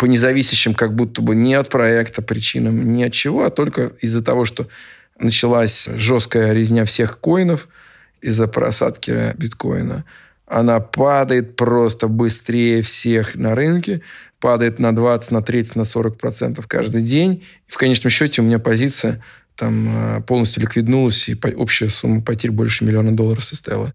по 0.00 0.06
независящим 0.06 0.72
как 0.72 0.94
будто 0.94 1.20
бы 1.20 1.34
не 1.34 1.52
от 1.52 1.68
проекта 1.68 2.22
причинам, 2.22 2.90
ни 2.90 3.02
от 3.02 3.12
чего, 3.12 3.44
а 3.44 3.50
только 3.50 3.92
из-за 4.00 4.22
того, 4.22 4.46
что 4.46 4.66
началась 5.18 5.90
жесткая 5.94 6.54
резня 6.54 6.86
всех 6.86 7.20
коинов 7.20 7.68
из-за 8.22 8.48
просадки 8.48 9.34
биткоина. 9.36 10.06
Она 10.46 10.80
падает 10.80 11.54
просто 11.54 12.08
быстрее 12.08 12.80
всех 12.80 13.34
на 13.34 13.54
рынке, 13.54 14.00
падает 14.40 14.78
на 14.78 14.96
20, 14.96 15.32
на 15.32 15.42
30, 15.42 15.76
на 15.76 15.84
40 15.84 16.16
процентов 16.16 16.66
каждый 16.66 17.02
день. 17.02 17.44
И 17.68 17.70
в 17.70 17.76
конечном 17.76 18.08
счете 18.08 18.40
у 18.40 18.44
меня 18.46 18.58
позиция 18.58 19.22
там 19.54 20.16
э, 20.16 20.22
полностью 20.22 20.62
ликвиднулась, 20.62 21.28
и 21.28 21.36
общая 21.56 21.90
сумма 21.90 22.22
потерь 22.22 22.52
больше 22.52 22.86
миллиона 22.86 23.14
долларов 23.14 23.44
составила. 23.44 23.92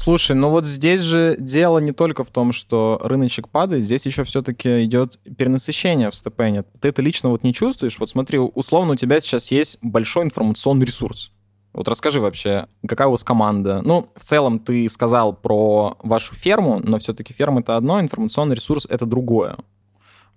Слушай, 0.00 0.36
ну 0.36 0.50
вот 0.50 0.64
здесь 0.64 1.00
же 1.00 1.34
дело 1.40 1.78
не 1.78 1.90
только 1.90 2.22
в 2.22 2.30
том, 2.30 2.52
что 2.52 3.00
рыночек 3.02 3.48
падает, 3.48 3.82
здесь 3.82 4.06
еще 4.06 4.22
все-таки 4.22 4.84
идет 4.84 5.18
перенасыщение 5.36 6.12
в 6.12 6.14
степене. 6.14 6.62
Ты 6.80 6.90
это 6.90 7.02
лично 7.02 7.30
вот 7.30 7.42
не 7.42 7.52
чувствуешь? 7.52 7.98
Вот 7.98 8.08
смотри, 8.08 8.38
условно 8.38 8.92
у 8.92 8.94
тебя 8.96 9.20
сейчас 9.20 9.50
есть 9.50 9.80
большой 9.82 10.26
информационный 10.26 10.86
ресурс. 10.86 11.32
Вот 11.72 11.88
расскажи 11.88 12.20
вообще, 12.20 12.68
какая 12.86 13.08
у 13.08 13.10
вас 13.10 13.24
команда? 13.24 13.82
Ну, 13.82 14.08
в 14.14 14.22
целом 14.22 14.60
ты 14.60 14.88
сказал 14.88 15.32
про 15.32 15.96
вашу 16.04 16.36
ферму, 16.36 16.80
но 16.80 17.00
все-таки 17.00 17.32
ферма 17.32 17.62
это 17.62 17.76
одно, 17.76 18.00
информационный 18.00 18.54
ресурс 18.54 18.86
это 18.88 19.04
другое. 19.04 19.56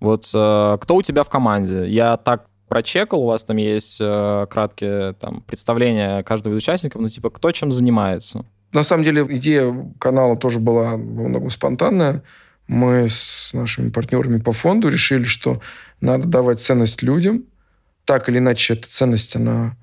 Вот 0.00 0.28
э, 0.34 0.78
кто 0.80 0.96
у 0.96 1.02
тебя 1.02 1.22
в 1.22 1.30
команде? 1.30 1.86
Я 1.86 2.16
так 2.16 2.46
прочекал, 2.66 3.22
у 3.22 3.26
вас 3.26 3.44
там 3.44 3.58
есть 3.58 3.98
э, 4.00 4.46
краткие 4.50 5.12
там, 5.12 5.42
представления 5.42 6.24
каждого 6.24 6.52
из 6.52 6.58
участников, 6.58 7.00
ну 7.00 7.08
типа 7.08 7.30
кто 7.30 7.52
чем 7.52 7.70
занимается? 7.70 8.44
На 8.72 8.82
самом 8.82 9.04
деле 9.04 9.26
идея 9.28 9.74
канала 9.98 10.36
тоже 10.36 10.58
была 10.58 10.92
во 10.92 10.96
многом 10.96 11.50
спонтанная. 11.50 12.22
Мы 12.68 13.06
с 13.08 13.50
нашими 13.52 13.90
партнерами 13.90 14.38
по 14.38 14.52
фонду 14.52 14.88
решили, 14.88 15.24
что 15.24 15.60
надо 16.00 16.26
давать 16.26 16.60
ценность 16.60 17.02
людям. 17.02 17.44
Так 18.04 18.28
или 18.28 18.38
иначе, 18.38 18.74
эта 18.74 18.88
ценность, 18.88 19.36
она... 19.36 19.76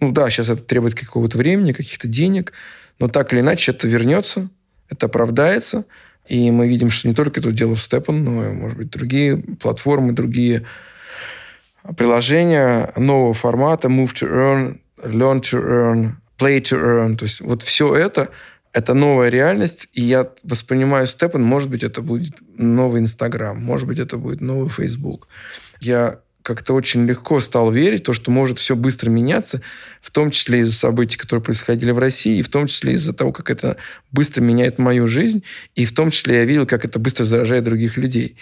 Ну 0.00 0.12
да, 0.12 0.28
сейчас 0.28 0.50
это 0.50 0.62
требует 0.62 0.94
какого-то 0.94 1.38
времени, 1.38 1.72
каких-то 1.72 2.06
денег, 2.06 2.52
но 2.98 3.08
так 3.08 3.32
или 3.32 3.40
иначе 3.40 3.72
это 3.72 3.88
вернется, 3.88 4.50
это 4.90 5.06
оправдается. 5.06 5.86
И 6.28 6.50
мы 6.50 6.68
видим, 6.68 6.90
что 6.90 7.08
не 7.08 7.14
только 7.14 7.40
это 7.40 7.52
дело 7.52 7.74
в 7.74 7.80
Степан, 7.80 8.22
но 8.22 8.44
и, 8.44 8.52
может 8.52 8.76
быть, 8.76 8.90
другие 8.90 9.38
платформы, 9.38 10.12
другие 10.12 10.66
приложения 11.96 12.92
нового 12.96 13.32
формата 13.32 13.88
Move 13.88 14.12
to 14.12 14.28
Earn, 14.28 14.80
Learn 14.98 15.40
to 15.40 15.62
Earn, 15.62 16.12
play 16.38 16.60
to 16.60 16.78
earn. 16.78 17.16
То 17.16 17.24
есть 17.24 17.40
вот 17.40 17.62
все 17.62 17.94
это 17.94 18.30
это 18.76 18.92
новая 18.92 19.30
реальность, 19.30 19.88
и 19.94 20.02
я 20.02 20.30
воспринимаю 20.42 21.06
Степан, 21.06 21.42
может 21.42 21.70
быть, 21.70 21.82
это 21.82 22.02
будет 22.02 22.34
новый 22.58 23.00
Инстаграм, 23.00 23.58
может 23.58 23.88
быть, 23.88 23.98
это 23.98 24.18
будет 24.18 24.42
новый 24.42 24.68
Фейсбук. 24.68 25.28
Я 25.80 26.20
как-то 26.42 26.74
очень 26.74 27.06
легко 27.06 27.40
стал 27.40 27.70
верить 27.70 28.02
в 28.02 28.04
то, 28.04 28.12
что 28.12 28.30
может 28.30 28.58
все 28.58 28.76
быстро 28.76 29.08
меняться, 29.08 29.62
в 30.02 30.10
том 30.10 30.30
числе 30.30 30.60
из-за 30.60 30.74
событий, 30.74 31.16
которые 31.16 31.42
происходили 31.42 31.90
в 31.90 31.98
России, 31.98 32.38
и 32.38 32.42
в 32.42 32.50
том 32.50 32.66
числе 32.66 32.92
из-за 32.92 33.14
того, 33.14 33.32
как 33.32 33.48
это 33.48 33.78
быстро 34.12 34.42
меняет 34.42 34.78
мою 34.78 35.06
жизнь, 35.06 35.42
и 35.74 35.86
в 35.86 35.94
том 35.94 36.10
числе 36.10 36.36
я 36.36 36.44
видел, 36.44 36.66
как 36.66 36.84
это 36.84 36.98
быстро 36.98 37.24
заражает 37.24 37.64
других 37.64 37.96
людей 37.96 38.36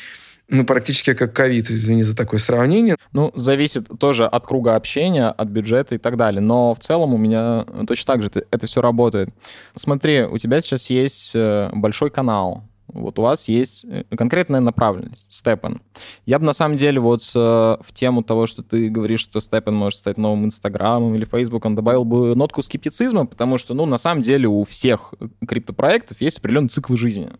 ну, 0.48 0.64
практически 0.64 1.14
как 1.14 1.32
ковид, 1.32 1.70
извини 1.70 2.02
за 2.02 2.14
такое 2.14 2.38
сравнение. 2.38 2.96
Ну, 3.12 3.32
зависит 3.34 3.88
тоже 3.98 4.26
от 4.26 4.46
круга 4.46 4.76
общения, 4.76 5.28
от 5.28 5.48
бюджета 5.48 5.94
и 5.94 5.98
так 5.98 6.16
далее. 6.16 6.40
Но 6.40 6.74
в 6.74 6.80
целом 6.80 7.14
у 7.14 7.18
меня 7.18 7.64
точно 7.86 8.14
так 8.14 8.22
же 8.22 8.30
это, 8.50 8.66
все 8.66 8.80
работает. 8.80 9.30
Смотри, 9.74 10.22
у 10.22 10.38
тебя 10.38 10.60
сейчас 10.60 10.90
есть 10.90 11.32
э, 11.34 11.70
большой 11.72 12.10
канал, 12.10 12.64
вот 12.88 13.18
у 13.18 13.22
вас 13.22 13.48
есть 13.48 13.84
э, 13.88 14.04
конкретная 14.16 14.60
направленность, 14.60 15.26
Степан. 15.28 15.80
Я 16.26 16.38
бы 16.38 16.44
на 16.44 16.52
самом 16.52 16.76
деле 16.76 17.00
вот 17.00 17.22
э, 17.34 17.38
в 17.38 17.92
тему 17.92 18.22
того, 18.22 18.46
что 18.46 18.62
ты 18.62 18.88
говоришь, 18.88 19.20
что 19.20 19.40
Степан 19.40 19.74
может 19.74 19.98
стать 19.98 20.18
новым 20.18 20.44
Инстаграмом 20.44 21.14
или 21.14 21.24
Фейсбуком, 21.24 21.74
добавил 21.74 22.04
бы 22.04 22.34
нотку 22.34 22.62
скептицизма, 22.62 23.26
потому 23.26 23.58
что, 23.58 23.74
ну, 23.74 23.86
на 23.86 23.98
самом 23.98 24.22
деле 24.22 24.48
у 24.48 24.64
всех 24.64 25.14
криптопроектов 25.46 26.20
есть 26.20 26.38
определенный 26.38 26.68
цикл 26.68 26.94
жизни. 26.96 27.30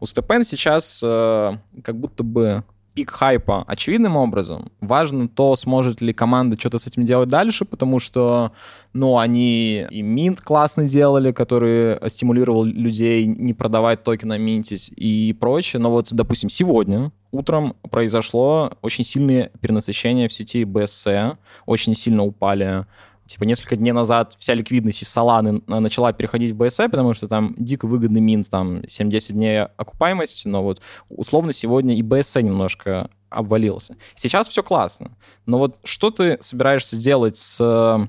У 0.00 0.06
Степен 0.06 0.44
сейчас 0.44 1.00
э, 1.02 1.52
как 1.84 1.96
будто 1.96 2.24
бы 2.24 2.64
пик 2.94 3.10
хайпа 3.10 3.64
очевидным 3.66 4.16
образом. 4.16 4.72
Важно 4.80 5.28
то, 5.28 5.54
сможет 5.56 6.00
ли 6.00 6.12
команда 6.12 6.58
что-то 6.58 6.78
с 6.78 6.86
этим 6.86 7.04
делать 7.04 7.28
дальше, 7.28 7.64
потому 7.64 7.98
что, 7.98 8.52
ну, 8.92 9.18
они 9.18 9.86
и 9.90 10.02
Mint 10.02 10.40
классно 10.42 10.88
делали, 10.88 11.32
который 11.32 11.98
стимулировал 12.10 12.64
людей 12.64 13.26
не 13.26 13.54
продавать 13.54 14.02
токены, 14.02 14.38
минтить 14.38 14.92
и 14.96 15.36
прочее. 15.38 15.80
Но 15.80 15.90
вот, 15.90 16.12
допустим, 16.12 16.48
сегодня 16.48 17.12
утром 17.30 17.76
произошло 17.90 18.72
очень 18.82 19.04
сильное 19.04 19.50
перенасыщение 19.60 20.28
в 20.28 20.32
сети 20.32 20.64
BSC, 20.64 21.36
очень 21.66 21.94
сильно 21.94 22.24
упали 22.24 22.86
типа 23.30 23.44
несколько 23.44 23.76
дней 23.76 23.92
назад 23.92 24.34
вся 24.38 24.54
ликвидность 24.54 25.02
из 25.02 25.16
Solana 25.16 25.62
начала 25.66 26.12
переходить 26.12 26.52
в 26.52 26.60
BSC, 26.60 26.88
потому 26.88 27.14
что 27.14 27.28
там 27.28 27.54
дико 27.56 27.86
выгодный 27.86 28.20
минт, 28.20 28.50
там 28.50 28.78
7-10 28.80 29.32
дней 29.32 29.62
окупаемости, 29.62 30.48
но 30.48 30.64
вот 30.64 30.80
условно 31.08 31.52
сегодня 31.52 31.96
и 31.96 32.02
BSC 32.02 32.42
немножко 32.42 33.08
обвалился. 33.28 33.96
Сейчас 34.16 34.48
все 34.48 34.64
классно, 34.64 35.16
но 35.46 35.58
вот 35.58 35.78
что 35.84 36.10
ты 36.10 36.38
собираешься 36.40 36.96
делать 36.96 37.36
с 37.36 38.08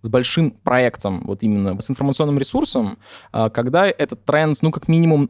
с 0.00 0.08
большим 0.08 0.52
проектом, 0.52 1.22
вот 1.24 1.42
именно 1.42 1.80
с 1.80 1.90
информационным 1.90 2.38
ресурсом, 2.38 2.98
а, 3.32 3.50
когда 3.50 3.88
этот 3.88 4.24
тренд, 4.24 4.56
ну, 4.62 4.70
как 4.70 4.86
минимум, 4.86 5.28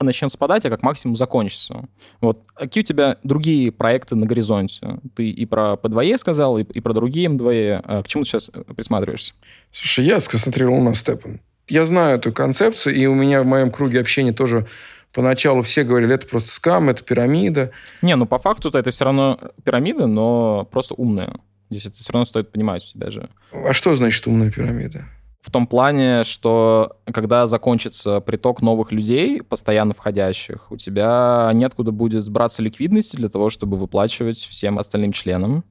начнет 0.00 0.32
спадать, 0.32 0.64
а 0.64 0.70
как 0.70 0.82
максимум 0.82 1.16
закончится. 1.16 1.88
Вот. 2.20 2.42
Какие 2.54 2.82
у 2.82 2.86
тебя 2.86 3.16
другие 3.22 3.72
проекты 3.72 4.14
на 4.14 4.26
горизонте? 4.26 4.98
Ты 5.14 5.28
и 5.30 5.46
про 5.46 5.74
P2E 5.74 6.18
сказал, 6.18 6.58
и, 6.58 6.62
и 6.62 6.80
про 6.80 6.92
другие 6.92 7.28
M2E. 7.28 7.80
А 7.84 8.02
к 8.02 8.08
чему 8.08 8.24
ты 8.24 8.30
сейчас 8.30 8.50
присматриваешься? 8.76 9.34
Слушай, 9.72 10.06
я 10.06 10.20
сконцентрировал 10.20 10.80
на 10.80 10.94
Степан. 10.94 11.40
Я 11.68 11.84
знаю 11.84 12.18
эту 12.18 12.32
концепцию, 12.32 12.94
и 12.94 13.06
у 13.06 13.14
меня 13.14 13.42
в 13.42 13.46
моем 13.46 13.70
круге 13.70 14.00
общения 14.00 14.32
тоже 14.32 14.66
поначалу 15.12 15.62
все 15.62 15.84
говорили, 15.84 16.14
это 16.14 16.26
просто 16.26 16.50
скам, 16.50 16.88
это 16.88 17.02
пирамида. 17.02 17.72
Не, 18.02 18.16
ну 18.16 18.26
по 18.26 18.38
факту 18.38 18.70
это 18.70 18.90
все 18.90 19.04
равно 19.04 19.38
пирамида, 19.64 20.06
но 20.06 20.66
просто 20.70 20.94
умная. 20.94 21.34
Здесь 21.70 21.86
это 21.86 21.96
все 21.96 22.12
равно 22.12 22.24
стоит 22.24 22.50
понимать 22.50 22.82
у 22.82 22.86
себя 22.86 23.10
же. 23.10 23.28
А 23.52 23.72
что 23.72 23.94
значит 23.94 24.26
умная 24.26 24.50
пирамида? 24.50 25.04
В 25.40 25.50
том 25.50 25.66
плане, 25.66 26.24
что 26.24 26.98
когда 27.04 27.46
закончится 27.46 28.20
приток 28.20 28.60
новых 28.60 28.92
людей, 28.92 29.42
постоянно 29.42 29.94
входящих, 29.94 30.70
у 30.70 30.76
тебя 30.76 31.50
неоткуда 31.54 31.92
будет 31.92 32.28
браться 32.28 32.62
ликвидности 32.62 33.16
для 33.16 33.28
того, 33.28 33.48
чтобы 33.48 33.76
выплачивать 33.76 34.38
всем 34.38 34.78
остальным 34.78 35.12
членам. 35.12 35.64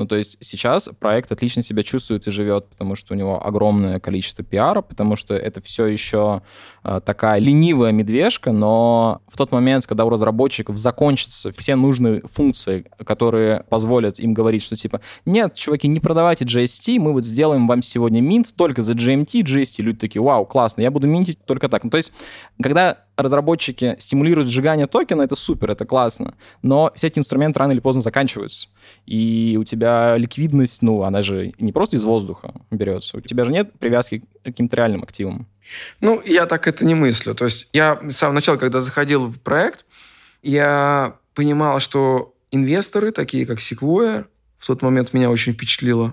Ну, 0.00 0.06
то 0.06 0.16
есть 0.16 0.38
сейчас 0.40 0.88
проект 0.98 1.30
отлично 1.30 1.60
себя 1.60 1.82
чувствует 1.82 2.26
и 2.26 2.30
живет, 2.30 2.70
потому 2.70 2.94
что 2.96 3.12
у 3.12 3.16
него 3.18 3.46
огромное 3.46 4.00
количество 4.00 4.42
пиара, 4.42 4.80
потому 4.80 5.14
что 5.14 5.34
это 5.34 5.60
все 5.60 5.84
еще 5.84 6.40
э, 6.84 7.02
такая 7.04 7.38
ленивая 7.38 7.92
медвежка, 7.92 8.50
но 8.50 9.20
в 9.28 9.36
тот 9.36 9.52
момент, 9.52 9.86
когда 9.86 10.06
у 10.06 10.08
разработчиков 10.08 10.78
закончатся 10.78 11.52
все 11.52 11.76
нужные 11.76 12.22
функции, 12.22 12.86
которые 13.04 13.64
позволят 13.68 14.18
им 14.18 14.32
говорить, 14.32 14.62
что 14.62 14.74
типа, 14.74 15.02
нет, 15.26 15.54
чуваки, 15.54 15.86
не 15.86 16.00
продавайте 16.00 16.46
GST, 16.46 16.98
мы 16.98 17.12
вот 17.12 17.26
сделаем 17.26 17.68
вам 17.68 17.82
сегодня 17.82 18.22
минт 18.22 18.54
только 18.56 18.80
за 18.80 18.94
GMT, 18.94 19.42
GST, 19.42 19.82
люди 19.82 19.98
такие, 19.98 20.22
вау, 20.22 20.46
классно, 20.46 20.80
я 20.80 20.90
буду 20.90 21.08
минтить 21.08 21.44
только 21.44 21.68
так. 21.68 21.84
Ну, 21.84 21.90
то 21.90 21.98
есть, 21.98 22.10
когда 22.62 23.04
разработчики 23.22 23.96
стимулируют 23.98 24.48
сжигание 24.48 24.86
токена, 24.86 25.22
это 25.22 25.36
супер, 25.36 25.70
это 25.70 25.84
классно. 25.84 26.34
Но 26.62 26.92
все 26.94 27.08
эти 27.08 27.18
инструменты 27.18 27.58
рано 27.58 27.72
или 27.72 27.80
поздно 27.80 28.02
заканчиваются. 28.02 28.68
И 29.06 29.56
у 29.60 29.64
тебя 29.64 30.16
ликвидность, 30.16 30.82
ну, 30.82 31.02
она 31.02 31.22
же 31.22 31.52
не 31.58 31.72
просто 31.72 31.96
из 31.96 32.04
воздуха 32.04 32.54
берется. 32.70 33.18
У 33.18 33.20
тебя 33.20 33.44
же 33.44 33.52
нет 33.52 33.72
привязки 33.78 34.20
к 34.20 34.44
каким-то 34.44 34.76
реальным 34.76 35.02
активам. 35.02 35.46
Ну, 36.00 36.22
я 36.24 36.46
так 36.46 36.66
это 36.66 36.84
не 36.84 36.94
мыслю. 36.94 37.34
То 37.34 37.44
есть 37.44 37.68
я 37.72 38.00
с 38.08 38.16
самого 38.16 38.34
начала, 38.34 38.56
когда 38.56 38.80
заходил 38.80 39.26
в 39.26 39.38
проект, 39.40 39.84
я 40.42 41.16
понимал, 41.34 41.80
что 41.80 42.34
инвесторы, 42.50 43.12
такие 43.12 43.46
как 43.46 43.58
Sequoia, 43.58 44.26
в 44.58 44.66
тот 44.66 44.82
момент 44.82 45.12
меня 45.12 45.30
очень 45.30 45.52
впечатлило, 45.52 46.12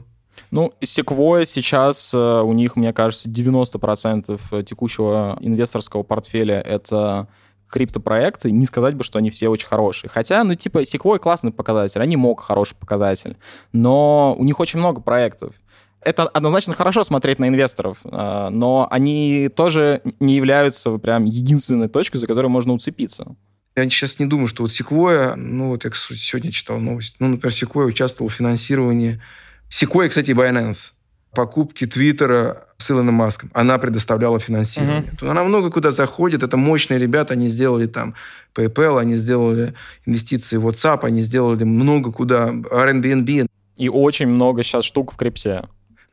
ну, 0.52 0.74
Sequoia 0.82 1.46
сейчас 1.46 2.14
э, 2.14 2.18
у 2.18 2.54
них, 2.54 2.76
мне 2.76 2.94
кажется, 2.94 3.30
90% 3.30 4.64
текущего 4.64 5.38
инвесторского 5.42 6.04
портфеля 6.04 6.62
это 6.62 7.28
криптопроекты, 7.70 8.52
не 8.52 8.66
сказать 8.66 8.96
бы, 8.96 9.04
что 9.04 9.20
они 9.20 9.30
все 9.30 9.50
очень 9.50 9.68
хорошие. 9.68 10.10
Хотя, 10.10 10.44
ну, 10.44 10.56
типа, 10.56 10.84
Sequoia 10.84 11.20
классный 11.20 11.52
показатель, 11.52 12.02
они 12.02 12.16
мог 12.16 12.42
хороший 12.42 12.76
показатель, 12.76 13.38
но 13.74 14.36
у 14.38 14.44
них 14.44 14.60
очень 14.60 14.80
много 14.80 15.02
проектов. 15.02 15.54
Это 16.02 16.24
однозначно 16.24 16.74
хорошо 16.74 17.04
смотреть 17.04 17.40
на 17.40 17.48
инвесторов, 17.48 18.00
э, 18.06 18.50
но 18.50 18.88
они 18.90 19.50
тоже 19.50 20.02
не 20.20 20.36
являются 20.36 20.98
прям 20.98 21.26
единственной 21.26 21.90
точкой, 21.90 22.18
за 22.18 22.28
которую 22.28 22.52
можно 22.52 22.74
уцепиться. 22.74 23.36
Я 23.76 23.84
сейчас 23.90 24.18
не 24.18 24.26
думаю, 24.26 24.48
что 24.48 24.64
вот 24.64 24.72
Sequoia, 24.72 25.36
ну, 25.36 25.70
вот 25.70 25.86
я 25.86 25.92
сегодня 25.94 26.52
читал 26.52 26.80
новость, 26.80 27.16
ну, 27.20 27.28
например, 27.28 27.54
Sequoia 27.54 27.86
участвовал 27.86 28.30
в 28.30 28.34
финансировании 28.34 29.22
Sequoia, 29.70 30.10
кстати, 30.10 30.32
и 30.32 30.34
Binance. 30.34 30.92
Покупки 31.34 31.86
Твиттера 31.86 32.68
с 32.78 32.90
Илоном 32.90 33.16
Маском. 33.16 33.52
Она 33.54 33.78
предоставляла 33.78 34.40
финансирование. 34.40 35.04
Uh-huh. 35.20 35.30
Она 35.30 35.44
много 35.44 35.70
куда 35.70 35.92
заходит. 35.92 36.44
Это 36.44 36.58
мощные 36.58 37.00
ребята. 37.00 37.34
Они 37.34 37.48
сделали 37.48 37.86
там 37.86 38.16
PayPal, 38.56 39.00
они 39.00 39.16
сделали 39.16 39.74
инвестиции 40.06 40.58
в 40.58 40.68
WhatsApp, 40.68 41.00
они 41.04 41.22
сделали 41.22 41.64
много 41.64 42.12
куда. 42.12 42.50
Airbnb. 42.50 43.48
И 43.76 43.90
очень 43.90 44.28
много 44.28 44.64
сейчас 44.64 44.86
штук 44.86 45.14
в 45.14 45.18
крипте. 45.18 45.64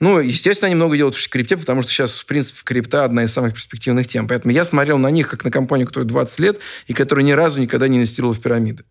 Ну, 0.01 0.19
естественно, 0.19 0.67
они 0.67 0.75
много 0.75 0.97
делают 0.97 1.17
в 1.17 1.29
крипте, 1.31 1.57
потому 1.57 1.83
что 1.83 1.91
сейчас, 1.91 2.19
в 2.19 2.27
принципе, 2.27 2.61
крипта 2.65 3.05
одна 3.05 3.25
из 3.25 3.33
самых 3.33 3.55
перспективных 3.55 4.09
тем. 4.09 4.27
Поэтому 4.29 4.53
я 4.53 4.65
смотрел 4.65 4.99
на 4.99 5.11
них 5.11 5.29
как 5.29 5.45
на 5.45 5.51
компанию, 5.51 5.87
которая 5.87 6.09
20 6.09 6.39
лет 6.41 6.59
и 6.89 6.93
которая 6.93 7.25
ни 7.25 7.33
разу 7.33 7.61
никогда 7.61 7.89
не 7.89 7.97
инвестировала 7.97 8.35
в 8.35 8.41
пирамиды. 8.41 8.85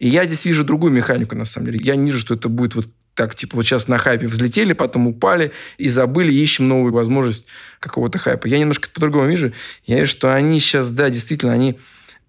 И 0.00 0.08
я 0.08 0.24
здесь 0.24 0.46
вижу 0.46 0.64
другую 0.64 0.92
механику, 0.92 1.36
на 1.36 1.44
самом 1.44 1.66
деле. 1.66 1.80
Я 1.84 1.94
не 1.94 2.06
вижу, 2.06 2.20
что 2.20 2.34
это 2.34 2.48
будет 2.48 2.74
вот 2.74 2.88
так, 3.14 3.34
типа, 3.34 3.56
вот 3.56 3.64
сейчас 3.64 3.88
на 3.88 3.98
хайпе 3.98 4.26
взлетели, 4.26 4.72
потом 4.72 5.06
упали 5.06 5.52
и 5.78 5.88
забыли, 5.88 6.32
ищем 6.32 6.68
новую 6.68 6.92
возможность 6.92 7.46
какого-то 7.78 8.18
хайпа. 8.18 8.46
Я 8.46 8.58
немножко 8.58 8.88
по-другому 8.92 9.28
вижу. 9.28 9.52
Я 9.84 10.00
вижу, 10.00 10.10
что 10.10 10.34
они 10.34 10.60
сейчас, 10.60 10.90
да, 10.90 11.10
действительно, 11.10 11.52
они 11.52 11.78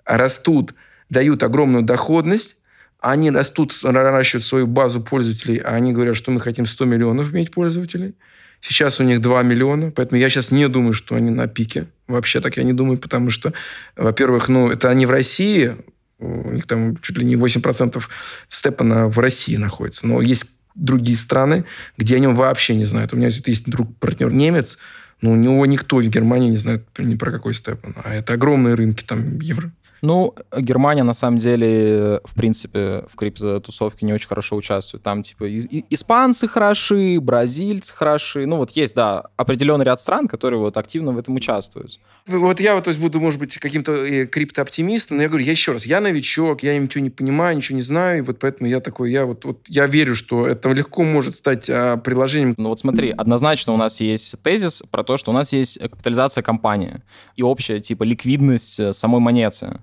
растут, 0.06 0.74
дают 1.10 1.44
огромную 1.44 1.84
доходность, 1.84 2.58
они 3.00 3.32
растут, 3.32 3.78
наращивают 3.84 4.46
свою 4.46 4.68
базу 4.68 5.02
пользователей, 5.02 5.58
а 5.58 5.76
они 5.76 5.92
говорят, 5.92 6.16
что 6.16 6.32
мы 6.32 6.40
хотим 6.40 6.66
100 6.66 6.86
миллионов 6.86 7.34
иметь 7.34 7.52
пользователей. 7.52 8.16
Сейчас 8.60 9.00
у 9.00 9.04
них 9.04 9.22
2 9.22 9.42
миллиона, 9.42 9.90
поэтому 9.90 10.22
я 10.22 10.30
сейчас 10.30 10.52
не 10.52 10.68
думаю, 10.68 10.94
что 10.94 11.16
они 11.16 11.32
на 11.32 11.48
пике. 11.48 11.88
Вообще 12.08 12.42
так 12.42 12.58
я 12.58 12.64
не 12.64 12.74
думаю, 12.74 13.00
потому 13.00 13.32
что, 13.32 13.54
во-первых, 13.96 14.50
ну, 14.50 14.70
это 14.70 14.90
они 14.90 15.08
в 15.08 15.10
России, 15.10 15.78
у 16.20 16.52
них 16.52 16.68
там 16.68 16.98
чуть 16.98 17.18
ли 17.18 17.26
не 17.26 17.36
8% 17.36 18.02
степана 18.50 19.08
в 19.08 19.18
России 19.18 19.56
находится. 19.56 20.06
Но 20.06 20.22
есть 20.22 20.46
другие 20.76 21.18
страны, 21.18 21.66
где 21.98 22.16
о 22.16 22.20
нем 22.20 22.36
вообще 22.36 22.76
не 22.76 22.86
знают. 22.86 23.14
У 23.14 23.18
меня 23.18 23.28
есть 23.28 23.70
друг, 23.70 23.96
партнер 23.98 24.32
немец, 24.32 24.78
но 25.22 25.32
у 25.32 25.36
него 25.36 25.66
никто 25.66 25.98
в 25.98 26.08
Германии 26.08 26.50
не 26.50 26.58
знает 26.58 26.86
ни 26.98 27.16
про 27.16 27.32
какой 27.32 27.54
Степан. 27.54 27.96
А 28.04 28.14
это 28.14 28.34
огромные 28.34 28.76
рынки, 28.76 29.04
там, 29.04 29.40
евро. 29.40 29.72
Ну, 30.02 30.34
Германия, 30.58 31.04
на 31.04 31.14
самом 31.14 31.38
деле, 31.38 32.22
в 32.24 32.34
принципе, 32.34 33.04
в 33.08 33.16
криптотусовке 33.16 34.06
не 34.06 34.14
очень 34.14 34.28
хорошо 34.28 34.56
участвует. 34.56 35.04
Там, 35.04 35.22
типа, 35.22 35.46
испанцы 35.90 36.48
хороши, 36.48 37.20
бразильцы 37.22 37.94
хороши. 37.94 38.48
Ну, 38.48 38.58
вот 38.58 38.72
есть, 38.72 38.96
да, 38.96 39.26
определенный 39.38 39.86
ряд 39.86 40.02
стран, 40.02 40.28
которые 40.28 40.60
вот 40.60 40.76
активно 40.78 41.12
в 41.12 41.20
этом 41.20 41.36
участвуют. 41.36 42.00
Вот 42.26 42.60
я 42.60 42.76
вот, 42.76 42.86
то 42.86 42.90
есть, 42.90 43.00
буду, 43.00 43.20
может 43.20 43.40
быть, 43.40 43.58
каким-то 43.58 43.94
э, 43.94 44.26
криптооптимистом, 44.26 45.18
но 45.18 45.24
я 45.24 45.30
говорю, 45.30 45.46
я 45.46 45.52
еще 45.52 45.72
раз, 45.72 45.86
я 45.86 46.02
новичок, 46.02 46.64
я 46.64 46.78
ничего 46.78 47.04
не 47.04 47.10
понимаю, 47.10 47.58
ничего 47.58 47.76
не 47.76 47.84
знаю, 47.84 48.20
и 48.20 48.22
вот 48.22 48.40
поэтому 48.40 48.70
я 48.70 48.80
такой, 48.80 49.12
я 49.12 49.26
вот, 49.26 49.46
вот 49.46 49.60
я 49.68 49.86
верю, 49.86 50.16
что 50.16 50.48
это 50.48 50.70
легко 50.70 51.04
может 51.04 51.36
стать 51.36 51.70
а, 51.70 51.98
приложением. 51.98 52.56
Ну 52.58 52.70
вот 52.70 52.80
смотри, 52.80 53.12
однозначно 53.12 53.74
у 53.74 53.78
нас 53.78 54.02
есть 54.02 54.36
тезис 54.44 54.84
про 54.90 55.04
то, 55.04 55.18
что 55.18 55.32
у 55.32 55.34
нас 55.34 55.54
есть 55.54 55.80
капитализация 55.80 56.42
компании 56.42 57.02
и 57.36 57.44
общая, 57.44 57.80
типа, 57.80 58.04
ликвидность 58.04 58.80
э, 58.80 58.94
самой 58.94 59.20
монеты 59.20 59.80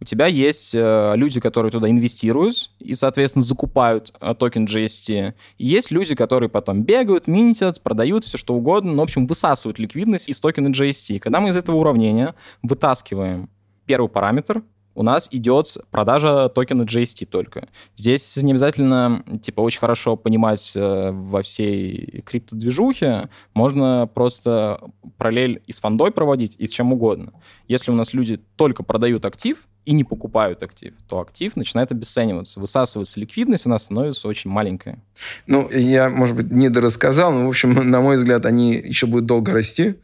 у 0.00 0.04
тебя 0.04 0.26
есть 0.26 0.74
э, 0.74 1.12
люди, 1.16 1.40
которые 1.40 1.70
туда 1.70 1.90
инвестируют 1.90 2.70
и, 2.78 2.94
соответственно, 2.94 3.42
закупают 3.42 4.12
э, 4.20 4.34
токен 4.34 4.64
GST. 4.64 5.34
И 5.58 5.66
есть 5.66 5.90
люди, 5.90 6.14
которые 6.14 6.48
потом 6.48 6.82
бегают, 6.82 7.26
минтят, 7.26 7.82
продают 7.82 8.24
все 8.24 8.38
что 8.38 8.54
угодно, 8.54 8.92
ну, 8.92 9.00
в 9.00 9.04
общем, 9.04 9.26
высасывают 9.26 9.78
ликвидность 9.78 10.28
из 10.28 10.40
токена 10.40 10.68
GST. 10.68 11.18
Когда 11.18 11.40
мы 11.40 11.50
из 11.50 11.56
этого 11.56 11.76
уравнения 11.76 12.34
вытаскиваем 12.62 13.50
первый 13.84 14.08
параметр, 14.08 14.62
у 14.94 15.02
нас 15.02 15.28
идет 15.30 15.76
продажа 15.90 16.48
токена 16.48 16.82
GST 16.82 17.26
только. 17.26 17.68
Здесь 17.94 18.36
не 18.36 18.52
обязательно, 18.52 19.24
типа, 19.42 19.60
очень 19.60 19.80
хорошо 19.80 20.16
понимать 20.16 20.72
э, 20.74 21.10
во 21.12 21.42
всей 21.42 22.22
криптодвижухе. 22.26 23.28
Можно 23.54 24.08
просто 24.12 24.80
параллель 25.16 25.62
и 25.66 25.72
с 25.72 25.80
фондой 25.80 26.10
проводить, 26.10 26.56
и 26.58 26.66
с 26.66 26.70
чем 26.70 26.92
угодно. 26.92 27.32
Если 27.68 27.90
у 27.90 27.94
нас 27.94 28.12
люди 28.14 28.40
только 28.56 28.82
продают 28.82 29.24
актив 29.24 29.66
и 29.84 29.92
не 29.92 30.04
покупают 30.04 30.62
актив, 30.62 30.94
то 31.08 31.20
актив 31.20 31.56
начинает 31.56 31.92
обесцениваться, 31.92 32.60
высасывается 32.60 33.18
ликвидность, 33.20 33.66
она 33.66 33.78
становится 33.78 34.28
очень 34.28 34.50
маленькая. 34.50 35.02
Ну, 35.46 35.70
я, 35.70 36.08
может 36.08 36.36
быть, 36.36 36.50
не 36.50 36.68
дорассказал, 36.68 37.32
но, 37.32 37.46
в 37.46 37.48
общем, 37.48 37.72
на 37.74 38.00
мой 38.00 38.16
взгляд, 38.16 38.44
они 38.44 38.74
еще 38.74 39.06
будут 39.06 39.26
долго 39.26 39.52
расти. 39.52 39.94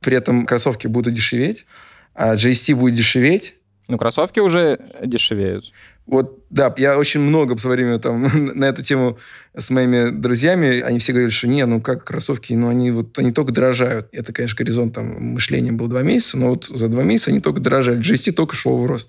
При 0.00 0.16
этом 0.16 0.44
кроссовки 0.44 0.86
будут 0.86 1.14
дешеветь, 1.14 1.64
а 2.14 2.34
GST 2.34 2.74
будет 2.74 2.94
дешеветь, 2.94 3.54
ну, 3.88 3.98
кроссовки 3.98 4.40
уже 4.40 4.78
дешевеют. 5.02 5.72
Вот, 6.06 6.44
да, 6.50 6.72
я 6.76 6.98
очень 6.98 7.20
много 7.20 7.54
в 7.54 7.60
свое 7.60 7.76
время 7.76 7.98
там 7.98 8.22
на 8.54 8.64
эту 8.66 8.82
тему 8.82 9.18
с 9.56 9.70
моими 9.70 10.10
друзьями, 10.10 10.80
они 10.80 10.98
все 10.98 11.12
говорили, 11.12 11.30
что 11.30 11.48
не, 11.48 11.64
ну 11.64 11.80
как 11.80 12.04
кроссовки, 12.04 12.52
ну 12.52 12.68
они 12.68 12.90
вот, 12.90 13.18
они 13.18 13.32
только 13.32 13.52
дорожают. 13.52 14.08
Это, 14.12 14.32
конечно, 14.32 14.56
горизонт 14.56 14.94
там 14.94 15.32
мышления 15.32 15.72
был 15.72 15.86
два 15.86 16.02
месяца, 16.02 16.36
но 16.36 16.50
вот 16.50 16.66
за 16.66 16.88
два 16.88 17.02
месяца 17.04 17.30
они 17.30 17.40
только 17.40 17.60
дорожали. 17.60 18.00
GST 18.00 18.32
только 18.32 18.54
шел 18.54 18.76
в 18.76 18.86
рост. 18.86 19.08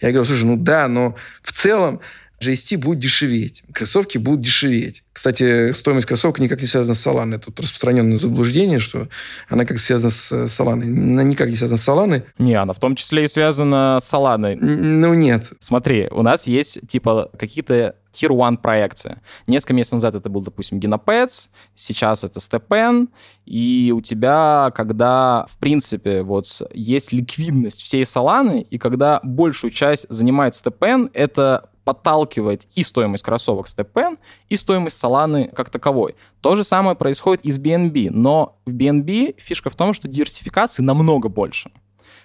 Я 0.00 0.10
говорю, 0.10 0.24
слушай, 0.26 0.44
ну 0.44 0.56
да, 0.56 0.86
но 0.88 1.16
в 1.42 1.52
целом 1.52 2.00
GST 2.40 2.78
будет 2.78 2.98
дешеветь, 2.98 3.64
кроссовки 3.72 4.18
будут 4.18 4.42
дешеветь. 4.42 5.02
Кстати, 5.12 5.72
стоимость 5.72 6.06
кроссовок 6.06 6.40
никак 6.40 6.60
не 6.60 6.66
связана 6.66 6.94
с 6.94 7.06
Solana. 7.06 7.38
Тут 7.38 7.60
распространенное 7.60 8.18
заблуждение, 8.18 8.80
что 8.80 9.08
она 9.48 9.64
как 9.64 9.78
связана 9.78 10.10
с 10.10 10.32
Solana. 10.32 10.82
Она 10.82 11.22
никак 11.22 11.48
не 11.48 11.56
связана 11.56 11.78
с 11.78 11.88
Solana. 11.88 12.24
Не, 12.38 12.54
она 12.54 12.72
в 12.72 12.80
том 12.80 12.96
числе 12.96 13.24
и 13.24 13.28
связана 13.28 14.00
с 14.02 14.12
Solana. 14.12 14.56
Ну, 14.56 15.14
нет. 15.14 15.52
Смотри, 15.60 16.08
у 16.10 16.22
нас 16.22 16.48
есть, 16.48 16.86
типа, 16.88 17.30
какие-то 17.38 17.94
Tier 18.12 18.32
1 18.32 18.56
проекции. 18.58 19.20
Несколько 19.46 19.74
месяцев 19.74 19.94
назад 19.94 20.16
это 20.16 20.28
был, 20.28 20.40
допустим, 20.40 20.78
Genopets, 20.78 21.48
сейчас 21.74 22.24
это 22.24 22.40
StepN, 22.40 23.08
и 23.44 23.92
у 23.94 24.00
тебя, 24.00 24.72
когда, 24.74 25.46
в 25.48 25.58
принципе, 25.58 26.22
вот 26.22 26.46
есть 26.72 27.12
ликвидность 27.12 27.82
всей 27.82 28.02
Solana, 28.02 28.60
и 28.62 28.78
когда 28.78 29.20
большую 29.22 29.70
часть 29.70 30.06
занимает 30.08 30.54
StepN, 30.54 31.10
это 31.12 31.70
подталкивает 31.84 32.66
и 32.74 32.82
стоимость 32.82 33.22
кроссовок 33.22 33.66
StepN, 33.66 34.18
и 34.48 34.56
стоимость 34.56 35.02
Solana 35.02 35.54
как 35.54 35.70
таковой. 35.70 36.16
То 36.40 36.56
же 36.56 36.64
самое 36.64 36.96
происходит 36.96 37.44
и 37.44 37.50
с 37.50 37.58
BNB, 37.58 38.10
но 38.10 38.58
в 38.66 38.70
BNB 38.70 39.36
фишка 39.38 39.70
в 39.70 39.76
том, 39.76 39.94
что 39.94 40.08
диверсификации 40.08 40.82
намного 40.82 41.28
больше. 41.28 41.70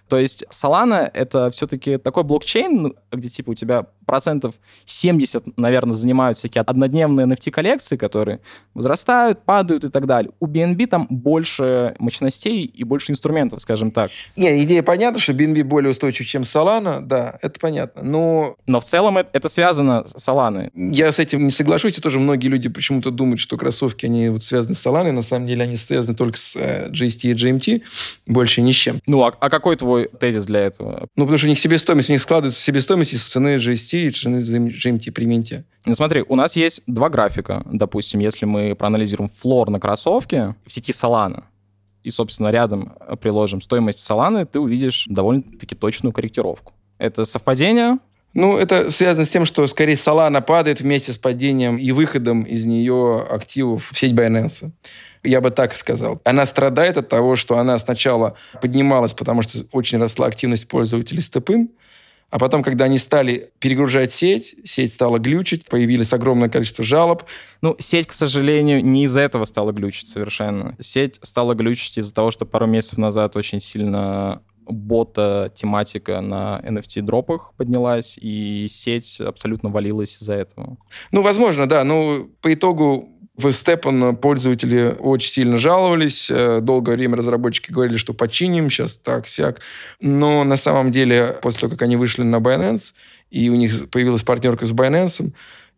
То 0.07 0.17
есть 0.17 0.43
Solana— 0.49 1.09
это 1.13 1.51
все-таки 1.51 1.97
такой 1.97 2.23
блокчейн, 2.23 2.95
где 3.11 3.29
типа 3.29 3.51
у 3.51 3.53
тебя 3.53 3.87
процентов 4.09 4.55
70, 4.85 5.55
наверное, 5.55 5.93
занимают 5.93 6.35
всякие 6.35 6.63
однодневные 6.63 7.27
NFT-коллекции, 7.27 7.95
которые 7.95 8.39
возрастают, 8.73 9.43
падают 9.45 9.83
и 9.83 9.89
так 9.89 10.07
далее. 10.07 10.31
У 10.39 10.47
BNB 10.47 10.87
там 10.87 11.05
больше 11.11 11.93
мощностей 11.99 12.63
и 12.63 12.83
больше 12.83 13.11
инструментов, 13.11 13.61
скажем 13.61 13.91
так. 13.91 14.09
Не, 14.35 14.63
идея 14.63 14.81
понятна, 14.81 15.19
что 15.19 15.33
BNB 15.33 15.63
более 15.63 15.91
устойчив, 15.91 16.25
чем 16.25 16.41
Solana, 16.41 17.01
да, 17.01 17.37
это 17.43 17.59
понятно, 17.59 18.01
но... 18.01 18.55
Но 18.65 18.79
в 18.79 18.83
целом 18.83 19.19
это, 19.19 19.29
это 19.33 19.47
связано 19.47 20.07
с 20.07 20.27
Solana. 20.27 20.71
Я 20.73 21.11
с 21.11 21.19
этим 21.19 21.43
не 21.43 21.51
соглашусь, 21.51 21.99
и 21.99 22.01
тоже 22.01 22.17
многие 22.17 22.47
люди 22.47 22.67
почему-то 22.67 23.11
думают, 23.11 23.39
что 23.39 23.57
кроссовки, 23.57 24.07
они 24.07 24.29
вот 24.29 24.43
связаны 24.43 24.73
с 24.73 24.83
Solana, 24.83 25.11
на 25.11 25.21
самом 25.21 25.45
деле 25.45 25.61
они 25.61 25.77
связаны 25.77 26.17
только 26.17 26.39
с 26.39 26.55
э, 26.55 26.89
GST 26.89 27.19
и 27.29 27.33
GMT, 27.33 27.83
больше 28.25 28.61
ни 28.61 28.71
с 28.71 28.75
чем. 28.75 29.01
Ну, 29.05 29.21
а, 29.23 29.35
а 29.39 29.49
какой 29.51 29.75
твой 29.75 30.09
тезис 30.19 30.47
для 30.47 30.61
этого? 30.61 31.07
Ну, 31.15 31.25
потому 31.25 31.37
что 31.37 31.45
у 31.45 31.49
них 31.49 31.59
себестоимость, 31.59 32.09
у 32.09 32.13
них 32.13 32.21
складывается 32.23 32.59
себестоимость 32.59 33.13
из 33.13 33.23
цены 33.27 33.57
GST 33.57 33.98
и 34.07 34.09
цены 34.11 34.37
GMT 34.39 35.11
при 35.11 35.25
минте. 35.25 35.65
Ну, 35.85 35.95
смотри, 35.95 36.23
у 36.27 36.35
нас 36.35 36.55
есть 36.55 36.83
два 36.87 37.09
графика. 37.09 37.63
Допустим, 37.71 38.19
если 38.19 38.45
мы 38.45 38.75
проанализируем 38.75 39.29
флор 39.29 39.69
на 39.69 39.79
кроссовке 39.79 40.55
в 40.65 40.71
сети 40.71 40.91
Solana, 40.91 41.43
и, 42.03 42.11
собственно, 42.11 42.49
рядом 42.49 42.93
приложим 43.21 43.61
стоимость 43.61 43.99
Solana, 43.99 44.45
ты 44.45 44.59
увидишь 44.59 45.05
довольно-таки 45.09 45.75
точную 45.75 46.13
корректировку. 46.13 46.73
Это 46.97 47.25
совпадение? 47.25 47.99
Ну, 48.33 48.57
это 48.57 48.91
связано 48.91 49.25
с 49.25 49.29
тем, 49.29 49.45
что, 49.45 49.65
скорее, 49.67 49.95
Solana 49.95 50.41
падает 50.41 50.81
вместе 50.81 51.13
с 51.13 51.17
падением 51.17 51.77
и 51.77 51.91
выходом 51.91 52.43
из 52.43 52.65
нее 52.65 53.25
активов 53.29 53.89
в 53.91 53.97
сеть 53.97 54.13
Binance. 54.13 54.71
Я 55.23 55.41
бы 55.41 55.51
так 55.51 55.75
сказал. 55.75 56.21
Она 56.23 56.45
страдает 56.45 56.95
от 56.97 57.09
того, 57.09 57.35
что 57.35 57.57
она 57.57 57.77
сначала 57.79 58.35
поднималась, 58.61 59.13
потому 59.13 59.41
что 59.41 59.65
очень 59.71 59.97
росла 59.97 60.27
активность 60.27 60.67
пользователей 60.67 61.21
степын, 61.21 61.69
а 62.29 62.39
потом, 62.39 62.63
когда 62.63 62.85
они 62.85 62.97
стали 62.97 63.51
перегружать 63.59 64.13
сеть, 64.13 64.55
сеть 64.63 64.93
стала 64.93 65.17
глючить, 65.17 65.65
появилось 65.65 66.13
огромное 66.13 66.49
количество 66.49 66.83
жалоб. 66.83 67.23
Ну, 67.61 67.75
сеть, 67.79 68.07
к 68.07 68.13
сожалению, 68.13 68.85
не 68.85 69.05
из-за 69.05 69.21
этого 69.21 69.45
стала 69.45 69.71
глючить 69.71 70.09
совершенно. 70.09 70.75
Сеть 70.79 71.19
стала 71.23 71.55
глючить 71.55 71.97
из-за 71.97 72.13
того, 72.13 72.31
что 72.31 72.45
пару 72.45 72.67
месяцев 72.67 72.97
назад 72.97 73.35
очень 73.35 73.59
сильно 73.59 74.41
бота 74.65 75.51
тематика 75.55 76.21
на 76.21 76.61
NFT-дропах 76.63 77.53
поднялась, 77.57 78.17
и 78.21 78.67
сеть 78.69 79.19
абсолютно 79.19 79.69
валилась 79.69 80.15
из-за 80.15 80.33
этого. 80.35 80.77
Ну, 81.11 81.21
возможно, 81.23 81.67
да. 81.67 81.83
Ну, 81.83 82.29
по 82.41 82.53
итогу 82.53 83.09
в 83.39 83.53
Степан 83.53 84.17
пользователи 84.17 84.95
очень 84.99 85.31
сильно 85.31 85.57
жаловались. 85.57 86.29
Э, 86.29 86.59
долгое 86.61 86.95
время 86.97 87.15
разработчики 87.15 87.71
говорили, 87.71 87.97
что 87.97 88.13
починим, 88.13 88.69
сейчас 88.69 88.97
так, 88.97 89.27
сяк. 89.27 89.61
Но 90.01 90.43
на 90.43 90.57
самом 90.57 90.91
деле, 90.91 91.37
после 91.41 91.61
того, 91.61 91.71
как 91.71 91.81
они 91.83 91.95
вышли 91.95 92.23
на 92.23 92.37
Binance, 92.37 92.93
и 93.31 93.49
у 93.49 93.55
них 93.55 93.89
появилась 93.89 94.23
партнерка 94.23 94.65
с 94.65 94.71
Binance, 94.71 95.33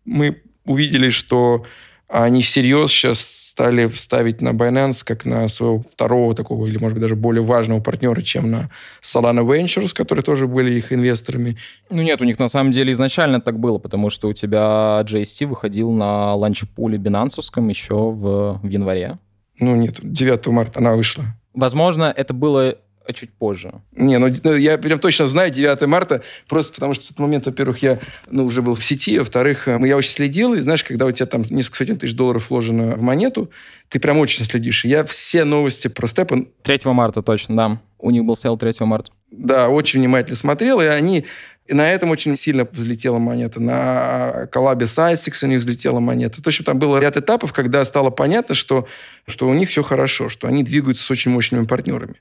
мы 0.06 0.42
увидели, 0.66 1.10
что 1.10 1.66
они 2.12 2.42
всерьез 2.42 2.92
сейчас 2.92 3.20
стали 3.20 3.90
ставить 3.90 4.42
на 4.42 4.50
Binance 4.50 5.04
как 5.04 5.26
на 5.26 5.48
своего 5.48 5.84
второго 5.94 6.34
такого, 6.36 6.68
или, 6.68 6.78
может 6.78 6.96
быть, 6.96 7.02
даже 7.02 7.16
более 7.16 7.44
важного 7.44 7.82
партнера, 7.82 8.22
чем 8.22 8.50
на 8.50 8.70
Solana 9.02 9.46
Ventures, 9.46 9.94
которые 9.94 10.24
тоже 10.24 10.48
были 10.48 10.74
их 10.74 10.94
инвесторами. 10.94 11.58
Ну 11.90 12.02
нет, 12.02 12.22
у 12.22 12.26
них 12.26 12.40
на 12.40 12.48
самом 12.48 12.72
деле 12.72 12.94
изначально 12.94 13.42
так 13.42 13.60
было, 13.60 13.78
потому 13.78 14.10
что 14.10 14.30
у 14.30 14.34
тебя 14.34 15.02
JST 15.06 15.46
выходил 15.48 15.92
на 15.92 16.34
ланчпуле 16.36 16.98
бинансовском 16.98 17.68
еще 17.68 17.96
в, 18.12 18.60
в 18.62 18.68
январе. 18.68 19.18
Ну 19.60 19.76
нет, 19.76 20.00
9 20.02 20.48
марта 20.48 20.80
она 20.80 20.96
вышла. 20.96 21.26
Возможно, 21.54 22.14
это 22.16 22.34
было 22.34 22.78
а 23.08 23.14
чуть 23.14 23.32
позже. 23.32 23.74
Не, 23.96 24.20
ну, 24.20 24.34
ну 24.44 24.56
я 24.56 24.78
прям 24.78 25.00
точно 25.00 25.28
знаю 25.28 25.50
9 25.50 25.82
марта, 25.88 26.22
просто 26.48 26.74
потому 26.74 26.94
что 26.94 27.06
в 27.06 27.08
тот 27.10 27.20
момент, 27.20 27.46
во-первых, 27.46 27.80
я 27.80 28.00
ну, 28.30 28.46
уже 28.46 28.62
был 28.62 28.76
в 28.76 28.84
сети, 28.84 29.18
во-вторых, 29.20 29.68
э, 29.68 29.80
я 29.88 29.98
очень 29.98 30.12
следил, 30.12 30.54
и 30.54 30.62
знаешь, 30.62 30.84
когда 30.84 31.06
у 31.06 31.12
тебя 31.12 31.26
там 31.26 31.44
несколько 31.50 31.78
сотен 31.78 31.98
тысяч 31.98 32.14
долларов 32.14 32.50
вложено 32.50 32.96
в 32.96 33.02
монету, 33.02 33.50
ты 33.90 34.00
прям 34.00 34.18
очень 34.20 34.46
следишь. 34.46 34.86
я 34.86 35.04
все 35.04 35.44
новости 35.44 35.88
про 35.88 36.08
Степан... 36.08 36.48
3 36.64 36.80
марта 36.86 37.22
точно, 37.22 37.56
да. 37.56 37.82
У 38.00 38.12
них 38.12 38.24
был 38.24 38.36
сел 38.36 38.58
3 38.58 38.74
марта. 38.82 39.12
Да, 39.32 39.70
очень 39.70 40.00
внимательно 40.00 40.36
смотрел, 40.36 40.82
и 40.82 40.86
они 40.86 41.26
и 41.72 41.74
на 41.74 41.90
этом 41.90 42.12
очень 42.12 42.36
сильно 42.36 42.68
взлетела 42.70 43.18
монета. 43.18 43.62
На 43.62 44.48
коллабе 44.52 44.86
с 44.86 44.98
ISIX 44.98 45.46
у 45.46 45.48
них 45.48 45.60
взлетела 45.60 46.02
монета. 46.02 46.44
То 46.44 46.50
есть 46.50 46.66
там 46.66 46.78
был 46.78 46.98
ряд 46.98 47.16
этапов, 47.16 47.54
когда 47.54 47.86
стало 47.86 48.10
понятно, 48.10 48.56
что, 48.56 48.90
что 49.26 49.48
у 49.48 49.54
них 49.54 49.70
все 49.70 49.82
хорошо, 49.82 50.28
что 50.28 50.50
они 50.50 50.64
двигаются 50.64 51.02
с 51.02 51.10
очень 51.10 51.32
мощными 51.32 51.64
партнерами. 51.64 52.16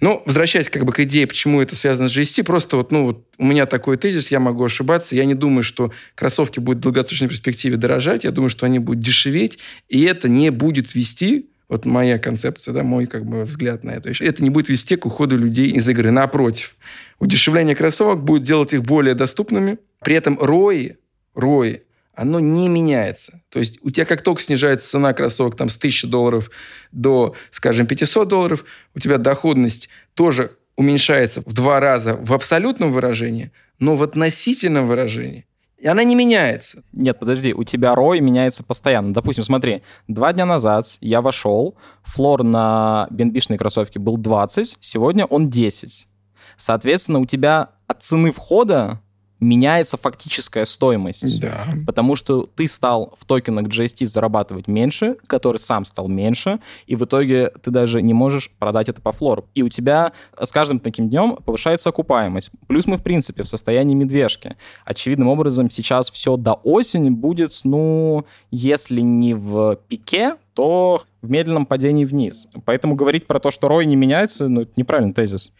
Но, 0.00 0.20
возвращаясь 0.26 0.68
как 0.68 0.84
бы 0.84 0.92
к 0.92 0.98
идее, 0.98 1.28
почему 1.28 1.62
это 1.62 1.76
связано 1.76 2.08
с 2.08 2.18
GST, 2.18 2.42
просто 2.42 2.76
вот, 2.76 2.90
ну, 2.90 3.04
вот 3.04 3.24
у 3.38 3.44
меня 3.44 3.66
такой 3.66 3.98
тезис, 3.98 4.32
я 4.32 4.40
могу 4.40 4.64
ошибаться. 4.64 5.14
Я 5.14 5.26
не 5.26 5.34
думаю, 5.34 5.62
что 5.62 5.92
кроссовки 6.16 6.58
будут 6.58 6.80
в 6.80 6.82
долгосрочной 6.82 7.28
перспективе 7.28 7.76
дорожать. 7.76 8.24
Я 8.24 8.32
думаю, 8.32 8.50
что 8.50 8.66
они 8.66 8.80
будут 8.80 9.00
дешеветь, 9.00 9.60
и 9.88 10.02
это 10.02 10.28
не 10.28 10.50
будет 10.50 10.96
вести 10.96 11.50
вот 11.68 11.84
моя 11.84 12.18
концепция, 12.18 12.72
да, 12.72 12.82
мой 12.82 13.06
как 13.06 13.26
бы 13.26 13.44
взгляд 13.44 13.84
на 13.84 13.90
это. 13.90 14.10
Это 14.20 14.42
не 14.42 14.50
будет 14.50 14.68
вести 14.68 14.96
к 14.96 15.06
уходу 15.06 15.36
людей 15.36 15.70
из 15.70 15.88
игры. 15.88 16.10
Напротив, 16.10 16.74
удешевление 17.18 17.76
кроссовок 17.76 18.22
будет 18.22 18.42
делать 18.42 18.72
их 18.72 18.82
более 18.82 19.14
доступными. 19.14 19.78
При 20.00 20.16
этом 20.16 20.38
ROI, 20.38 20.96
ROI, 21.34 21.82
оно 22.14 22.40
не 22.40 22.68
меняется. 22.68 23.42
То 23.50 23.58
есть 23.58 23.78
у 23.82 23.90
тебя 23.90 24.06
как 24.06 24.22
только 24.22 24.42
снижается 24.42 24.88
цена 24.88 25.12
кроссовок 25.12 25.56
там, 25.56 25.68
с 25.68 25.76
1000 25.76 26.08
долларов 26.08 26.50
до, 26.90 27.36
скажем, 27.50 27.86
500 27.86 28.26
долларов, 28.26 28.64
у 28.94 29.00
тебя 29.00 29.18
доходность 29.18 29.88
тоже 30.14 30.52
уменьшается 30.76 31.42
в 31.44 31.52
два 31.52 31.80
раза 31.80 32.14
в 32.14 32.32
абсолютном 32.32 32.92
выражении, 32.92 33.52
но 33.78 33.94
в 33.94 34.02
относительном 34.02 34.88
выражении 34.88 35.44
и 35.78 35.86
она 35.86 36.02
не 36.02 36.14
меняется. 36.14 36.82
Нет, 36.92 37.18
подожди, 37.18 37.54
у 37.54 37.62
тебя 37.64 37.94
рой 37.94 38.20
меняется 38.20 38.64
постоянно. 38.64 39.14
Допустим, 39.14 39.44
смотри, 39.44 39.82
два 40.08 40.32
дня 40.32 40.44
назад 40.44 40.98
я 41.00 41.20
вошел, 41.22 41.76
флор 42.02 42.42
на 42.42 43.06
бенбишные 43.10 43.58
кроссовки 43.58 43.98
был 43.98 44.16
20, 44.16 44.78
сегодня 44.80 45.24
он 45.24 45.50
10. 45.50 46.08
Соответственно, 46.56 47.20
у 47.20 47.26
тебя 47.26 47.70
от 47.86 48.02
цены 48.02 48.32
входа 48.32 49.00
меняется 49.40 49.96
фактическая 49.96 50.64
стоимость. 50.64 51.40
Да. 51.40 51.68
Потому 51.86 52.16
что 52.16 52.42
ты 52.42 52.66
стал 52.66 53.16
в 53.18 53.24
токенах 53.24 53.66
GST 53.66 54.06
зарабатывать 54.06 54.68
меньше, 54.68 55.16
который 55.26 55.58
сам 55.58 55.84
стал 55.84 56.08
меньше, 56.08 56.60
и 56.86 56.96
в 56.96 57.04
итоге 57.04 57.50
ты 57.62 57.70
даже 57.70 58.02
не 58.02 58.14
можешь 58.14 58.50
продать 58.58 58.88
это 58.88 59.00
по 59.00 59.12
флору. 59.12 59.46
И 59.54 59.62
у 59.62 59.68
тебя 59.68 60.12
с 60.40 60.50
каждым 60.50 60.80
таким 60.80 61.08
днем 61.08 61.36
повышается 61.36 61.88
окупаемость. 61.90 62.50
Плюс 62.66 62.86
мы, 62.86 62.96
в 62.96 63.02
принципе, 63.02 63.42
в 63.42 63.48
состоянии 63.48 63.94
медвежки. 63.94 64.56
Очевидным 64.84 65.28
образом, 65.28 65.70
сейчас 65.70 66.10
все 66.10 66.36
до 66.36 66.54
осени 66.54 67.10
будет, 67.10 67.52
ну, 67.64 68.24
если 68.50 69.00
не 69.00 69.34
в 69.34 69.76
пике, 69.88 70.36
то 70.58 71.04
в 71.22 71.30
медленном 71.30 71.66
падении 71.66 72.04
вниз. 72.04 72.48
Поэтому 72.64 72.96
говорить 72.96 73.28
про 73.28 73.38
то, 73.38 73.52
что 73.52 73.68
ROI 73.68 73.84
не 73.84 73.94
меняется, 73.94 74.48
ну, 74.48 74.62
это 74.62 74.72
неправильный 74.74 75.14
тезис. 75.14 75.52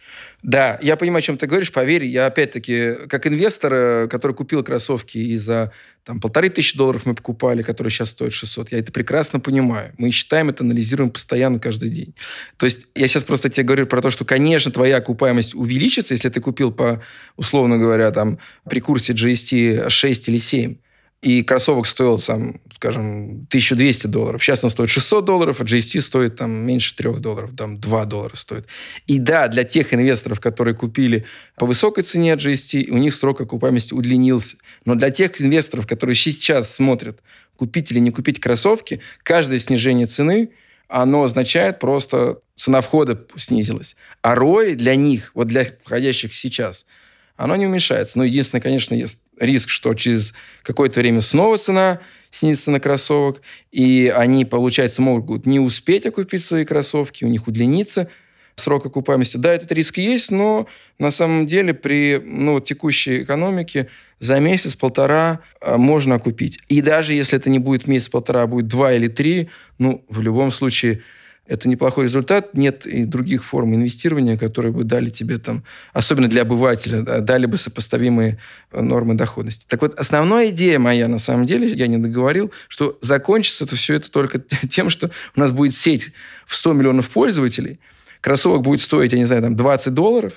Да, 0.43 0.77
я 0.81 0.97
понимаю, 0.97 1.19
о 1.19 1.21
чем 1.21 1.37
ты 1.37 1.47
говоришь. 1.47 1.71
Поверь, 1.71 2.03
я 2.03 2.25
опять-таки, 2.25 2.95
как 3.07 3.25
инвестор, 3.25 3.73
э, 3.73 4.07
который 4.09 4.33
купил 4.33 4.61
кроссовки 4.61 5.17
и 5.17 5.37
за 5.37 5.71
там, 6.03 6.19
полторы 6.19 6.49
тысячи 6.49 6.77
долларов 6.77 7.05
мы 7.05 7.15
покупали, 7.15 7.61
которые 7.61 7.91
сейчас 7.91 8.09
стоят 8.09 8.33
600, 8.33 8.73
я 8.73 8.79
это 8.79 8.91
прекрасно 8.91 9.39
понимаю. 9.39 9.93
Мы 9.97 10.11
считаем 10.11 10.49
это, 10.49 10.65
анализируем 10.65 11.11
постоянно 11.11 11.59
каждый 11.59 11.91
день. 11.91 12.13
То 12.57 12.65
есть 12.65 12.87
я 12.93 13.07
сейчас 13.07 13.23
просто 13.23 13.47
тебе 13.49 13.63
говорю 13.63 13.87
про 13.87 14.01
то, 14.01 14.09
что, 14.09 14.25
конечно, 14.25 14.69
твоя 14.69 14.97
окупаемость 14.97 15.55
увеличится, 15.55 16.13
если 16.13 16.27
ты 16.27 16.41
купил 16.41 16.73
по, 16.73 17.01
условно 17.37 17.77
говоря, 17.77 18.11
там, 18.11 18.37
при 18.69 18.81
курсе 18.81 19.13
GST 19.13 19.87
6 19.87 20.27
или 20.27 20.37
7 20.37 20.75
и 21.21 21.43
кроссовок 21.43 21.85
стоил, 21.85 22.17
там, 22.17 22.61
скажем, 22.73 23.45
1200 23.49 24.07
долларов. 24.07 24.41
Сейчас 24.41 24.63
он 24.63 24.69
стоит 24.69 24.89
600 24.89 25.25
долларов, 25.25 25.59
а 25.59 25.63
GST 25.65 25.99
стоит 26.01 26.37
там 26.37 26.51
меньше 26.51 26.95
3 26.95 27.19
долларов, 27.19 27.51
там 27.57 27.77
2 27.77 28.05
доллара 28.05 28.35
стоит. 28.35 28.67
И 29.05 29.19
да, 29.19 29.49
для 29.49 29.65
тех 29.65 29.93
инвесторов, 29.93 30.39
которые 30.39 30.75
купили 30.75 31.25
по 31.57 31.65
высокой 31.65 32.03
цене 32.03 32.33
GST, 32.33 32.89
у 32.89 32.97
них 32.97 33.13
срок 33.13 33.41
окупаемости 33.41 33.93
удлинился. 33.93 34.57
Но 34.85 34.95
для 34.95 35.11
тех 35.11 35.41
инвесторов, 35.41 35.87
которые 35.87 36.15
сейчас 36.15 36.73
смотрят, 36.73 37.21
купить 37.57 37.91
или 37.91 37.99
не 37.99 38.11
купить 38.11 38.39
кроссовки, 38.39 39.01
каждое 39.23 39.59
снижение 39.59 40.07
цены, 40.07 40.51
оно 40.87 41.23
означает 41.23 41.79
просто 41.79 42.39
цена 42.55 42.79
входа 42.79 43.27
снизилась. 43.35 43.97
А 44.21 44.35
ROI 44.35 44.75
для 44.75 44.95
них, 44.95 45.31
вот 45.33 45.47
для 45.47 45.67
входящих 45.83 46.33
сейчас– 46.33 46.85
оно 47.39 47.55
не 47.55 47.67
уменьшается. 47.67 48.17
Но 48.17 48.25
единственное, 48.25 48.61
конечно, 48.61 48.93
есть 48.93 49.21
риск, 49.39 49.69
что 49.69 49.93
через 49.93 50.33
какое-то 50.61 50.99
время 50.99 51.21
снова 51.21 51.57
цена 51.57 52.01
снизится 52.31 52.69
на 52.69 52.81
кроссовок, 52.81 53.41
и 53.71 54.13
они, 54.13 54.43
получается, 54.43 55.01
могут 55.01 55.45
не 55.45 55.59
успеть 55.59 56.05
окупить 56.05 56.43
свои 56.43 56.65
кроссовки, 56.65 57.23
у 57.23 57.29
них 57.29 57.47
удлинится 57.47 58.09
срок 58.55 58.85
окупаемости. 58.85 59.37
Да, 59.37 59.53
этот 59.53 59.71
риск 59.71 59.99
есть, 59.99 60.31
но 60.31 60.67
на 60.99 61.11
самом 61.11 61.45
деле 61.45 61.73
при 61.73 62.21
ну, 62.21 62.59
текущей 62.59 63.23
экономике 63.23 63.87
за 64.19 64.37
месяц-полтора 64.41 65.39
а, 65.61 65.77
можно 65.77 66.15
окупить. 66.15 66.59
И 66.67 66.81
даже 66.81 67.13
если 67.13 67.39
это 67.39 67.49
не 67.49 67.59
будет 67.59 67.87
месяц-полтора, 67.87 68.43
а 68.43 68.47
будет 68.47 68.67
два 68.67 68.91
или 68.93 69.07
три, 69.07 69.49
ну, 69.77 70.03
в 70.09 70.19
любом 70.19 70.51
случае 70.51 71.03
это 71.49 71.67
неплохой 71.67 72.05
результат. 72.05 72.53
Нет 72.53 72.85
и 72.85 73.05
других 73.05 73.43
форм 73.43 73.73
инвестирования, 73.73 74.37
которые 74.37 74.71
бы 74.71 74.83
дали 74.83 75.09
тебе 75.09 75.39
там, 75.39 75.63
особенно 75.93 76.27
для 76.27 76.43
обывателя, 76.43 77.01
да, 77.01 77.19
дали 77.19 77.47
бы 77.47 77.57
сопоставимые 77.57 78.37
э, 78.71 78.81
нормы 78.81 79.15
доходности. 79.15 79.65
Так 79.67 79.81
вот, 79.81 79.95
основная 79.95 80.51
идея 80.51 80.77
моя, 80.77 81.07
на 81.07 81.17
самом 81.17 81.47
деле, 81.47 81.67
я 81.67 81.87
не 81.87 81.97
договорил, 81.97 82.51
что 82.67 82.99
закончится 83.01 83.65
это 83.65 83.75
все 83.75 83.95
это 83.95 84.11
только 84.11 84.39
тем, 84.69 84.91
что 84.91 85.09
у 85.35 85.39
нас 85.39 85.51
будет 85.51 85.73
сеть 85.73 86.11
в 86.45 86.55
100 86.55 86.73
миллионов 86.73 87.09
пользователей, 87.09 87.79
кроссовок 88.21 88.61
будет 88.61 88.81
стоить, 88.81 89.11
я 89.11 89.17
не 89.17 89.25
знаю, 89.25 89.41
там 89.41 89.55
20 89.55 89.93
долларов, 89.93 90.33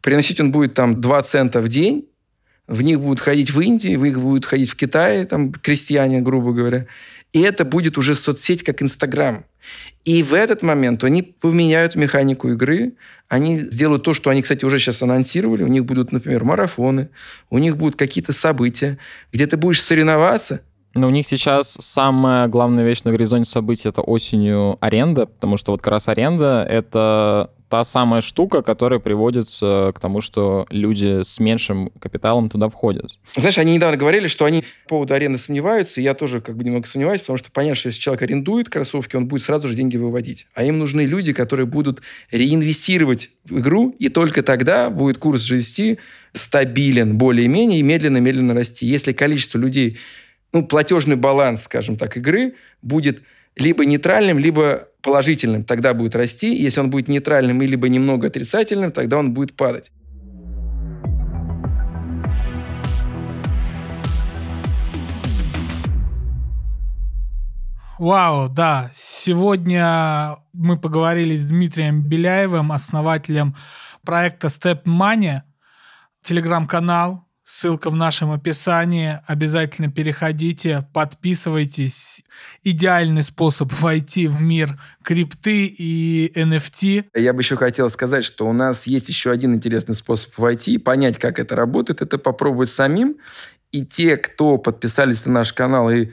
приносить 0.00 0.38
он 0.40 0.52
будет 0.52 0.74
там 0.74 1.00
2 1.00 1.22
цента 1.22 1.60
в 1.60 1.68
день, 1.68 2.06
в 2.68 2.82
них 2.82 3.00
будут 3.00 3.18
ходить 3.18 3.50
в 3.50 3.60
Индии, 3.60 3.96
в 3.96 4.02
них 4.02 4.20
будут 4.20 4.46
ходить 4.46 4.70
в 4.70 4.76
Китае, 4.76 5.24
там, 5.24 5.52
крестьяне, 5.52 6.20
грубо 6.20 6.52
говоря. 6.52 6.86
И 7.32 7.40
это 7.40 7.64
будет 7.64 7.98
уже 7.98 8.14
соцсеть, 8.14 8.62
как 8.62 8.82
Инстаграм. 8.82 9.44
И 10.04 10.22
в 10.22 10.34
этот 10.34 10.62
момент 10.62 11.04
они 11.04 11.22
поменяют 11.22 11.94
механику 11.94 12.50
игры, 12.50 12.94
они 13.28 13.58
сделают 13.58 14.02
то, 14.02 14.12
что 14.12 14.30
они, 14.30 14.42
кстати, 14.42 14.64
уже 14.64 14.78
сейчас 14.78 15.02
анонсировали. 15.02 15.62
У 15.62 15.68
них 15.68 15.84
будут, 15.84 16.12
например, 16.12 16.44
марафоны, 16.44 17.08
у 17.48 17.58
них 17.58 17.76
будут 17.76 17.96
какие-то 17.96 18.32
события, 18.32 18.98
где 19.32 19.46
ты 19.46 19.56
будешь 19.56 19.82
соревноваться, 19.82 20.60
но 20.94 21.06
у 21.06 21.10
них 21.10 21.26
сейчас 21.26 21.78
самая 21.80 22.48
главная 22.48 22.84
вещь 22.84 23.02
на 23.04 23.12
горизонте 23.12 23.50
событий— 23.50 23.88
это 23.88 24.02
осенью 24.02 24.76
аренда, 24.80 25.26
потому 25.26 25.56
что 25.56 25.72
вот 25.72 25.80
как 25.80 25.92
раз 25.92 26.08
аренда— 26.08 26.66
это 26.68 27.50
та 27.72 27.84
самая 27.84 28.20
штука, 28.20 28.60
которая 28.60 29.00
приводит 29.00 29.48
к 29.58 29.94
тому, 29.98 30.20
что 30.20 30.66
люди 30.68 31.22
с 31.22 31.40
меньшим 31.40 31.88
капиталом 31.98 32.50
туда 32.50 32.68
входят. 32.68 33.18
Знаешь, 33.34 33.56
они 33.56 33.72
недавно 33.72 33.96
говорили, 33.96 34.28
что 34.28 34.44
они 34.44 34.60
по 34.84 34.88
поводу 34.90 35.14
аренды 35.14 35.38
сомневаются, 35.38 35.98
и 35.98 36.04
я 36.04 36.12
тоже 36.12 36.42
как 36.42 36.54
бы 36.54 36.64
немного 36.64 36.86
сомневаюсь, 36.86 37.22
потому 37.22 37.38
что 37.38 37.50
понятно, 37.50 37.76
что 37.76 37.88
если 37.88 37.98
человек 37.98 38.20
арендует 38.24 38.68
кроссовки, 38.68 39.16
он 39.16 39.26
будет 39.26 39.40
сразу 39.40 39.68
же 39.68 39.74
деньги 39.74 39.96
выводить. 39.96 40.48
А 40.52 40.64
им 40.64 40.78
нужны 40.78 41.06
люди, 41.06 41.32
которые 41.32 41.64
будут 41.64 42.02
реинвестировать 42.30 43.30
в 43.46 43.60
игру, 43.60 43.96
и 43.98 44.10
только 44.10 44.42
тогда 44.42 44.90
будет 44.90 45.16
курс 45.16 45.50
GST 45.50 45.96
стабилен 46.34 47.16
более-менее 47.16 47.80
и 47.80 47.82
медленно-медленно 47.82 48.52
расти. 48.52 48.84
Если 48.84 49.14
количество 49.14 49.56
людей, 49.56 49.98
ну, 50.52 50.66
платежный 50.66 51.16
баланс, 51.16 51.62
скажем 51.62 51.96
так, 51.96 52.18
игры 52.18 52.52
будет 52.82 53.22
либо 53.56 53.86
нейтральным, 53.86 54.38
либо 54.38 54.88
положительным, 55.02 55.64
тогда 55.64 55.94
будет 55.94 56.16
расти. 56.16 56.54
Если 56.54 56.80
он 56.80 56.90
будет 56.90 57.08
нейтральным 57.08 57.60
и 57.62 57.66
либо 57.66 57.88
немного 57.88 58.28
отрицательным, 58.28 58.92
тогда 58.92 59.18
он 59.18 59.34
будет 59.34 59.56
падать. 59.56 59.90
Вау, 67.98 68.48
да. 68.48 68.90
Сегодня 68.94 70.36
мы 70.52 70.76
поговорили 70.76 71.36
с 71.36 71.46
Дмитрием 71.46 72.02
Беляевым, 72.02 72.72
основателем 72.72 73.54
проекта 74.04 74.48
Step 74.48 74.82
Money, 74.84 75.42
телеграм-канал, 76.22 77.24
Ссылка 77.54 77.90
в 77.90 77.94
нашем 77.94 78.32
описании. 78.32 79.20
Обязательно 79.26 79.92
переходите, 79.92 80.86
подписывайтесь. 80.94 82.24
Идеальный 82.64 83.22
способ 83.22 83.70
войти 83.80 84.26
в 84.26 84.40
мир 84.40 84.78
крипты 85.04 85.66
и 85.66 86.32
NFT. 86.34 87.04
Я 87.14 87.34
бы 87.34 87.42
еще 87.42 87.56
хотел 87.56 87.90
сказать, 87.90 88.24
что 88.24 88.48
у 88.48 88.54
нас 88.54 88.86
есть 88.86 89.10
еще 89.10 89.30
один 89.30 89.54
интересный 89.54 89.94
способ 89.94 90.36
войти, 90.38 90.78
понять, 90.78 91.18
как 91.18 91.38
это 91.38 91.54
работает. 91.54 92.00
Это 92.00 92.16
попробовать 92.16 92.70
самим. 92.70 93.18
И 93.70 93.84
те, 93.84 94.16
кто 94.16 94.56
подписались 94.56 95.26
на 95.26 95.32
наш 95.32 95.52
канал 95.52 95.90
и 95.90 96.08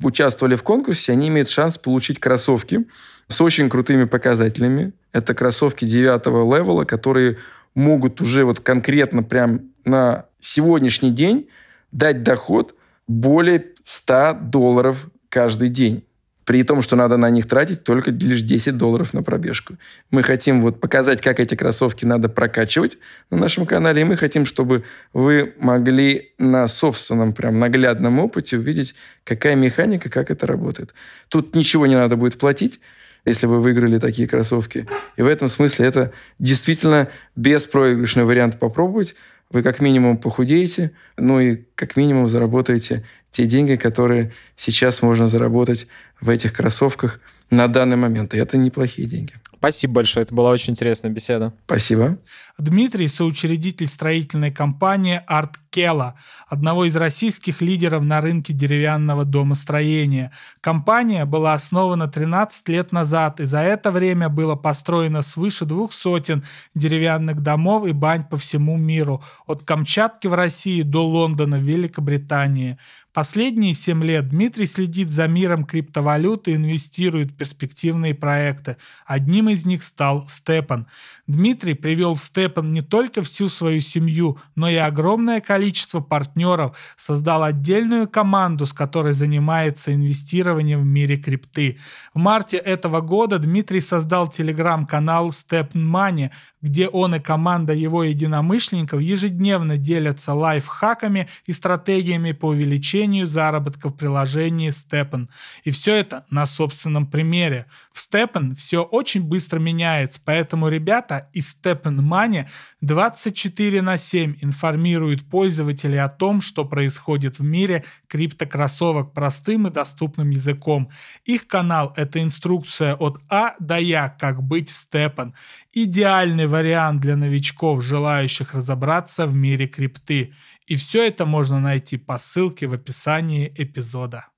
участвовали 0.00 0.56
в 0.56 0.64
конкурсе, 0.64 1.12
они 1.12 1.28
имеют 1.28 1.48
шанс 1.48 1.78
получить 1.78 2.18
кроссовки 2.18 2.86
с 3.28 3.40
очень 3.40 3.70
крутыми 3.70 4.04
показателями. 4.04 4.94
Это 5.12 5.32
кроссовки 5.32 5.84
девятого 5.84 6.42
левела, 6.52 6.84
которые 6.84 7.38
могут 7.76 8.20
уже 8.20 8.44
вот 8.44 8.58
конкретно 8.58 9.22
прям 9.22 9.70
на 9.84 10.26
сегодняшний 10.42 11.10
день 11.10 11.48
дать 11.92 12.22
доход 12.22 12.74
более 13.06 13.64
100 13.84 14.38
долларов 14.42 15.08
каждый 15.30 15.68
день. 15.68 16.04
При 16.44 16.64
том, 16.64 16.82
что 16.82 16.96
надо 16.96 17.16
на 17.16 17.30
них 17.30 17.46
тратить 17.46 17.84
только 17.84 18.10
лишь 18.10 18.42
10 18.42 18.76
долларов 18.76 19.14
на 19.14 19.22
пробежку. 19.22 19.76
Мы 20.10 20.24
хотим 20.24 20.60
вот 20.60 20.80
показать, 20.80 21.20
как 21.20 21.38
эти 21.38 21.54
кроссовки 21.54 22.04
надо 22.04 22.28
прокачивать 22.28 22.98
на 23.30 23.36
нашем 23.36 23.64
канале. 23.64 24.02
И 24.02 24.04
мы 24.04 24.16
хотим, 24.16 24.44
чтобы 24.44 24.82
вы 25.12 25.54
могли 25.58 26.32
на 26.38 26.66
собственном 26.66 27.32
прям 27.32 27.60
наглядном 27.60 28.18
опыте 28.18 28.58
увидеть, 28.58 28.96
какая 29.22 29.54
механика, 29.54 30.10
как 30.10 30.32
это 30.32 30.48
работает. 30.48 30.94
Тут 31.28 31.54
ничего 31.54 31.86
не 31.86 31.94
надо 31.94 32.16
будет 32.16 32.38
платить 32.38 32.80
если 33.24 33.46
вы 33.46 33.60
выиграли 33.60 34.00
такие 34.00 34.26
кроссовки. 34.26 34.88
И 35.16 35.22
в 35.22 35.28
этом 35.28 35.48
смысле 35.48 35.86
это 35.86 36.12
действительно 36.40 37.08
беспроигрышный 37.36 38.24
вариант 38.24 38.58
попробовать 38.58 39.14
вы 39.52 39.62
как 39.62 39.80
минимум 39.80 40.16
похудеете, 40.16 40.92
ну 41.16 41.40
и 41.40 41.64
как 41.74 41.96
минимум 41.96 42.28
заработаете 42.28 43.04
те 43.30 43.46
деньги, 43.46 43.76
которые 43.76 44.32
сейчас 44.56 45.02
можно 45.02 45.28
заработать 45.28 45.86
в 46.20 46.28
этих 46.28 46.52
кроссовках 46.52 47.20
на 47.50 47.68
данный 47.68 47.96
момент. 47.96 48.34
И 48.34 48.38
это 48.38 48.56
неплохие 48.56 49.08
деньги. 49.08 49.34
Спасибо 49.62 49.94
большое, 49.94 50.24
это 50.24 50.34
была 50.34 50.50
очень 50.50 50.72
интересная 50.72 51.12
беседа. 51.12 51.52
Спасибо. 51.66 52.18
Дмитрий– 52.58 53.06
соучредитель 53.08 53.86
строительной 53.86 54.50
компании 54.50 55.22
«Арт 55.24 55.52
Кела», 55.70 56.16
одного 56.48 56.84
из 56.84 56.96
российских 56.96 57.60
лидеров 57.60 58.02
на 58.02 58.20
рынке 58.20 58.52
деревянного 58.52 59.24
домостроения. 59.24 60.32
Компания 60.60 61.24
была 61.26 61.54
основана 61.54 62.08
13 62.08 62.68
лет 62.70 62.90
назад, 62.90 63.38
и 63.38 63.44
за 63.44 63.60
это 63.60 63.92
время 63.92 64.28
было 64.28 64.56
построено 64.56 65.22
свыше 65.22 65.64
двух 65.64 65.92
сотен 65.92 66.42
деревянных 66.74 67.40
домов 67.40 67.86
и 67.86 67.92
бань 67.92 68.24
по 68.24 68.36
всему 68.36 68.76
миру, 68.76 69.22
от 69.46 69.62
Камчатки 69.62 70.26
в 70.26 70.34
России 70.34 70.82
до 70.82 71.06
Лондона 71.06 71.58
в 71.58 71.62
Великобритании. 71.62 72.78
Последние 73.12 73.74
7 73.74 74.02
лет 74.04 74.30
Дмитрий 74.30 74.64
следит 74.64 75.10
за 75.10 75.28
миром 75.28 75.64
криптовалюты 75.64 76.52
и 76.52 76.54
инвестирует 76.54 77.32
в 77.32 77.36
перспективные 77.36 78.14
проекты. 78.14 78.78
Одним 79.04 79.50
из 79.50 79.66
них 79.66 79.82
стал 79.82 80.26
Степан. 80.28 80.86
Дмитрий 81.28 81.74
привел 81.74 82.16
в 82.16 82.20
Степан 82.20 82.72
не 82.72 82.82
только 82.82 83.22
всю 83.22 83.48
свою 83.48 83.80
семью, 83.80 84.38
но 84.56 84.68
и 84.68 84.74
огромное 84.74 85.40
количество 85.40 86.00
партнеров, 86.00 86.76
создал 86.96 87.44
отдельную 87.44 88.08
команду, 88.08 88.66
с 88.66 88.72
которой 88.72 89.12
занимается 89.12 89.94
инвестированием 89.94 90.80
в 90.80 90.84
мире 90.84 91.16
крипты. 91.16 91.78
В 92.12 92.18
марте 92.18 92.56
этого 92.56 93.00
года 93.00 93.38
Дмитрий 93.38 93.80
создал 93.80 94.28
телеграм-канал 94.28 95.30
Step 95.30 95.72
Money, 95.72 96.30
где 96.60 96.88
он 96.88 97.14
и 97.14 97.20
команда 97.20 97.72
его 97.72 98.02
единомышленников 98.02 99.00
ежедневно 99.00 99.76
делятся 99.76 100.34
лайфхаками 100.34 101.28
и 101.46 101.52
стратегиями 101.52 102.32
по 102.32 102.46
увеличению 102.46 103.26
заработка 103.26 103.90
в 103.90 103.96
приложении 103.96 104.70
Steppen. 104.70 105.28
И 105.64 105.70
все 105.70 105.94
это 105.94 106.24
на 106.30 106.46
собственном 106.46 107.06
примере. 107.06 107.66
В 107.92 107.98
Steppen 107.98 108.54
все 108.56 108.82
очень 108.82 109.22
быстро 109.22 109.58
меняется, 109.58 110.20
поэтому 110.24 110.68
ребята 110.68 111.11
из 111.32 111.56
Steppen 111.56 112.00
Money 112.00 112.48
24 112.80 113.82
на 113.82 113.96
7 113.96 114.36
информируют 114.40 115.28
пользователей 115.28 115.98
о 115.98 116.08
том, 116.08 116.40
что 116.40 116.64
происходит 116.64 117.38
в 117.38 117.42
мире 117.42 117.84
криптокроссовок 118.08 119.12
простым 119.12 119.66
и 119.66 119.70
доступным 119.70 120.30
языком. 120.30 120.90
Их 121.24 121.46
канал— 121.46 121.92
это 121.96 122.22
инструкция 122.22 122.94
от 122.94 123.20
А 123.28 123.54
до 123.58 123.78
Я, 123.78 124.08
как 124.08 124.42
быть 124.42 124.70
Степан. 124.70 125.34
Идеальный 125.72 126.46
вариант 126.46 127.00
для 127.00 127.16
новичков, 127.16 127.82
желающих 127.82 128.54
разобраться 128.54 129.26
в 129.26 129.34
мире 129.34 129.66
крипты. 129.66 130.34
И 130.66 130.76
все 130.76 131.06
это 131.06 131.26
можно 131.26 131.60
найти 131.60 131.96
по 131.96 132.18
ссылке 132.18 132.66
в 132.66 132.74
описании 132.74 133.52
эпизода. 133.56 134.31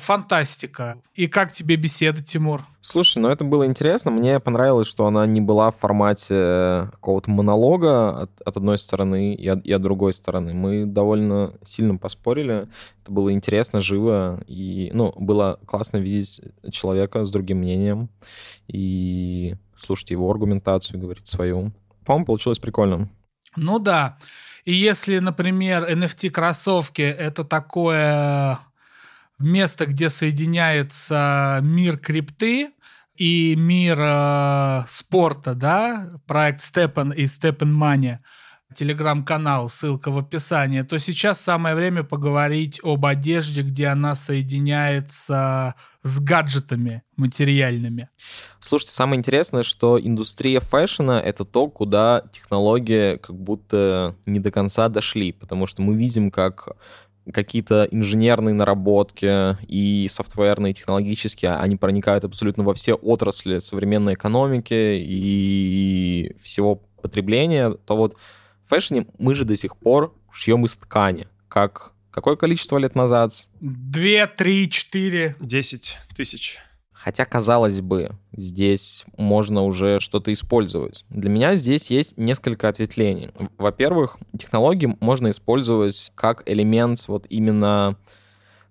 Фантастика. 0.00 1.00
И 1.14 1.26
как 1.26 1.52
тебе 1.52 1.76
беседа, 1.76 2.22
Тимур? 2.22 2.62
Слушай, 2.80 3.18
ну 3.18 3.28
это 3.28 3.44
было 3.44 3.66
интересно. 3.66 4.10
Мне 4.10 4.40
понравилось, 4.40 4.86
что 4.86 5.06
она 5.06 5.26
не 5.26 5.40
была 5.40 5.70
в 5.70 5.76
формате 5.76 6.90
какого-то 6.92 7.30
монолога 7.30 8.22
от, 8.22 8.40
от 8.40 8.56
одной 8.56 8.78
стороны 8.78 9.34
и 9.34 9.46
от, 9.46 9.64
и 9.64 9.72
от 9.72 9.82
другой 9.82 10.12
стороны. 10.12 10.54
Мы 10.54 10.86
довольно 10.86 11.54
сильно 11.62 11.96
поспорили. 11.96 12.68
Это 13.02 13.12
было 13.12 13.32
интересно, 13.32 13.80
живо. 13.80 14.42
И, 14.46 14.90
ну, 14.92 15.12
было 15.16 15.58
классно 15.66 15.98
видеть 15.98 16.40
человека 16.72 17.24
с 17.24 17.30
другим 17.30 17.58
мнением 17.58 18.08
и 18.66 19.54
слушать 19.76 20.10
его 20.10 20.30
аргументацию, 20.30 21.00
говорить 21.00 21.28
свою. 21.28 21.72
По-моему, 22.04 22.26
получилось 22.26 22.58
прикольно. 22.58 23.08
Ну 23.56 23.78
да. 23.78 24.18
И 24.64 24.72
если, 24.72 25.18
например, 25.18 25.84
NFT-кроссовки— 25.90 27.02
это 27.18 27.44
такое 27.44 28.58
место, 29.40 29.86
где 29.86 30.08
соединяется 30.08 31.60
мир 31.62 31.98
крипты 31.98 32.70
и 33.16 33.54
мир 33.56 33.98
э, 34.00 34.84
спорта, 34.88 35.54
да, 35.54 36.10
проект 36.26 36.62
Степан 36.62 37.10
и 37.10 37.26
Степан 37.26 37.76
Money, 37.80 38.18
телеграм-канал, 38.74 39.68
ссылка 39.68 40.10
в 40.10 40.18
описании, 40.18 40.82
то 40.82 40.98
сейчас 40.98 41.40
самое 41.40 41.74
время 41.74 42.04
поговорить 42.04 42.80
об 42.82 43.04
одежде, 43.04 43.62
где 43.62 43.88
она 43.88 44.14
соединяется 44.14 45.74
с 46.02 46.20
гаджетами 46.20 47.02
материальными. 47.16 48.08
Слушайте, 48.60 48.94
самое 48.94 49.18
интересное, 49.18 49.64
что 49.64 50.00
индустрия 50.00 50.60
фэшена— 50.60 51.20
это 51.24 51.44
то, 51.44 51.68
куда 51.68 52.22
технологии 52.32 53.16
как 53.16 53.36
будто 53.36 54.16
не 54.24 54.38
до 54.38 54.50
конца 54.50 54.88
дошли, 54.88 55.32
потому 55.32 55.66
что 55.66 55.82
мы 55.82 55.94
видим, 55.94 56.30
как 56.30 56.76
какие-то 57.32 57.88
инженерные 57.90 58.54
наработки 58.54 59.56
и 59.66 60.08
софтверные, 60.08 60.74
технологические, 60.74 61.56
они 61.56 61.76
проникают 61.76 62.24
абсолютно 62.24 62.64
во 62.64 62.74
все 62.74 62.94
отрасли 62.94 63.58
современной 63.58 64.14
экономики 64.14 64.98
и 65.00 66.36
всего 66.42 66.76
потребления, 67.02 67.70
то 67.70 67.96
вот 67.96 68.16
в 68.66 68.68
фэшне 68.68 69.06
мы 69.18 69.34
же 69.34 69.44
до 69.44 69.56
сих 69.56 69.76
пор 69.76 70.14
шьем 70.32 70.64
из 70.64 70.76
ткани. 70.76 71.28
Как 71.48 71.92
какое 72.10 72.36
количество 72.36 72.78
лет 72.78 72.94
назад? 72.94 73.32
Две, 73.60 74.26
три, 74.26 74.70
четыре. 74.70 75.36
Десять 75.40 75.98
тысяч. 76.14 76.58
Хотя, 77.02 77.24
казалось 77.24 77.80
бы, 77.80 78.10
здесь 78.32 79.06
можно 79.16 79.62
уже 79.64 80.00
что-то 80.00 80.34
использовать. 80.34 81.06
Для 81.08 81.30
меня 81.30 81.56
здесь 81.56 81.90
есть 81.90 82.18
несколько 82.18 82.68
ответвлений. 82.68 83.30
Во-первых, 83.56 84.18
технологии 84.38 84.94
можно 85.00 85.30
использовать 85.30 86.12
как 86.14 86.42
элемент 86.44 87.08
вот 87.08 87.24
именно 87.30 87.96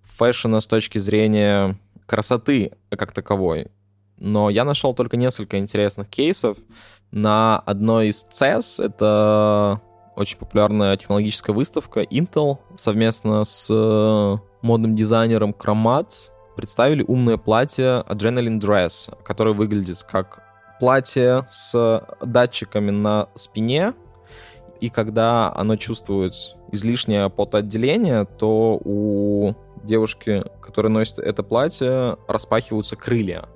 фэшена 0.04 0.60
с 0.60 0.66
точки 0.66 0.98
зрения 0.98 1.76
красоты 2.06 2.70
как 2.90 3.10
таковой. 3.10 3.66
Но 4.16 4.48
я 4.48 4.64
нашел 4.64 4.94
только 4.94 5.16
несколько 5.16 5.58
интересных 5.58 6.08
кейсов. 6.08 6.56
На 7.10 7.58
одной 7.58 8.10
из 8.10 8.24
CES, 8.30 8.80
это 8.84 9.80
очень 10.14 10.38
популярная 10.38 10.96
технологическая 10.96 11.52
выставка 11.52 12.02
Intel 12.02 12.58
совместно 12.76 13.44
с 13.44 13.68
модным 14.62 14.94
дизайнером 14.94 15.50
Chromat 15.50 16.30
представили 16.60 17.02
умное 17.08 17.38
платье 17.38 18.04
Adrenaline 18.06 18.60
Dress, 18.60 19.10
которое 19.22 19.54
выглядит 19.54 20.02
как 20.02 20.42
платье 20.78 21.46
с 21.48 22.06
датчиками 22.20 22.90
на 22.90 23.30
спине, 23.34 23.94
и 24.78 24.90
когда 24.90 25.50
оно 25.56 25.76
чувствует 25.76 26.34
излишнее 26.70 27.30
потоотделение, 27.30 28.26
то 28.26 28.78
у 28.84 29.54
девушки, 29.84 30.44
которая 30.60 30.92
носит 30.92 31.18
это 31.18 31.42
платье, 31.42 32.18
распахиваются 32.28 32.94
крылья. 32.94 33.48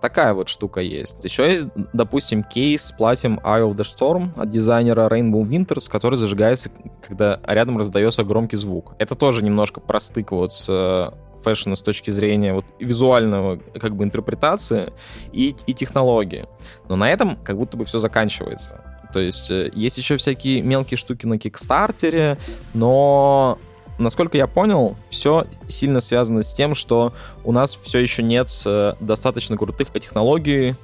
Такая 0.00 0.32
вот 0.32 0.48
штука 0.48 0.80
есть. 0.80 1.22
Еще 1.22 1.50
есть, 1.50 1.68
допустим, 1.92 2.42
кейс 2.42 2.84
с 2.84 2.92
платьем 2.92 3.38
Eye 3.44 3.70
of 3.70 3.76
the 3.76 3.84
Storm 3.84 4.30
от 4.34 4.48
дизайнера 4.48 5.10
Rainbow 5.10 5.46
Winters, 5.46 5.90
который 5.90 6.14
зажигается, 6.16 6.70
когда 7.06 7.38
рядом 7.44 7.76
раздается 7.76 8.24
громкий 8.24 8.56
звук. 8.56 8.94
Это 8.98 9.14
тоже 9.14 9.44
немножко 9.44 9.80
простык 9.80 10.32
с 10.48 10.64
э, 10.70 11.10
фэшна 11.42 11.76
с 11.76 11.80
точки 11.80 12.10
зрения 12.10 12.52
вот 12.52 12.64
визуального 12.78 13.58
как 13.80 13.96
бы 13.96 14.04
интерпретации 14.04 14.92
и, 15.32 15.54
и 15.66 15.74
технологии. 15.74 16.46
Но 16.88 16.96
на 16.96 17.10
этом 17.10 17.36
как 17.36 17.56
будто 17.56 17.76
бы 17.76 17.84
все 17.84 17.98
заканчивается. 17.98 18.82
То 19.12 19.20
есть 19.20 19.50
э, 19.50 19.70
есть 19.74 19.98
еще 19.98 20.16
всякие 20.16 20.62
мелкие 20.62 20.98
штуки 20.98 21.26
на 21.26 21.38
Кикстартере, 21.38 22.38
но 22.74 23.58
насколько 23.98 24.36
я 24.36 24.46
понял, 24.46 24.96
все 25.10 25.46
сильно 25.68 26.00
связано 26.00 26.42
с 26.42 26.52
тем, 26.52 26.74
что 26.74 27.12
у 27.44 27.52
нас 27.52 27.78
все 27.82 27.98
еще 27.98 28.22
нет 28.22 28.48
э, 28.64 28.94
достаточно 29.00 29.56
крутых 29.56 29.88
технологий 29.92 30.74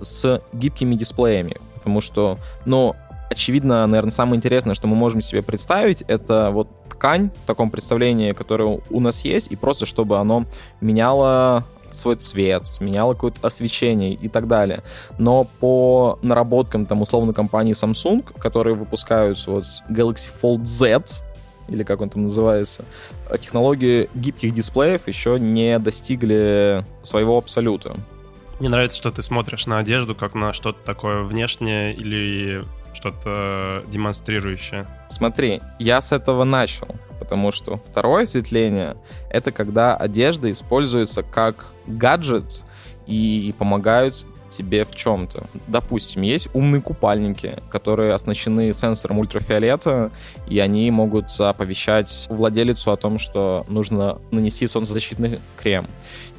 с 0.00 0.42
гибкими 0.52 0.94
дисплеями. 0.94 1.56
Потому 1.74 2.00
что, 2.00 2.38
ну, 2.64 2.96
очевидно, 3.34 3.86
наверное, 3.86 4.10
самое 4.10 4.36
интересное, 4.36 4.74
что 4.74 4.86
мы 4.86 4.96
можем 4.96 5.20
себе 5.20 5.42
представить, 5.42 6.02
это 6.02 6.50
вот 6.50 6.68
ткань 6.88 7.30
в 7.42 7.46
таком 7.46 7.70
представлении, 7.70 8.32
которое 8.32 8.80
у 8.88 9.00
нас 9.00 9.24
есть, 9.24 9.52
и 9.52 9.56
просто 9.56 9.86
чтобы 9.86 10.18
оно 10.18 10.46
меняло 10.80 11.64
свой 11.90 12.16
цвет, 12.16 12.64
меняло 12.80 13.14
какое-то 13.14 13.46
освещение 13.46 14.14
и 14.14 14.28
так 14.28 14.48
далее. 14.48 14.82
Но 15.18 15.46
по 15.60 16.18
наработкам 16.22 16.86
там 16.86 17.02
условно 17.02 17.32
компании 17.32 17.74
Samsung, 17.74 18.24
которые 18.38 18.74
выпускают 18.74 19.44
вот 19.46 19.64
Galaxy 19.88 20.28
Fold 20.42 20.64
Z, 20.64 21.22
или 21.68 21.82
как 21.82 22.00
он 22.00 22.10
там 22.10 22.24
называется, 22.24 22.84
технологии 23.40 24.10
гибких 24.14 24.52
дисплеев 24.52 25.06
еще 25.08 25.38
не 25.38 25.78
достигли 25.78 26.84
своего 27.02 27.38
абсолюта. 27.38 27.96
Мне 28.60 28.68
нравится, 28.68 28.98
что 28.98 29.10
ты 29.10 29.22
смотришь 29.22 29.66
на 29.66 29.78
одежду 29.78 30.14
как 30.14 30.34
на 30.34 30.52
что-то 30.52 30.78
такое 30.84 31.22
внешнее 31.22 31.92
или 31.94 32.64
что-то 32.94 33.84
демонстрирующее. 33.88 34.86
Смотри, 35.10 35.60
я 35.78 36.00
с 36.00 36.12
этого 36.12 36.44
начал, 36.44 36.88
потому 37.18 37.52
что 37.52 37.76
второе 37.78 38.24
осветление— 38.24 38.96
это 39.30 39.52
когда 39.52 39.96
одежда 39.96 40.50
используется 40.50 41.22
как 41.22 41.66
гаджет 41.86 42.64
и 43.06 43.54
помогают 43.58 44.24
тебе 44.54 44.84
в 44.84 44.94
чем-то. 44.94 45.44
Допустим, 45.66 46.22
есть 46.22 46.48
умные 46.54 46.80
купальники, 46.80 47.56
которые 47.70 48.14
оснащены 48.14 48.72
сенсором 48.72 49.18
ультрафиолета, 49.18 50.12
и 50.48 50.58
они 50.58 50.90
могут 50.90 51.26
оповещать 51.38 52.26
владелицу 52.30 52.92
о 52.92 52.96
том, 52.96 53.18
что 53.18 53.66
нужно 53.68 54.18
нанести 54.30 54.66
солнцезащитный 54.66 55.40
крем. 55.56 55.88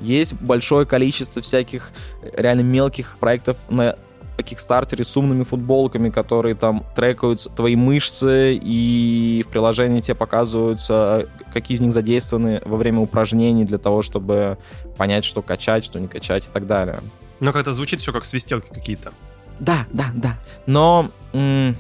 Есть 0.02 0.34
большое 0.34 0.86
количество 0.86 1.42
всяких 1.42 1.92
реально 2.34 2.62
мелких 2.62 3.18
проектов 3.20 3.58
на 3.70 3.98
по 4.36 4.44
Кикстартере 4.44 5.04
с 5.04 5.16
умными 5.16 5.44
футболками, 5.44 6.10
которые 6.10 6.56
там 6.56 6.86
трекают 6.96 7.48
твои 7.56 7.76
мышцы, 7.76 8.56
и 8.62 9.44
в 9.48 9.50
приложении 9.50 10.02
тебе 10.02 10.16
показываются, 10.16 11.28
какие 11.54 11.76
из 11.76 11.82
них 11.82 11.94
задействованы 11.94 12.62
во 12.66 12.78
время 12.78 13.00
упражнений 13.00 13.66
для 13.66 13.78
того, 13.78 14.02
чтобы 14.02 14.58
понять, 14.98 15.26
что 15.26 15.42
качать, 15.42 15.86
что 15.86 16.00
не 16.00 16.08
качать 16.08 16.48
и 16.48 16.52
так 16.52 16.68
далее. 16.68 17.00
Но 17.40 17.52
как-то 17.54 17.72
звучит 17.72 18.02
все 18.02 18.12
как 18.12 18.26
свистелки 18.26 18.70
какие-то. 18.74 19.14
Да, 19.60 19.86
да, 19.92 20.12
да. 20.14 20.38
Но 20.66 21.10
м- 21.34 21.76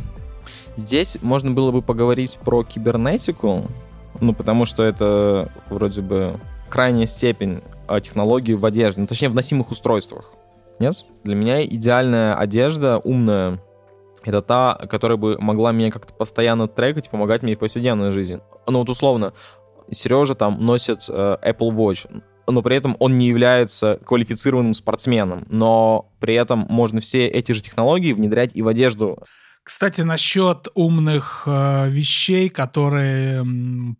здесь 0.78 1.18
можно 1.22 1.52
было 1.52 1.72
бы 1.72 1.82
поговорить 1.82 2.38
про 2.44 2.64
кибернетику, 2.64 3.66
ну, 4.22 4.34
потому 4.34 4.66
что 4.66 4.84
это 4.84 5.52
вроде 5.70 6.02
бы 6.02 6.40
крайняя 6.70 7.06
степень 7.06 7.62
а, 7.88 8.00
технологий 8.00 8.54
в 8.54 8.66
одежде, 8.66 9.02
ну, 9.02 9.08
точнее, 9.08 9.30
в 9.30 9.36
носимых 9.36 9.72
устройствах. 9.72 10.32
Нет? 10.80 11.06
Для 11.24 11.36
меня 11.36 11.66
идеальная 11.66 12.36
одежда, 12.36 13.00
умная, 13.00 13.62
это 14.24 14.42
та, 14.42 14.76
которая 14.90 15.18
бы 15.18 15.38
могла 15.40 15.72
меня 15.72 15.92
как-то 15.92 16.14
постоянно 16.14 16.68
трекать 16.68 17.08
и 17.08 17.10
помогать 17.10 17.44
мне 17.44 17.56
в 17.56 17.60
повседневной 17.60 18.12
жизни. 18.12 18.40
Ну 18.68 18.80
вот 18.80 18.90
условно, 18.90 19.34
Сережа 19.92 20.36
там 20.36 20.64
носит 20.66 21.06
э, 21.08 21.38
Apple 21.44 21.72
Watch, 21.72 22.10
но 22.48 22.62
при 22.62 22.76
этом 22.76 22.96
он 23.00 23.18
не 23.18 23.28
является 23.28 24.00
квалифицированным 24.04 24.74
спортсменом. 24.74 25.46
Но 25.50 26.12
при 26.20 26.36
этом 26.36 26.66
можно 26.70 27.02
все 27.02 27.28
эти 27.28 27.52
же 27.52 27.62
технологии 27.62 28.14
внедрять 28.14 28.52
и 28.56 28.62
в 28.62 28.68
одежду. 28.68 29.20
Кстати, 29.66 30.02
насчет 30.02 30.68
умных 30.76 31.44
э, 31.48 31.90
вещей, 31.90 32.50
которые 32.50 33.44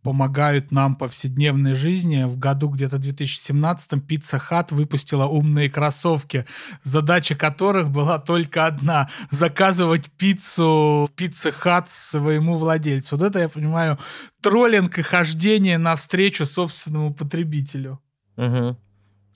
помогают 0.04 0.72
нам 0.72 0.94
в 0.94 1.00
повседневной 1.00 1.74
жизни. 1.74 2.24
В 2.24 2.38
году 2.38 2.70
где-то 2.70 2.98
2017-м 2.98 4.00
Pizza 4.08 4.40
Hut 4.40 4.76
выпустила 4.76 5.26
умные 5.26 5.72
кроссовки, 5.72 6.46
задача 6.84 7.34
которых 7.34 7.90
была 7.90 8.20
только 8.20 8.68
одна— 8.68 9.10
заказывать 9.32 10.12
пиццу 10.12 11.10
в 11.10 11.20
Pizza 11.20 11.52
Hut 11.64 11.86
своему 11.88 12.60
владельцу. 12.60 13.18
Вот 13.18 13.26
это, 13.26 13.40
я 13.40 13.50
понимаю, 13.50 13.98
троллинг 14.44 15.00
и 15.00 15.02
хождение 15.02 15.80
навстречу 15.80 16.46
собственному 16.46 17.12
потребителю. 17.12 18.00
Мгм. 18.38 18.78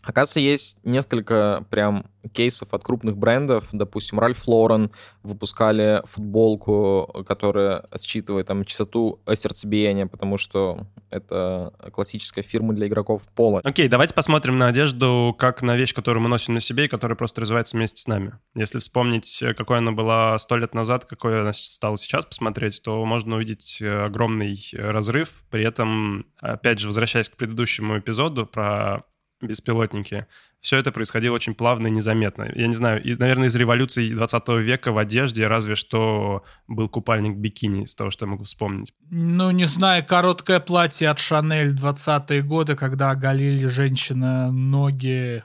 Оказывается, 0.04 0.40
есть 0.40 0.78
несколько 0.84 1.66
прям 1.70 2.06
кейсов 2.34 2.74
от 2.74 2.84
крупных 2.84 3.18
брендов. 3.18 3.66
Допустим, 3.72 4.20
Ральф 4.20 4.48
Лорен 4.48 4.92
выпускали 5.24 6.02
футболку, 6.06 7.26
которая 7.28 7.86
считывает 8.00 8.48
там 8.48 8.66
частоту 8.66 9.20
сердцебиения, 9.36 10.08
потому 10.08 10.38
что 10.38 10.88
это 11.10 11.74
классическая 11.92 12.44
фирма 12.44 12.74
для 12.74 12.88
игроков 12.88 13.24
пола. 13.36 13.62
Окей, 13.64 13.88
давайте 13.88 14.14
посмотрим 14.14 14.58
на 14.58 14.68
одежду 14.68 15.36
как 15.38 15.62
на 15.62 15.76
вещь, 15.76 15.94
которую 15.94 16.24
мы 16.24 16.30
носим 16.30 16.54
на 16.54 16.60
себе 16.60 16.86
и 16.86 16.88
которая 16.88 17.16
просто 17.16 17.42
развивается 17.42 17.78
вместе 17.78 18.02
с 18.02 18.08
нами. 18.08 18.34
Если 18.56 18.80
вспомнить, 18.80 19.42
э, 19.42 19.54
какой 19.54 19.80
она 19.80 19.92
была 19.92 20.38
сто 20.38 20.56
лет 20.58 20.74
назад, 20.74 21.06
какой 21.06 21.42
она 21.42 21.54
стала 21.54 21.98
сейчас 21.98 22.26
посмотреть, 22.26 22.82
то 22.84 23.04
можно 23.06 23.36
увидеть 23.36 23.82
э, 23.82 24.06
огромный 24.06 24.58
разрыв. 24.74 25.44
При 25.50 25.64
этом, 25.64 26.26
опять 26.40 26.80
же, 26.80 26.88
возвращаясь 26.88 27.30
к 27.30 27.38
предыдущему 27.38 28.00
эпизоду 28.00 28.46
про 28.46 29.04
беспилотники, 29.42 30.28
все 30.60 30.78
это 30.78 30.92
происходило 30.92 31.36
очень 31.36 31.56
плавно 31.56 31.88
и 31.88 31.92
незаметно. 31.92 32.52
Я 32.54 32.68
не 32.68 32.74
знаю, 32.74 33.02
и, 33.02 33.16
наверное, 33.16 33.48
из 33.48 33.56
революции 33.56 34.14
20 34.14 34.48
века 34.60 34.92
в 34.92 34.98
одежде 34.98 35.48
разве 35.48 35.76
что 35.76 36.44
был 36.68 36.90
купальник 36.90 37.38
бикини, 37.38 37.84
из 37.84 37.96
того, 37.96 38.12
что 38.12 38.26
я 38.26 38.32
могу 38.32 38.44
вспомнить. 38.44 38.94
Ну, 39.10 39.52
не 39.52 39.66
знаю, 39.66 40.06
короткое 40.06 40.60
платье 40.60 41.10
от 41.10 41.20
Шанель 41.20 41.74
20-е 41.74 42.42
годы, 42.42 42.76
когда 42.76 43.12
оголили 43.12 43.68
женщина 43.68 44.52
ноги. 44.52 45.44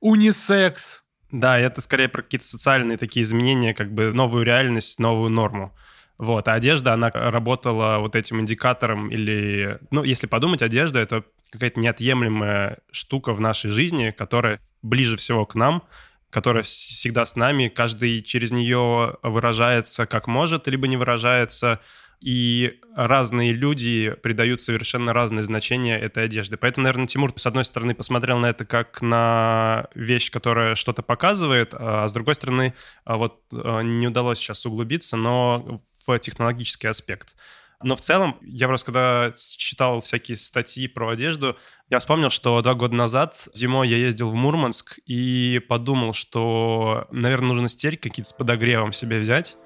Унисекс. 0.00 1.02
Да, 1.30 1.58
это 1.58 1.80
скорее 1.80 2.08
про 2.08 2.22
какие-то 2.22 2.46
социальные 2.46 2.98
такие 2.98 3.22
изменения, 3.22 3.72
как 3.72 3.92
бы 3.92 4.12
новую 4.12 4.44
реальность, 4.44 4.98
новую 4.98 5.30
норму. 5.30 5.74
Вот, 6.22 6.46
а 6.46 6.52
одежда, 6.52 6.92
она 6.92 7.10
работала 7.10 7.98
вот 7.98 8.14
этим 8.14 8.40
индикатором 8.40 9.10
или... 9.10 9.80
Ну, 9.90 10.04
если 10.04 10.28
подумать, 10.28 10.62
одежда— 10.62 11.00
это 11.00 11.24
какая-то 11.50 11.80
неотъемлемая 11.80 12.78
штука 12.92 13.32
в 13.32 13.40
нашей 13.40 13.72
жизни, 13.72 14.14
которая 14.16 14.60
ближе 14.82 15.16
всего 15.16 15.46
к 15.46 15.56
нам, 15.56 15.82
которая 16.30 16.62
всегда 16.62 17.24
с 17.24 17.34
нами, 17.34 17.66
каждый 17.66 18.22
через 18.22 18.52
нее 18.52 19.16
выражается 19.24 20.06
как 20.06 20.28
может, 20.28 20.68
либо 20.68 20.86
не 20.86 20.96
выражается, 20.96 21.80
и 22.22 22.80
разные 22.94 23.52
люди 23.52 24.14
придают 24.22 24.62
совершенно 24.62 25.12
разные 25.12 25.42
значения 25.42 25.98
этой 25.98 26.24
одежды. 26.24 26.56
Поэтому, 26.56 26.84
наверное, 26.84 27.08
Тимур, 27.08 27.32
с 27.34 27.46
одной 27.46 27.64
стороны, 27.64 27.94
посмотрел 27.94 28.38
на 28.38 28.46
это 28.46 28.64
как 28.64 29.02
на 29.02 29.88
вещь, 29.94 30.30
которая 30.30 30.74
что-то 30.76 31.02
показывает, 31.02 31.74
а 31.74 32.06
с 32.06 32.12
другой 32.12 32.36
стороны, 32.36 32.74
а 33.04 33.16
вот 33.16 33.42
э, 33.52 33.82
не 33.82 34.06
удалось 34.06 34.38
сейчас 34.38 34.64
углубиться, 34.66 35.16
но 35.16 35.80
в 36.06 36.18
технологический 36.20 36.86
аспект. 36.86 37.34
Но 37.82 37.96
в 37.96 38.00
целом, 38.00 38.36
я 38.42 38.68
просто 38.68 38.86
когда 38.86 39.32
читал 39.34 40.00
всякие 40.00 40.36
статьи 40.36 40.86
про 40.86 41.10
одежду, 41.10 41.56
я 41.90 41.98
вспомнил, 41.98 42.30
что 42.30 42.62
два 42.62 42.74
года 42.74 42.94
назад 42.94 43.48
зимой 43.52 43.88
я 43.88 43.96
ездил 43.96 44.30
в 44.30 44.34
Мурманск 44.34 45.00
и 45.06 45.60
подумал, 45.68 46.12
что, 46.12 47.08
наверное, 47.10 47.48
нужно 47.48 47.68
стельки 47.68 48.08
какие-то 48.08 48.30
с 48.30 48.32
подогревом 48.32 48.92
себе 48.92 49.18
взять. 49.18 49.56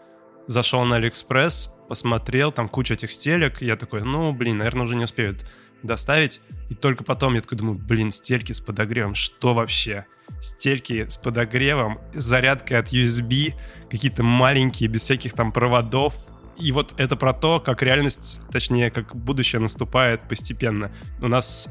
Зашел 0.47 0.85
на 0.85 0.97
Алиэкспресс, 0.97 1.75
посмотрел, 1.89 2.53
там 2.53 2.69
куча 2.69 2.95
этих 2.95 3.11
стелек. 3.11 3.63
Я 3.63 3.77
такой, 3.77 4.03
ну, 4.03 4.33
блин, 4.33 4.59
наверное, 4.59 4.85
уже 4.85 4.97
не 4.97 5.05
успеют 5.05 5.47
доставить. 5.83 6.41
И 6.69 6.75
только 6.75 7.05
потом 7.05 7.35
я 7.35 7.41
такой 7.41 7.59
думаю, 7.59 7.79
блин, 7.79 8.11
стельки 8.11 8.53
с 8.53 8.61
подогревом, 8.61 9.15
что 9.15 9.55
вообще? 9.55 10.07
Стельки 10.41 11.09
с 11.09 11.17
подогревом, 11.17 12.01
с 12.15 12.25
зарядкой 12.25 12.79
от 12.79 12.93
USB, 12.93 13.55
какие-то 13.91 14.23
маленькие, 14.23 14.89
без 14.89 15.03
всяких 15.03 15.33
там 15.33 15.53
проводов. 15.53 16.15
И 16.59 16.73
вот 16.73 16.95
это 16.97 17.17
про 17.17 17.33
то, 17.33 17.61
как 17.61 17.83
реальность, 17.83 18.41
точнее, 18.51 18.91
как 18.91 19.15
будущее 19.15 19.61
наступает 19.61 20.27
постепенно. 20.29 20.91
У 21.21 21.29
нас 21.29 21.69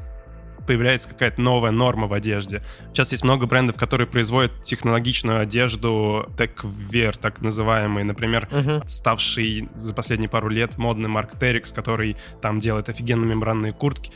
появляется 0.66 1.08
какая-то 1.08 1.40
новая 1.40 1.70
норма 1.70 2.06
в 2.06 2.12
одежде. 2.12 2.62
Сейчас 2.88 3.12
есть 3.12 3.24
много 3.24 3.46
брендов, 3.46 3.76
которые 3.78 4.06
производят 4.06 4.64
технологичную 4.64 5.40
одежду, 5.40 6.28
tech-wear, 6.36 7.16
так 7.18 7.40
называемый, 7.40 8.04
например, 8.04 8.48
Мгм. 8.50 8.82
ставший 8.86 9.68
за 9.76 9.94
последние 9.94 10.28
пару 10.28 10.48
лет 10.48 10.76
модный 10.78 11.08
Марк 11.08 11.38
Террикс, 11.38 11.72
который 11.72 12.16
там 12.42 12.58
делает 12.58 12.88
офигенно 12.88 13.24
мембранные 13.24 13.72
куртки, 13.72 14.10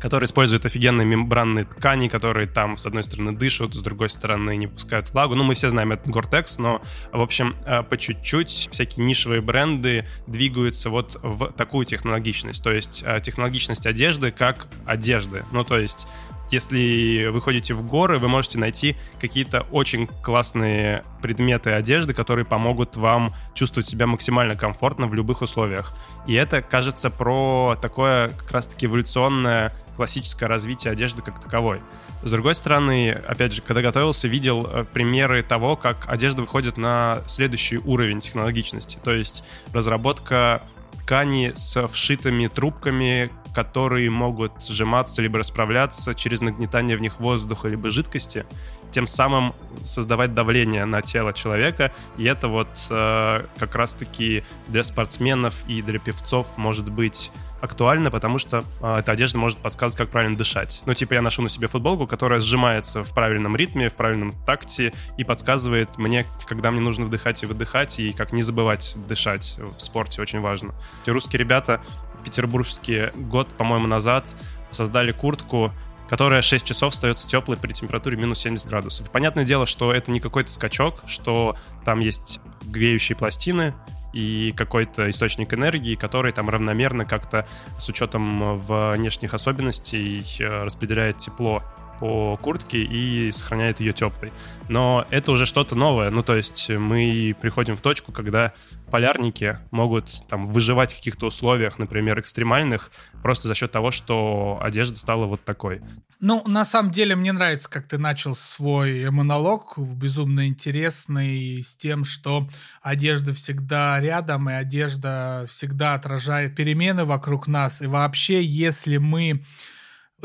который 0.00 0.24
использует 0.24 0.66
офигенные 0.66 1.06
мембранные 1.06 1.64
ткани, 1.64 2.08
которые 2.08 2.46
там, 2.46 2.76
с 2.76 2.86
одной 2.86 3.02
стороны, 3.02 3.32
дышат, 3.32 3.74
с 3.74 3.80
другой 3.82 4.10
стороны, 4.10 4.56
не 4.56 4.66
пускают 4.66 5.10
влагу. 5.12 5.34
Ну, 5.34 5.44
мы 5.44 5.54
все 5.54 5.70
знаем 5.70 5.92
этот 5.92 6.08
Gore-Tex, 6.08 6.56
но, 6.58 6.82
в 7.12 7.20
общем, 7.20 7.56
э, 7.64 7.82
по 7.82 7.96
чуть-чуть 7.96 8.68
всякие 8.70 9.06
нишевые 9.06 9.40
бренды 9.40 10.06
двигаются 10.26 10.90
вот 10.90 11.18
в 11.22 11.52
такую 11.52 11.86
технологичность. 11.86 12.62
То 12.62 12.72
есть 12.72 13.02
э, 13.06 13.20
технологичность 13.20 13.86
одежды 13.86 14.30
как 14.30 14.66
одежды. 14.86 15.44
Ну, 15.52 15.64
то 15.64 15.78
есть 15.78 16.06
если 16.50 17.26
вы 17.26 17.40
ходите 17.40 17.74
в 17.74 17.84
горы, 17.86 18.18
вы 18.18 18.28
можете 18.28 18.58
найти 18.58 18.96
какие-то 19.20 19.66
очень 19.72 20.06
классные 20.06 21.02
предметы 21.20 21.70
одежды, 21.70 22.14
которые 22.14 22.44
помогут 22.44 22.96
вам 22.96 23.32
чувствовать 23.54 23.88
себя 23.88 24.06
максимально 24.06 24.54
комфортно 24.54 25.08
в 25.08 25.14
любых 25.14 25.42
условиях. 25.42 25.94
И 26.26 26.34
это, 26.34 26.62
кажется, 26.62 27.10
про 27.10 27.76
такое 27.80 28.28
как 28.30 28.50
раз-таки 28.52 28.86
эволюционное 28.86 29.72
классическое 29.96 30.48
развитие 30.48 30.92
одежды 30.92 31.22
как 31.22 31.40
таковой. 31.40 31.80
С 32.22 32.30
другой 32.30 32.54
стороны, 32.54 33.10
опять 33.10 33.52
же, 33.52 33.62
когда 33.62 33.82
готовился, 33.82 34.28
видел 34.28 34.66
э, 34.66 34.84
примеры 34.84 35.42
того, 35.42 35.76
как 35.76 36.08
одежда 36.08 36.42
выходит 36.42 36.76
на 36.76 37.22
следующий 37.26 37.78
уровень 37.78 38.20
технологичности. 38.20 38.98
То 39.02 39.12
есть 39.12 39.44
разработка 39.72 40.62
ткани 41.02 41.52
с 41.54 41.86
вшитыми 41.86 42.48
трубками, 42.48 43.30
которые 43.54 44.10
могут 44.10 44.52
сжиматься 44.62 45.22
либо 45.22 45.38
расправляться 45.38 46.14
через 46.14 46.40
нагнетание 46.40 46.96
в 46.96 47.00
них 47.00 47.20
воздуха 47.20 47.68
либо 47.68 47.90
жидкости, 47.90 48.44
тем 48.90 49.06
самым 49.06 49.54
создавать 49.84 50.34
давление 50.34 50.84
на 50.84 51.02
тело 51.02 51.32
человека. 51.32 51.92
И 52.16 52.24
это 52.24 52.48
вот 52.48 52.68
э, 52.90 53.46
как 53.58 53.74
раз-таки 53.74 54.44
для 54.68 54.82
спортсменов 54.82 55.64
и 55.68 55.82
для 55.82 55.98
певцов 55.98 56.56
может 56.56 56.90
быть 56.90 57.30
актуально, 57.60 58.10
потому 58.10 58.38
что 58.38 58.64
э, 58.80 58.98
эта 58.98 59.12
одежда 59.12 59.38
может 59.38 59.58
подсказывать, 59.58 59.98
как 59.98 60.08
правильно 60.10 60.36
дышать. 60.36 60.82
Ну, 60.86 60.94
типа 60.94 61.14
я 61.14 61.22
ношу 61.22 61.42
на 61.42 61.48
себе 61.48 61.68
футболку, 61.68 62.06
которая 62.06 62.40
сжимается 62.40 63.04
в 63.04 63.12
правильном 63.12 63.56
ритме, 63.56 63.88
в 63.88 63.94
правильном 63.94 64.34
такте 64.44 64.92
и 65.16 65.24
подсказывает 65.24 65.98
мне, 65.98 66.26
когда 66.46 66.70
мне 66.70 66.80
нужно 66.80 67.06
вдыхать 67.06 67.42
и 67.42 67.46
выдыхать, 67.46 67.98
и 68.00 68.12
как 68.12 68.32
не 68.32 68.42
забывать 68.42 68.96
дышать 69.08 69.58
в 69.58 69.80
спорте, 69.80 70.22
очень 70.22 70.40
важно. 70.40 70.74
Эти 71.02 71.10
русские 71.10 71.40
ребята, 71.40 71.80
петербургские, 72.24 73.12
год, 73.14 73.48
по-моему, 73.48 73.86
назад 73.86 74.24
создали 74.70 75.12
куртку, 75.12 75.72
которая 76.08 76.42
6 76.42 76.64
часов 76.64 76.92
остается 76.92 77.26
теплой 77.28 77.56
при 77.56 77.72
температуре 77.72 78.16
минус 78.16 78.40
70 78.40 78.68
градусов. 78.68 79.10
Понятное 79.10 79.44
дело, 79.44 79.66
что 79.66 79.92
это 79.92 80.10
не 80.10 80.20
какой-то 80.20 80.50
скачок, 80.50 81.02
что 81.06 81.56
там 81.84 82.00
есть 82.00 82.40
греющие 82.64 83.16
пластины, 83.16 83.74
и 84.12 84.54
какой-то 84.56 85.10
источник 85.10 85.52
энергии, 85.52 85.94
который 85.94 86.32
там 86.32 86.48
равномерно 86.48 87.04
как-то 87.04 87.46
с 87.78 87.86
учетом 87.90 88.58
внешних 88.60 89.34
особенностей 89.34 90.24
э, 90.40 90.64
распределяет 90.64 91.18
тепло 91.18 91.62
по 91.98 92.36
куртке 92.36 92.82
и 92.82 93.30
сохраняет 93.30 93.80
ее 93.80 93.92
теплой. 93.92 94.32
Но 94.68 95.06
это 95.10 95.32
уже 95.32 95.46
что-то 95.46 95.74
новое. 95.74 96.10
Ну, 96.10 96.22
то 96.22 96.34
есть 96.34 96.68
мы 96.70 97.36
приходим 97.40 97.76
в 97.76 97.80
точку, 97.80 98.12
когда 98.12 98.52
полярники 98.90 99.58
могут 99.70 100.26
там 100.28 100.46
выживать 100.46 100.92
в 100.92 100.96
каких-то 100.96 101.26
условиях, 101.26 101.78
например, 101.78 102.18
экстремальных, 102.18 102.90
просто 103.22 103.48
за 103.48 103.54
счет 103.54 103.70
того, 103.70 103.90
что 103.90 104.58
одежда 104.62 104.96
стала 104.96 105.26
вот 105.26 105.44
такой. 105.44 105.80
Ну, 106.20 106.42
на 106.46 106.64
самом 106.64 106.90
деле, 106.90 107.14
мне 107.14 107.32
нравится, 107.32 107.70
как 107.70 107.86
ты 107.86 107.98
начал 107.98 108.34
свой 108.34 109.10
монолог, 109.10 109.78
безумно 109.78 110.48
интересный, 110.48 111.62
с 111.62 111.76
тем, 111.76 112.04
что 112.04 112.48
одежда 112.82 113.34
всегда 113.34 114.00
рядом, 114.00 114.48
и 114.50 114.52
одежда 114.52 115.44
всегда 115.48 115.94
отражает 115.94 116.56
перемены 116.56 117.04
вокруг 117.04 117.46
нас. 117.46 117.82
И 117.82 117.86
вообще, 117.86 118.42
если 118.42 118.96
мы 118.96 119.44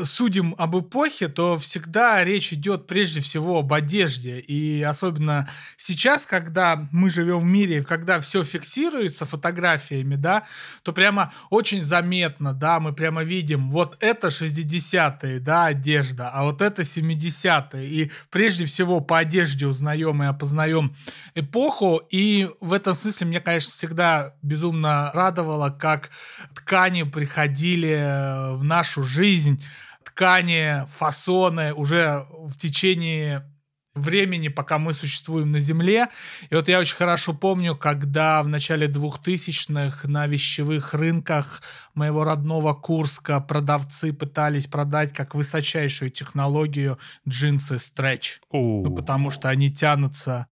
судим 0.02 0.54
об 0.58 0.76
эпохе, 0.78 1.28
то 1.28 1.58
всегда 1.58 2.24
речь 2.24 2.52
идет 2.52 2.86
прежде 2.86 3.20
всего 3.20 3.58
об 3.58 3.72
одежде. 3.72 4.38
И 4.40 4.82
особенно 4.82 5.48
сейчас, 5.76 6.24
когда 6.24 6.88
мы 6.92 7.10
живем 7.10 7.40
в 7.40 7.44
мире, 7.44 7.82
когда 7.82 8.20
все 8.20 8.42
фиксируется 8.42 9.26
фотографиями, 9.26 10.16
да, 10.16 10.44
то 10.82 10.92
прямо 10.92 11.32
очень 11.50 11.84
заметно, 11.84 12.54
да, 12.54 12.80
мы 12.80 12.92
прямо 12.92 13.22
видим, 13.22 13.70
вот 13.70 13.96
это 14.00 14.28
60-е, 14.28 15.40
да, 15.40 15.66
одежда, 15.66 16.30
а 16.30 16.44
вот 16.44 16.62
это 16.62 16.82
70-е. 16.82 17.86
И 17.86 18.10
прежде 18.30 18.64
всего 18.64 19.00
по 19.00 19.18
одежде 19.18 19.66
узнаем 19.66 20.22
и 20.22 20.26
опознаем 20.26 20.96
эпоху. 21.34 22.00
И 22.10 22.48
в 22.60 22.72
этом 22.72 22.94
смысле 22.94 23.26
мне, 23.26 23.40
конечно, 23.40 23.70
всегда 23.70 24.34
безумно 24.42 25.10
радовало, 25.12 25.70
как 25.70 26.10
ткани 26.54 27.02
приходили 27.02 28.54
в 28.56 28.64
нашу 28.64 29.02
жизнь, 29.02 29.62
ткани, 30.04 30.86
фасоны 30.96 31.72
уже 31.74 32.26
в 32.30 32.56
течение 32.56 33.48
времени, 33.94 34.48
пока 34.48 34.78
мы 34.78 34.94
существуем 34.94 35.52
на 35.52 35.60
Земле. 35.60 36.08
И 36.50 36.54
вот 36.54 36.68
я 36.68 36.78
очень 36.80 36.96
хорошо 36.96 37.34
помню, 37.34 37.76
когда 37.76 38.42
в 38.42 38.48
начале 38.48 38.86
2000-х 38.86 40.08
на 40.08 40.26
вещевых 40.26 40.94
рынках 40.94 41.62
моего 41.94 42.24
родного 42.24 42.74
Курска 42.74 43.40
продавцы 43.40 44.12
пытались 44.12 44.66
продать 44.66 45.12
как 45.12 45.34
высочайшую 45.34 46.10
технологию 46.10 46.98
джинсы 47.28 47.78
стретч. 47.78 48.40
Ну, 48.84 48.94
потому 48.94 49.30
что 49.30 49.48
они 49.48 49.70
тянутся 49.70 50.46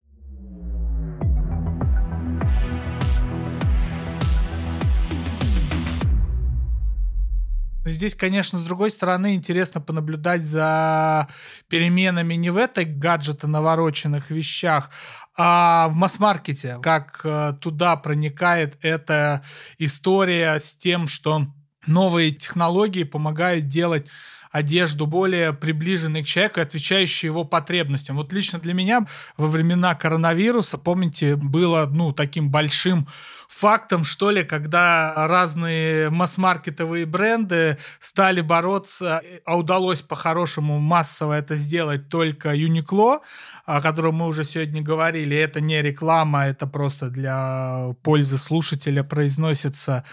Здесь, 7.89 8.15
конечно, 8.15 8.59
с 8.59 8.65
другой 8.65 8.91
стороны, 8.91 9.35
интересно 9.35 9.81
понаблюдать 9.81 10.45
за 10.45 11.29
переменами 11.69 12.35
не 12.35 12.51
в 12.51 12.57
этой 12.57 12.85
гаджета 12.85 13.47
навороченных 13.47 14.31
вещах, 14.31 14.91
а 15.37 15.89
в 15.89 15.95
масс-маркете, 15.95 16.79
как 16.83 17.21
э, 17.25 17.55
туда 17.61 17.97
проникает 17.97 18.77
эта 18.83 19.43
история 19.79 20.61
с 20.61 20.77
тем, 20.77 21.07
что 21.07 21.47
новые 21.87 22.33
технологии 22.33 23.05
помогают 23.05 23.69
делать 23.69 24.09
одежду 24.51 25.07
более 25.07 25.53
приближенной 25.53 26.23
к 26.23 26.27
человеку, 26.27 26.61
отвечающей 26.61 27.27
его 27.27 27.45
потребностям. 27.45 28.17
Вот 28.17 28.33
лично 28.33 28.59
для 28.59 28.75
меня 28.75 29.07
во 29.37 29.47
времена 29.47 29.95
коронавируса, 29.95 30.79
помните, 30.79 31.37
было 31.37 31.87
ну, 31.91 32.13
таким 32.13 32.51
большим 32.51 33.07
фактом, 33.49 34.05
что 34.05 34.31
ли, 34.31 34.45
когда 34.45 35.15
разные 35.27 36.11
масс-маркетовые 36.11 37.07
бренды 37.07 37.79
стали 37.99 38.41
бороться, 38.41 39.23
а 39.45 39.57
удалось 39.57 40.03
по-хорошему 40.03 40.79
массово 40.79 41.39
это 41.39 41.57
сделать 41.57 42.09
только 42.09 42.55
Uniqlo, 42.55 43.21
о 43.65 43.81
котором 43.81 44.17
мы 44.17 44.27
уже 44.27 44.45
сегодня 44.45 44.83
говорили. 44.83 45.37
Это 45.37 45.61
не 45.61 45.81
реклама, 45.83 46.47
это 46.47 46.67
просто 46.67 47.09
для 47.09 47.95
пользы 48.03 48.39
слушателя 48.39 49.03
произносится 49.03 50.05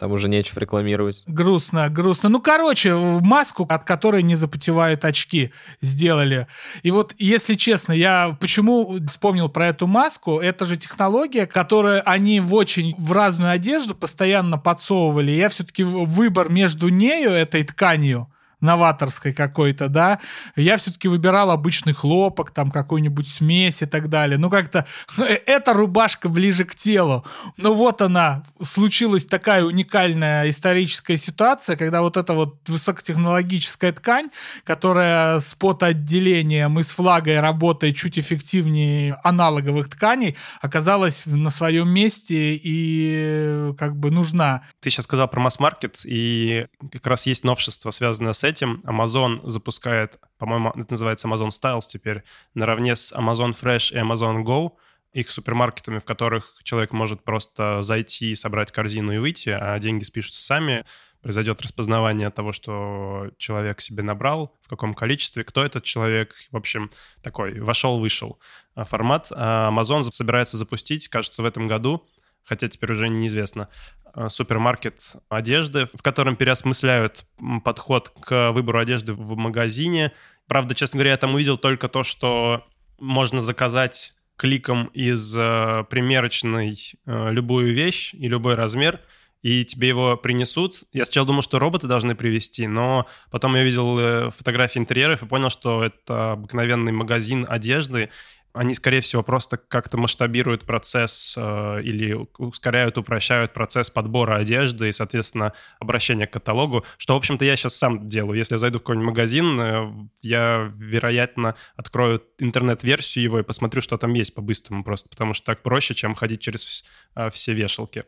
там 0.00 0.12
уже 0.12 0.28
нечего 0.28 0.58
рекламировать. 0.58 1.22
Грустно, 1.26 1.90
грустно. 1.90 2.30
Ну, 2.30 2.40
короче, 2.40 2.94
маску, 2.94 3.66
от 3.68 3.84
которой 3.84 4.22
не 4.22 4.34
запотевают 4.34 5.04
очки, 5.04 5.52
сделали. 5.82 6.46
И 6.82 6.90
вот, 6.90 7.14
если 7.18 7.54
честно, 7.54 7.92
я 7.92 8.36
почему 8.40 8.98
вспомнил 9.06 9.50
про 9.50 9.68
эту 9.68 9.86
маску? 9.86 10.38
Это 10.38 10.64
же 10.64 10.78
технология, 10.78 11.46
которую 11.46 12.02
они 12.08 12.40
в 12.40 12.54
очень 12.54 12.94
в 12.96 13.12
разную 13.12 13.50
одежду 13.50 13.94
постоянно 13.94 14.56
подсовывали. 14.56 15.32
Я 15.32 15.50
все-таки 15.50 15.84
выбор 15.84 16.48
между 16.48 16.88
нею, 16.88 17.30
этой 17.32 17.62
тканью, 17.62 18.32
новаторской 18.60 19.32
какой-то, 19.32 19.88
да, 19.88 20.20
я 20.56 20.76
все-таки 20.76 21.08
выбирал 21.08 21.50
обычный 21.50 21.92
хлопок, 21.92 22.50
там 22.50 22.70
какую-нибудь 22.70 23.28
смесь 23.28 23.82
и 23.82 23.86
так 23.86 24.08
далее. 24.08 24.38
Ну, 24.38 24.50
как-то 24.50 24.86
эта 25.18 25.72
рубашка 25.72 26.28
ближе 26.28 26.64
к 26.64 26.74
телу. 26.74 27.24
Ну, 27.56 27.74
вот 27.74 28.02
она, 28.02 28.42
случилась 28.62 29.24
такая 29.24 29.64
уникальная 29.64 30.48
историческая 30.48 31.16
ситуация, 31.16 31.76
когда 31.76 32.02
вот 32.02 32.16
эта 32.16 32.32
вот 32.34 32.68
высокотехнологическая 32.68 33.92
ткань, 33.92 34.30
которая 34.64 35.40
с 35.40 35.54
потоотделением 35.54 36.78
и 36.78 36.82
с 36.82 36.90
флагой 36.90 37.40
работает 37.40 37.96
чуть 37.96 38.18
эффективнее 38.18 39.18
аналоговых 39.22 39.88
тканей, 39.88 40.36
оказалась 40.60 41.22
на 41.26 41.50
своем 41.50 41.88
месте 41.88 42.54
и 42.62 43.72
как 43.78 43.96
бы 43.96 44.10
нужна. 44.10 44.62
Ты 44.80 44.90
сейчас 44.90 45.04
сказал 45.04 45.28
про 45.28 45.40
масс-маркет, 45.40 46.00
и 46.04 46.66
как 46.92 47.06
раз 47.06 47.26
есть 47.26 47.44
новшество, 47.44 47.90
связанное 47.90 48.32
с 48.32 48.44
этим 48.50 48.82
Amazon 48.84 49.40
запускает, 49.48 50.18
по-моему, 50.38 50.70
это 50.70 50.86
называется 50.90 51.28
Amazon 51.28 51.48
Styles 51.48 51.86
теперь, 51.88 52.22
наравне 52.54 52.94
с 52.94 53.12
Amazon 53.12 53.56
Fresh 53.58 53.94
и 53.94 53.98
Amazon 53.98 54.44
Go, 54.44 54.72
их 55.12 55.30
супермаркетами, 55.30 55.98
в 55.98 56.04
которых 56.04 56.54
человек 56.62 56.92
может 56.92 57.24
просто 57.24 57.82
зайти, 57.82 58.34
собрать 58.34 58.70
корзину 58.70 59.12
и 59.12 59.18
выйти, 59.18 59.50
а 59.50 59.78
деньги 59.78 60.04
спишутся 60.04 60.42
сами, 60.42 60.84
произойдет 61.20 61.60
распознавание 61.62 62.30
того, 62.30 62.52
что 62.52 63.30
человек 63.36 63.80
себе 63.80 64.02
набрал, 64.02 64.56
в 64.62 64.68
каком 64.68 64.94
количестве, 64.94 65.44
кто 65.44 65.64
этот 65.64 65.84
человек. 65.84 66.34
В 66.50 66.56
общем, 66.56 66.90
такой 67.22 67.60
вошел-вышел 67.60 68.38
а, 68.74 68.84
формат. 68.84 69.28
А 69.32 69.70
Amazon 69.70 70.02
собирается 70.10 70.56
запустить, 70.56 71.08
кажется, 71.08 71.42
в 71.42 71.44
этом 71.44 71.68
году 71.68 72.06
хотя 72.44 72.68
теперь 72.68 72.92
уже 72.92 73.08
неизвестно, 73.08 73.68
э, 74.14 74.28
супермаркет 74.28 75.16
одежды, 75.28 75.86
в 75.86 76.02
котором 76.02 76.36
переосмысляют 76.36 77.26
подход 77.64 78.08
к 78.08 78.52
выбору 78.52 78.78
одежды 78.78 79.12
в 79.12 79.36
магазине. 79.36 80.12
Правда, 80.46 80.74
честно 80.74 80.98
говоря, 80.98 81.12
я 81.12 81.16
там 81.16 81.34
увидел 81.34 81.58
только 81.58 81.88
то, 81.88 82.02
что 82.02 82.66
можно 82.98 83.40
заказать 83.40 84.14
кликом 84.36 84.86
из 84.86 85.36
э, 85.36 85.84
примерочной 85.90 86.76
э, 87.06 87.30
любую 87.30 87.74
вещь 87.74 88.14
и 88.14 88.26
любой 88.26 88.54
размер, 88.54 89.00
и 89.42 89.64
тебе 89.64 89.88
его 89.88 90.16
принесут. 90.16 90.84
Я 90.92 91.04
сначала 91.04 91.26
думал, 91.26 91.42
что 91.42 91.58
роботы 91.58 91.86
должны 91.86 92.14
привезти, 92.14 92.66
но 92.66 93.06
потом 93.30 93.54
я 93.54 93.64
видел 93.64 94.30
фотографии 94.30 94.78
интерьеров 94.78 95.22
и 95.22 95.26
понял, 95.26 95.48
что 95.48 95.82
это 95.82 96.32
обыкновенный 96.32 96.92
магазин 96.92 97.46
одежды, 97.48 98.10
они, 98.52 98.74
скорее 98.74 99.00
всего, 99.00 99.22
просто 99.22 99.56
как-то 99.56 99.96
масштабируют 99.96 100.66
процесс 100.66 101.34
э, 101.36 101.82
или 101.82 102.18
ускоряют, 102.38 102.98
упрощают 102.98 103.52
процесс 103.52 103.90
подбора 103.90 104.36
одежды 104.36 104.88
и, 104.88 104.92
соответственно, 104.92 105.52
обращения 105.78 106.26
к 106.26 106.32
каталогу, 106.32 106.84
что, 106.98 107.14
в 107.14 107.16
общем-то, 107.16 107.44
я 107.44 107.54
сейчас 107.56 107.76
сам 107.76 108.08
делаю. 108.08 108.38
Если 108.38 108.54
я 108.54 108.58
зайду 108.58 108.78
в 108.78 108.82
какой-нибудь 108.82 109.06
магазин, 109.06 109.60
э, 109.60 109.92
я, 110.22 110.72
вероятно, 110.76 111.54
открою 111.76 112.22
интернет-версию 112.38 113.24
его 113.24 113.38
и 113.38 113.44
посмотрю, 113.44 113.82
что 113.82 113.98
там 113.98 114.14
есть 114.14 114.34
по-быстрому, 114.34 114.82
просто 114.82 115.08
потому 115.08 115.32
что 115.32 115.46
так 115.46 115.62
проще, 115.62 115.94
чем 115.94 116.14
ходить 116.14 116.40
через 116.40 116.84
э, 117.14 117.30
все 117.30 117.52
вешалки. 117.52 118.04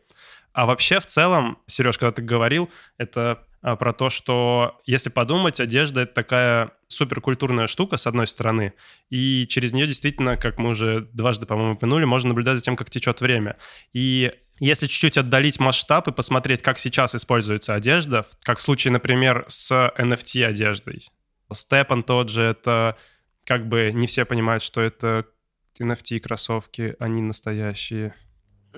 А 0.51 0.65
вообще, 0.65 0.99
в 0.99 1.05
целом, 1.05 1.57
Сереж, 1.67 1.97
когда 1.97 2.11
ты 2.11 2.21
говорил, 2.21 2.69
это 2.97 3.43
про 3.63 3.93
то, 3.93 4.09
что, 4.09 4.81
если 4.85 5.09
подумать, 5.09 5.59
одежда— 5.59 6.01
это 6.03 6.13
такая 6.13 6.71
суперкультурная 6.89 7.67
штука, 7.67 7.97
с 7.97 8.05
одной 8.05 8.27
стороны, 8.27 8.73
и 9.09 9.47
через 9.47 9.71
нее 9.71 9.87
действительно, 9.87 10.37
как 10.37 10.59
мы 10.59 10.69
уже 10.69 11.07
дважды, 11.13 11.45
по-моему, 11.45 11.73
упомянули, 11.73 12.05
можно 12.05 12.29
наблюдать 12.29 12.57
за 12.57 12.63
тем, 12.63 12.75
как 12.75 12.89
течет 12.89 13.21
время. 13.21 13.57
И 13.93 14.33
если 14.59 14.87
чуть-чуть 14.87 15.17
отдалить 15.17 15.59
масштаб 15.59 16.07
и 16.07 16.11
посмотреть, 16.11 16.61
как 16.61 16.77
сейчас 16.77 17.15
используется 17.15 17.73
одежда, 17.73 18.25
как 18.43 18.59
в 18.59 18.61
случае, 18.61 18.91
например, 18.91 19.45
с 19.47 19.71
NFT-одеждой. 19.97 21.07
Степан 21.51 22.03
тот 22.03 22.29
же, 22.29 22.43
это 22.43 22.97
как 23.45 23.67
бы 23.67 23.91
не 23.93 24.07
все 24.07 24.25
понимают, 24.25 24.63
что 24.63 24.81
это 24.81 25.25
NFT-кроссовки, 25.79 26.95
они 26.99 27.21
настоящие. 27.21 28.13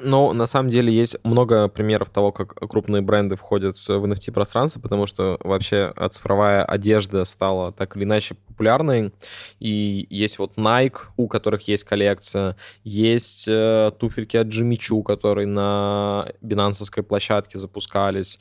Но 0.02 0.34
на 0.34 0.46
самом 0.46 0.70
деле 0.70 0.92
есть 0.92 1.16
много 1.24 1.70
примеров 1.70 2.10
того, 2.10 2.32
как 2.32 2.56
крупные 2.70 3.02
бренды 3.02 3.36
входят 3.38 3.78
в 3.78 4.06
NFT-пространство, 4.06 4.82
потому 4.82 5.06
что 5.06 5.38
вообще 5.42 5.94
цифровая 6.12 6.66
одежда 6.66 7.24
стала 7.24 7.72
так 7.72 7.96
или 7.96 8.04
иначе 8.04 8.36
популярной. 8.48 9.14
И 9.60 10.06
есть 10.10 10.38
вот 10.38 10.58
Nike, 10.58 10.98
у 11.16 11.28
которых 11.28 11.68
есть 11.68 11.86
коллекция, 11.86 12.58
есть 12.84 13.46
э, 13.48 13.92
туфельки 13.98 14.36
от 14.36 14.48
Jimmy 14.48 14.78
Choo, 14.78 15.02
которые 15.02 15.48
на 15.48 16.28
бинансовской 16.42 17.04
площадке 17.04 17.58
запускались, 17.58 18.38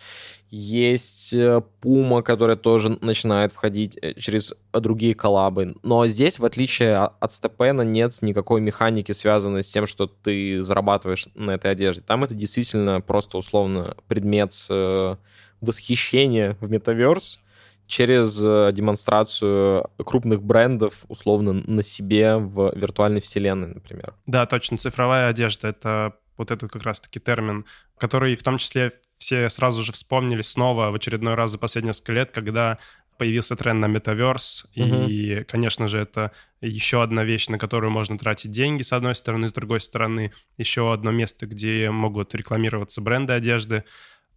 есть 0.50 1.32
э, 1.32 1.62
Puma, 1.82 2.22
которая 2.22 2.56
тоже 2.56 2.98
начинает 3.00 3.52
входить 3.52 3.98
э, 4.00 4.14
через 4.14 4.54
другие 4.72 5.14
коллабы. 5.14 5.74
Но 5.82 6.06
здесь, 6.06 6.38
в 6.38 6.44
отличие 6.44 6.96
от 6.96 7.32
Степена, 7.32 7.82
нет 7.82 8.16
никакой 8.20 8.60
механики, 8.60 9.12
связанной 9.12 9.62
с 9.62 9.70
тем, 9.70 9.86
что 9.86 10.06
ты 10.06 10.62
зарабатываешь 10.62 11.26
на 11.34 11.52
этой 11.52 11.72
одежде. 11.72 12.02
Там 12.02 12.24
это 12.24 12.34
действительно 12.34 13.00
просто 13.00 13.38
условно 13.38 13.96
предмет 14.06 14.54
э, 14.70 15.16
восхищения 15.60 16.56
в 16.60 16.70
метаверс 16.70 17.40
через 17.86 18.38
демонстрацию 18.38 19.90
крупных 19.98 20.42
брендов, 20.42 21.04
условно, 21.08 21.52
на 21.52 21.82
себе 21.82 22.36
в 22.36 22.72
виртуальной 22.74 23.20
вселенной, 23.20 23.68
например. 23.74 24.14
Да, 24.24 24.46
точно. 24.46 24.78
Цифровая 24.78 25.28
одежда— 25.28 25.68
это 25.70 26.14
вот 26.36 26.50
этот 26.50 26.70
как 26.70 26.82
раз-таки 26.82 27.20
термин, 27.20 27.64
который 27.98 28.34
в 28.34 28.42
том 28.42 28.58
числе 28.58 28.92
все 29.18 29.48
сразу 29.48 29.84
же 29.84 29.92
вспомнили 29.92 30.42
снова 30.42 30.90
в 30.90 30.94
очередной 30.94 31.34
раз 31.34 31.50
за 31.52 31.58
последние 31.58 31.90
несколько 31.90 32.12
лет, 32.12 32.30
когда 32.32 32.78
появился 33.16 33.54
тренд 33.54 33.80
на 33.80 33.86
метаверс, 33.86 34.66
Мгм. 34.74 35.06
и, 35.06 35.44
конечно 35.44 35.86
же, 35.86 35.98
это 36.00 36.32
еще 36.60 37.02
одна 37.02 37.22
вещь, 37.22 37.48
на 37.48 37.58
которую 37.58 37.92
можно 37.92 38.18
тратить 38.18 38.50
деньги, 38.50 38.82
с 38.82 38.92
одной 38.92 39.14
стороны, 39.14 39.48
с 39.48 39.52
другой 39.52 39.80
стороны, 39.80 40.32
еще 40.58 40.92
одно 40.92 41.12
место, 41.12 41.46
где 41.46 41.90
могут 41.90 42.34
рекламироваться 42.34 43.00
бренды 43.00 43.32
одежды. 43.32 43.84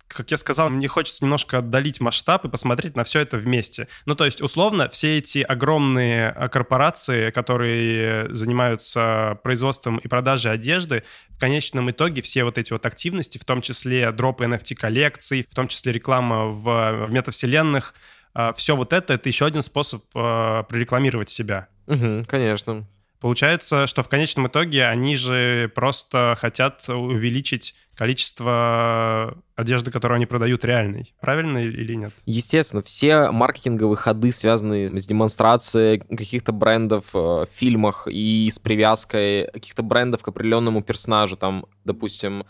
Как 0.08 0.32
я 0.32 0.38
сказал, 0.38 0.70
мне 0.70 0.88
хочется 0.88 1.24
немножко 1.24 1.58
отдалить 1.60 2.00
масштаб 2.00 2.46
и 2.46 2.50
посмотреть 2.50 2.96
на 2.96 3.04
все 3.04 3.20
это 3.20 3.38
вместе. 3.38 3.88
Ну, 4.06 4.16
то 4.16 4.26
есть, 4.26 4.42
условно, 4.42 4.90
все 4.90 5.18
эти 5.18 5.40
огромные 5.40 6.34
э, 6.36 6.50
корпорации, 6.50 7.32
которые 7.32 8.34
занимаются 8.34 9.40
производством 9.44 9.98
и 9.98 10.08
продажей 10.08 10.52
одежды, 10.52 11.04
в 11.30 11.40
конечном 11.40 11.92
итоге 11.92 12.22
все 12.22 12.44
вот 12.44 12.58
эти 12.58 12.74
вот 12.74 12.86
активности, 12.86 13.38
в 13.38 13.46
том 13.46 13.62
числе 13.62 14.12
дропы 14.12 14.46
NFT-коллекций, 14.46 15.46
в 15.50 15.54
том 15.54 15.68
числе 15.68 15.92
реклама 15.92 16.46
в, 16.46 17.08
в 17.08 17.12
метавселенных, 17.12 17.94
все 18.56 18.76
вот 18.76 18.94
это, 18.94 19.14
это 19.14 19.30
еще 19.30 19.46
один 19.46 19.62
способ 19.62 20.04
э, 20.16 20.64
прорекламировать 20.70 21.30
себя. 21.30 21.68
Мгм, 21.88 22.26
конечно. 22.26 22.88
Получается, 23.20 23.88
что 23.88 24.04
в 24.04 24.10
конечном 24.10 24.48
итоге 24.48 24.86
они 24.86 25.16
же 25.16 25.72
просто 25.74 26.36
хотят 26.40 26.88
увеличить 26.88 27.76
количество 27.96 29.36
одежды, 29.56 29.90
которую 29.90 30.18
они 30.18 30.28
продают 30.28 30.64
реальной. 30.64 31.16
Правильно 31.20 31.58
или 31.58 31.96
нет? 31.96 32.14
Естественно, 32.26 32.84
все 32.84 33.32
маркетинговые 33.32 33.98
ходы, 33.98 34.32
связанные 34.32 34.88
с 34.88 35.06
демонстрацией 35.08 36.00
каких-то 36.00 36.52
брендов 36.52 37.16
э, 37.16 37.18
в 37.18 37.48
фильмах 37.52 38.08
и 38.08 38.50
с 38.52 38.60
привязкой 38.60 39.50
каких-то 39.52 39.82
брендов 39.82 40.22
к 40.22 40.28
определенному 40.28 40.84
персонажу, 40.84 41.38
там, 41.38 41.66
допустим, 41.86 42.46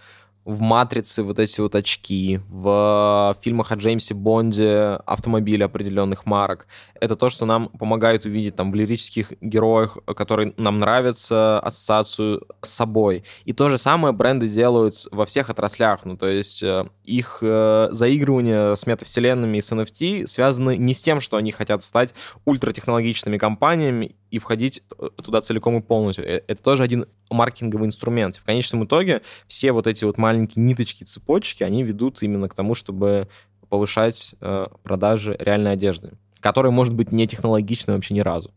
в 0.47 0.61
«Матрице» 0.61 1.23
вот 1.23 1.39
эти 1.39 1.59
вот 1.59 1.75
очки, 1.75 2.39
в 2.47 3.35
фильмах 3.41 3.73
о 3.73 3.75
Джеймсе 3.75 4.13
Бонде 4.13 4.97
автомобили 5.05 5.61
определенных 5.61 6.25
марок. 6.25 6.67
Это 7.01 7.17
то, 7.17 7.29
что 7.29 7.45
нам 7.45 7.67
помогает 7.67 8.23
увидеть 8.23 8.55
там 8.55 8.71
в 8.71 8.75
лирических 8.75 9.33
героях, 9.41 9.97
которые 10.15 10.53
нам 10.55 10.79
нравятся, 10.79 11.59
ассоциацию 11.59 12.47
с 12.61 12.69
собой. 12.69 13.25
И 13.43 13.51
то 13.51 13.69
же 13.69 13.77
самое 13.77 14.13
бренды 14.13 14.47
делают 14.47 14.95
во 15.11 15.25
всех 15.25 15.49
отраслях. 15.49 16.05
Ну, 16.05 16.15
то 16.15 16.27
есть 16.27 16.63
э, 16.63 16.85
их 17.03 17.39
э, 17.41 17.89
заигрывание 17.91 18.77
с 18.77 18.87
метавселенными 18.87 19.57
и 19.57 19.61
с 19.61 19.69
NFT 19.73 20.27
связаны 20.27 20.77
не 20.77 20.93
с 20.93 21.01
тем, 21.01 21.19
что 21.19 21.35
они 21.35 21.51
хотят 21.51 21.83
стать 21.83 22.13
ультратехнологичными 22.45 23.37
компаниями 23.37 24.15
и 24.31 24.39
входить 24.39 24.83
э, 24.97 25.09
туда 25.23 25.41
целиком 25.41 25.77
и 25.77 25.81
полностью. 25.81 26.25
Э, 26.25 26.41
Это 26.47 26.61
тоже 26.61 26.83
один 26.83 27.05
маркетинговый 27.29 27.87
инструмент. 27.87 28.37
В 28.37 28.43
конечном 28.43 28.85
итоге 28.85 29.21
все 29.47 29.71
вот 29.71 29.87
эти 29.87 30.05
вот 30.05 30.17
маленькие 30.17 30.63
ниточки, 30.63 31.03
цепочки, 31.03 31.63
они 31.63 31.83
ведут 31.83 32.21
именно 32.21 32.49
к 32.49 32.53
тому, 32.53 32.75
чтобы 32.75 33.27
повышать 33.69 34.35
э, 34.39 34.67
продажи 34.83 35.35
реальной 35.39 35.73
одежды, 35.73 36.13
которая 36.39 36.71
может 36.71 36.93
быть 36.93 37.11
не 37.11 37.27
технологичной 37.27 37.95
вообще 37.95 38.13
ни 38.13 38.21
разу. 38.21 38.51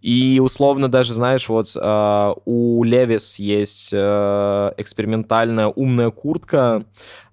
И 0.00 0.40
условно 0.42 0.90
даже, 0.90 1.12
знаешь, 1.12 1.48
вот 1.48 1.74
э, 1.76 2.34
у 2.44 2.84
Левис 2.84 3.38
есть 3.38 3.90
э, 3.92 4.72
экспериментальная 4.76 5.66
умная 5.66 6.10
куртка, 6.10 6.84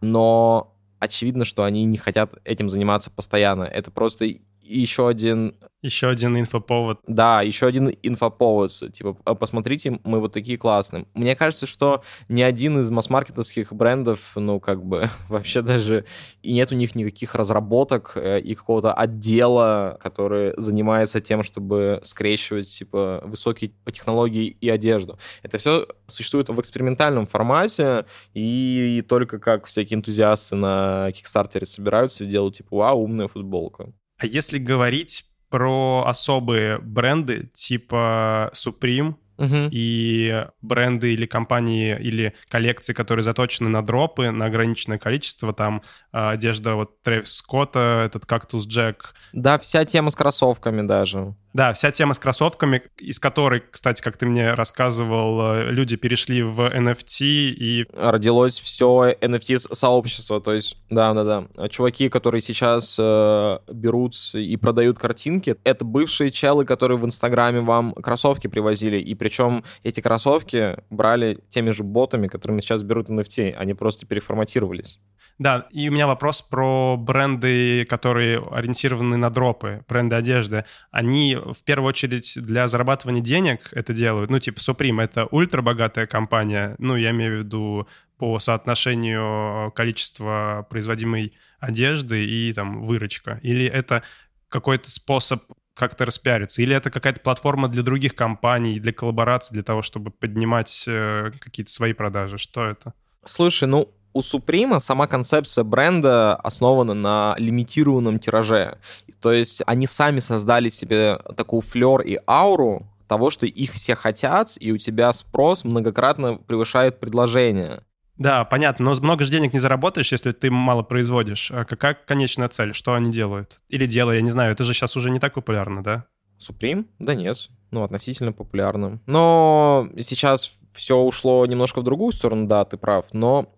но 0.02 0.76
очевидно, 1.00 1.46
что 1.46 1.64
они 1.64 1.84
не 1.86 1.98
хотят 1.98 2.34
этим 2.44 2.70
заниматься 2.70 3.12
постоянно. 3.12 3.64
Это 3.64 3.92
просто 3.92 4.28
еще 4.62 5.08
один 5.08 5.56
Еще 5.82 6.10
один 6.10 6.38
инфоповод. 6.38 7.00
да, 7.08 7.42
еще 7.42 7.66
один 7.66 7.90
инфоповод. 8.04 8.72
Типа, 8.94 9.18
«А, 9.26 9.34
посмотрите, 9.34 10.00
мы 10.04 10.20
вот 10.20 10.32
такие 10.32 10.58
классные. 10.58 11.08
Мне 11.16 11.36
кажется, 11.36 11.66
что 11.66 12.04
ни 12.30 12.44
один 12.44 12.80
из 12.80 12.90
масс-маркетовских 12.92 13.74
брендов, 13.74 14.32
ну, 14.36 14.60
как 14.60 14.86
бы, 14.86 15.10
вообще 15.30 15.62
даже 15.64 16.06
и 16.44 16.54
нет 16.54 16.72
у 16.72 16.76
них 16.76 16.94
никаких 16.94 17.34
разработок 17.34 18.12
э, 18.16 18.40
и 18.40 18.54
какого-то 18.54 18.94
отдела, 18.94 19.98
который 20.02 20.54
занимается 20.58 21.20
тем, 21.20 21.42
чтобы 21.44 22.00
скрещивать, 22.04 22.70
типа, 22.70 23.22
высокие 23.26 23.72
технологии 23.92 24.56
и 24.62 24.70
одежду. 24.70 25.18
Это 25.42 25.58
все 25.58 25.88
существует 26.08 26.50
в 26.50 26.60
экспериментальном 26.62 27.26
формате, 27.26 28.06
и 28.36 29.04
только 29.08 29.40
как 29.40 29.66
всякие 29.66 29.98
энтузиасты 29.98 30.56
на 30.56 31.12
Кикстартере 31.12 31.66
собираются 31.66 32.24
и 32.24 32.28
делают, 32.28 32.58
типа, 32.58 32.76
вау, 32.78 33.02
умная 33.04 33.28
футболка. 33.28 33.92
А 34.22 34.28
если 34.28 34.60
говорить 34.60 35.26
про 35.50 36.04
особые 36.06 36.78
бренды 36.78 37.50
типа 37.56 38.52
Supreme 38.54 39.16
Мгм. 39.40 39.70
и 39.72 40.46
бренды 40.62 41.16
или 41.16 41.26
компании 41.26 41.98
или 42.00 42.36
коллекции, 42.48 42.94
которые 42.94 43.24
заточены 43.24 43.68
на 43.70 43.84
дропы, 43.84 44.30
на 44.30 44.46
ограниченное 44.46 45.00
количество, 45.00 45.52
там 45.52 45.82
э, 46.14 46.30
одежда 46.30 46.76
вот 46.76 47.02
Трэвис 47.02 47.34
Скотта, 47.34 48.04
этот 48.06 48.28
кактус 48.28 48.68
Джек. 48.68 49.16
Да, 49.34 49.58
вся 49.58 49.84
тема 49.86 50.12
с 50.12 50.16
кроссовками 50.16 50.86
даже. 50.86 51.34
Да, 51.54 51.74
вся 51.74 51.92
тема 51.92 52.14
с 52.14 52.20
кроссовками, 52.20 52.82
из 52.98 53.20
которой, 53.20 53.62
кстати, 53.70 54.02
как 54.02 54.16
ты 54.16 54.26
мне 54.26 54.54
рассказывал, 54.54 55.56
э, 55.56 55.72
люди 55.72 55.98
перешли 55.98 56.44
в 56.44 56.62
NFT 56.62 57.26
и 57.26 57.86
родилось 57.94 58.60
все 58.60 59.16
NFT-сообщество. 59.20 60.40
То 60.40 60.54
есть, 60.54 60.78
да-да-да. 60.90 61.68
Чуваки, 61.68 62.08
которые 62.08 62.42
сейчас 62.42 62.98
э, 62.98 63.60
берут 63.72 64.16
и 64.34 64.56
продают 64.56 64.98
картинки, 64.98 65.58
это 65.66 65.84
бывшие 65.84 66.32
челы, 66.32 66.64
которые 66.66 66.98
в 66.98 67.06
Инстаграме 67.06 67.60
вам 67.60 67.94
кроссовки 67.94 68.48
привозили. 68.48 68.98
И 68.98 69.14
причем 69.14 69.66
эти 69.84 70.00
кроссовки 70.00 70.78
брали 70.90 71.40
теми 71.50 71.72
же 71.72 71.84
ботами, 71.84 72.28
которыми 72.28 72.62
сейчас 72.62 72.82
берут 72.82 73.10
NFT. 73.10 73.52
Они 73.54 73.74
просто 73.74 74.06
переформатировались. 74.06 75.00
Да, 75.42 75.68
и 75.72 75.90
у 75.90 75.92
меня 75.92 76.06
вопрос 76.06 76.44
про 76.44 76.98
бренды, 76.98 77.84
которые 77.86 78.40
ориентированы 78.52 79.18
на 79.18 79.32
дропы, 79.32 79.84
бренды 79.88 80.16
одежды. 80.16 80.66
Они 80.92 81.36
в 81.46 81.64
первую 81.64 81.90
очередь 81.90 82.34
для 82.36 82.68
зарабатывания 82.68 83.22
денег 83.22 83.70
это 83.72 83.94
делают. 83.94 84.30
Ну, 84.30 84.40
типа 84.40 84.60
Supreme— 84.60 85.02
это 85.04 85.26
ультрабогатая 85.26 86.08
компания. 86.08 86.76
Ну, 86.80 86.96
я 86.96 87.12
имею 87.12 87.38
в 87.38 87.40
виду 87.46 87.88
по 88.18 88.40
соотношению 88.40 89.72
количества 89.72 90.66
производимой 90.70 91.34
одежды 91.60 92.26
и 92.26 92.54
там 92.54 92.86
выручка. 92.86 93.40
Или 93.42 93.66
это 93.66 94.04
какой-то 94.50 94.92
способ 94.92 95.44
как-то 95.74 96.06
распиариться? 96.06 96.62
Или 96.62 96.76
это 96.76 96.92
какая-то 96.92 97.22
платформа 97.22 97.68
для 97.68 97.84
других 97.84 98.16
компаний, 98.16 98.80
для 98.80 98.94
коллабораций, 98.94 99.54
для 99.54 99.64
того, 99.64 99.82
чтобы 99.82 100.12
поднимать 100.12 100.84
э, 100.88 101.32
какие-то 101.40 101.72
свои 101.72 101.94
продажи? 101.94 102.38
Что 102.38 102.66
это? 102.66 102.94
Слушай, 103.26 103.68
ну, 103.68 103.94
у 104.14 104.22
Supreme 104.22 104.80
сама 104.80 105.08
концепция 105.08 105.64
бренда 105.64 106.36
основана 106.36 106.94
на 106.94 107.36
лимитированном 107.38 108.20
тираже. 108.20 108.78
То 109.22 109.32
есть 109.32 109.62
они 109.66 109.88
сами 109.88 110.20
создали 110.20 110.70
себе 110.70 111.20
такую 111.36 111.62
флер 111.62 112.02
и 112.02 112.18
ауру 112.28 112.88
того, 113.08 113.30
что 113.30 113.46
их 113.46 113.74
все 113.74 113.96
хотят, 113.96 114.58
и 114.60 114.72
у 114.72 114.78
тебя 114.78 115.12
спрос 115.14 115.64
многократно 115.64 116.36
превышает 116.36 117.00
предложение. 117.00 117.84
Да, 118.18 118.46
понятно, 118.46 118.86
но 118.86 118.94
много 119.02 119.26
же 119.26 119.32
денег 119.32 119.54
не 119.54 119.60
заработаешь, 119.60 120.12
если 120.12 120.32
ты 120.32 120.52
мало 120.52 120.84
производишь. 120.84 121.52
А 121.52 121.66
какая 121.66 121.94
конечная 121.94 122.50
цель? 122.50 122.74
Что 122.74 122.94
они 122.94 123.12
делают? 123.12 123.60
Или 123.70 123.86
делают, 123.86 124.18
я 124.18 124.22
не 124.22 124.30
знаю, 124.30 124.52
это 124.52 124.64
же 124.64 124.74
сейчас 124.74 124.96
уже 124.96 125.10
не 125.10 125.20
так 125.20 125.34
популярно, 125.34 125.84
да? 125.84 126.06
Supreme? 126.40 126.86
Да 127.00 127.16
нет, 127.16 127.50
ну, 127.72 127.84
относительно 127.84 128.32
популярно. 128.32 129.00
Но 129.06 129.90
сейчас 130.00 130.54
все 130.72 130.98
ушло 130.98 131.46
немножко 131.46 131.82
в 131.82 131.84
другую 131.84 132.12
сторону, 132.12 132.48
да, 132.48 132.66
ты 132.66 132.78
прав, 132.78 133.06
но... 133.14 133.54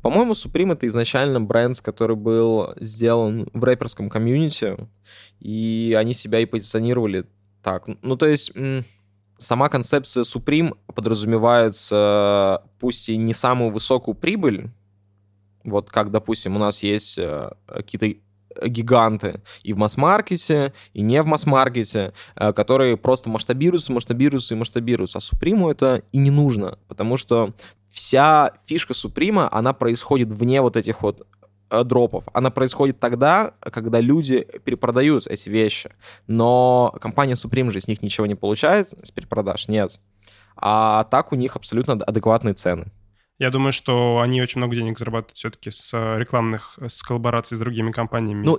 По-моему, 0.00 0.32
Supreme— 0.32 0.72
это 0.74 0.86
изначально 0.86 1.40
бренд, 1.40 1.80
который 1.80 2.14
был 2.14 2.72
сделан 2.76 3.48
в 3.52 3.64
рэперском 3.64 4.08
комьюнити, 4.08 4.76
и 5.40 5.96
они 5.98 6.14
себя 6.14 6.38
и 6.38 6.46
позиционировали 6.46 7.26
так. 7.62 7.88
Ну, 8.02 8.16
то 8.16 8.26
есть... 8.26 8.52
Сама 9.40 9.68
концепция 9.68 10.24
Supreme 10.24 10.76
подразумевается, 10.92 12.64
пусть 12.80 13.08
и 13.08 13.16
не 13.16 13.34
самую 13.34 13.70
высокую 13.70 14.16
прибыль, 14.16 14.72
вот 15.62 15.90
как, 15.90 16.10
допустим, 16.10 16.56
у 16.56 16.58
нас 16.58 16.82
есть 16.82 17.18
э, 17.18 17.52
какие-то 17.66 18.18
гиганты 18.64 19.40
и 19.62 19.72
в 19.72 19.78
масс-маркете, 19.78 20.72
и 20.92 21.02
не 21.02 21.22
в 21.22 21.26
масс-маркете, 21.26 22.12
э, 22.36 22.52
которые 22.52 22.96
просто 22.96 23.28
масштабируются, 23.28 23.92
масштабируются 23.92 24.54
и 24.54 24.58
масштабируются. 24.58 25.18
А 25.18 25.20
Суприму 25.20 25.70
это 25.70 26.02
и 26.12 26.18
не 26.18 26.30
нужно, 26.30 26.78
потому 26.88 27.16
что 27.16 27.54
вся 27.90 28.52
фишка 28.66 28.94
Суприма, 28.94 29.48
она 29.50 29.72
происходит 29.72 30.28
вне 30.28 30.60
вот 30.60 30.76
этих 30.76 31.02
вот 31.02 31.26
э, 31.70 31.84
дропов. 31.84 32.24
Она 32.32 32.50
происходит 32.50 33.00
тогда, 33.00 33.54
когда 33.60 34.00
люди 34.00 34.46
перепродают 34.64 35.26
эти 35.26 35.48
вещи. 35.48 35.90
Но 36.26 36.94
компания 37.00 37.34
Supreme 37.34 37.70
же 37.70 37.80
с 37.80 37.88
них 37.88 38.02
ничего 38.02 38.26
не 38.26 38.34
получает, 38.34 38.88
с 39.02 39.10
перепродаж, 39.10 39.68
нет. 39.68 40.00
А 40.56 41.04
так 41.04 41.32
у 41.32 41.36
них 41.36 41.56
абсолютно 41.56 41.94
адекватные 41.94 42.54
цены. 42.54 42.86
Я 43.38 43.50
думаю, 43.50 43.72
что 43.72 44.20
они 44.20 44.42
очень 44.42 44.58
много 44.58 44.74
денег 44.74 44.98
зарабатывают 44.98 45.36
все-таки 45.38 45.70
с 45.70 45.94
э, 45.94 46.18
рекламных, 46.18 46.76
с 46.84 47.02
коллабораций 47.02 47.56
с 47.56 47.60
другими 47.60 47.92
компаниями. 47.92 48.44
Ну, 48.44 48.58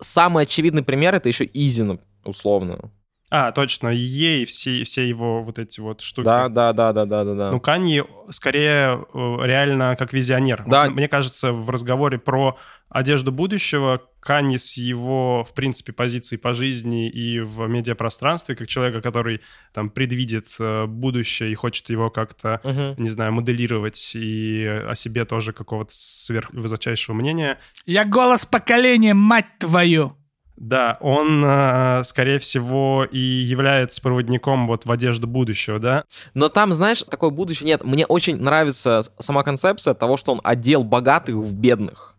самый 0.00 0.44
очевидный 0.44 0.82
пример— 0.82 1.14
это 1.16 1.28
еще 1.28 1.48
Изина, 1.52 1.98
условно. 2.24 2.90
А, 3.36 3.50
точно, 3.50 3.88
ей 3.88 4.44
все, 4.44 4.84
все 4.84 5.08
его 5.08 5.42
вот 5.42 5.58
эти 5.58 5.80
вот 5.80 6.02
штуки. 6.02 6.24
Да, 6.24 6.48
да, 6.48 6.72
да, 6.72 6.92
да, 6.92 7.04
да, 7.04 7.24
да, 7.24 7.34
да. 7.34 7.50
Ну, 7.50 7.58
Канье 7.58 8.06
скорее 8.30 9.04
э, 9.12 9.36
реально 9.44 9.96
как 9.98 10.12
визионер. 10.12 10.62
Да. 10.64 10.88
Мне 10.88 11.08
кажется, 11.08 11.52
в 11.52 11.68
разговоре 11.68 12.18
про 12.18 12.56
одежду 12.88 13.32
будущего 13.32 14.00
Канье 14.20 14.60
с 14.60 14.76
его, 14.76 15.42
в 15.42 15.52
принципе, 15.52 15.92
позицией 15.92 16.40
по 16.40 16.54
жизни 16.54 17.10
и 17.10 17.40
в 17.40 17.66
медиапространстве, 17.66 18.54
как 18.54 18.68
человека, 18.68 19.00
который 19.00 19.40
там 19.72 19.90
предвидит 19.90 20.54
э, 20.60 20.86
будущее 20.86 21.50
и 21.50 21.56
хочет 21.56 21.90
его 21.90 22.10
как-то, 22.10 22.60
Мгм. 22.62 23.02
не 23.02 23.10
знаю, 23.10 23.32
моделировать 23.32 24.12
и 24.14 24.64
о 24.64 24.94
себе 24.94 25.24
тоже 25.24 25.52
какого-то 25.52 25.90
сверхвысочайшего 25.92 27.16
мнения, 27.16 27.58
Я 27.84 28.04
голос 28.04 28.46
поколения, 28.46 29.12
мать 29.12 29.58
твою! 29.58 30.16
Да, 30.56 30.98
он, 31.00 31.42
э, 31.44 32.02
скорее 32.04 32.38
всего, 32.38 33.04
и 33.10 33.18
является 33.18 34.00
проводником 34.00 34.66
вот 34.68 34.86
в 34.86 34.92
одежду 34.92 35.26
будущего, 35.26 35.78
да? 35.80 36.04
Но 36.34 36.48
там, 36.48 36.72
знаешь, 36.72 37.02
такое 37.02 37.30
будущее 37.30 37.66
нет. 37.66 37.84
Мне 37.84 38.06
очень 38.06 38.36
нравится 38.40 39.02
сама 39.18 39.42
концепция 39.42 39.94
того, 39.94 40.16
что 40.16 40.32
он 40.32 40.40
одел 40.44 40.84
богатых 40.84 41.34
в 41.34 41.52
бедных. 41.52 42.14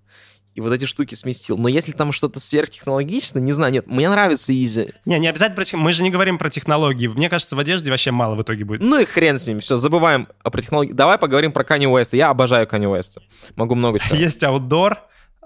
И 0.54 0.62
вот 0.62 0.72
эти 0.72 0.86
штуки 0.86 1.16
сместил. 1.16 1.58
Но 1.58 1.68
если 1.68 1.92
там 1.92 2.14
что-то 2.14 2.40
сверхтехнологичное, 2.40 3.42
не 3.42 3.52
знаю, 3.52 3.74
нет, 3.74 3.88
мне 3.88 4.10
нравится 4.10 4.54
Изи. 4.54 4.94
Не, 5.06 5.20
не 5.20 5.28
обязательно 5.28 5.56
про 5.56 5.66
тех- 5.66 5.80
Мы 5.80 5.92
же 5.92 6.02
не 6.02 6.10
говорим 6.12 6.38
про 6.38 6.50
технологии. 6.50 7.08
Мне 7.08 7.30
кажется, 7.30 7.58
в 7.58 7.60
одежде 7.60 7.92
вообще 7.92 8.12
мало 8.12 8.36
в 8.36 8.42
итоге 8.42 8.64
будет. 8.64 8.82
Ну 8.82 9.00
и 9.00 9.06
хрен 9.06 9.38
с 9.38 9.48
ним, 9.48 9.60
все, 9.60 9.76
забываем 9.76 10.28
про 10.44 10.62
технологии. 10.62 10.94
Давай 10.94 11.18
поговорим 11.18 11.52
про 11.52 11.66
Канни 11.66 11.88
Уэста. 11.88 12.16
Я 12.16 12.30
обожаю 12.30 12.68
Канни 12.68 12.86
Уэста. 12.86 13.22
Могу 13.58 13.76
много 13.76 14.00
чего. 14.00 14.16
Есть 14.26 14.44
Outdoor, 14.44 14.98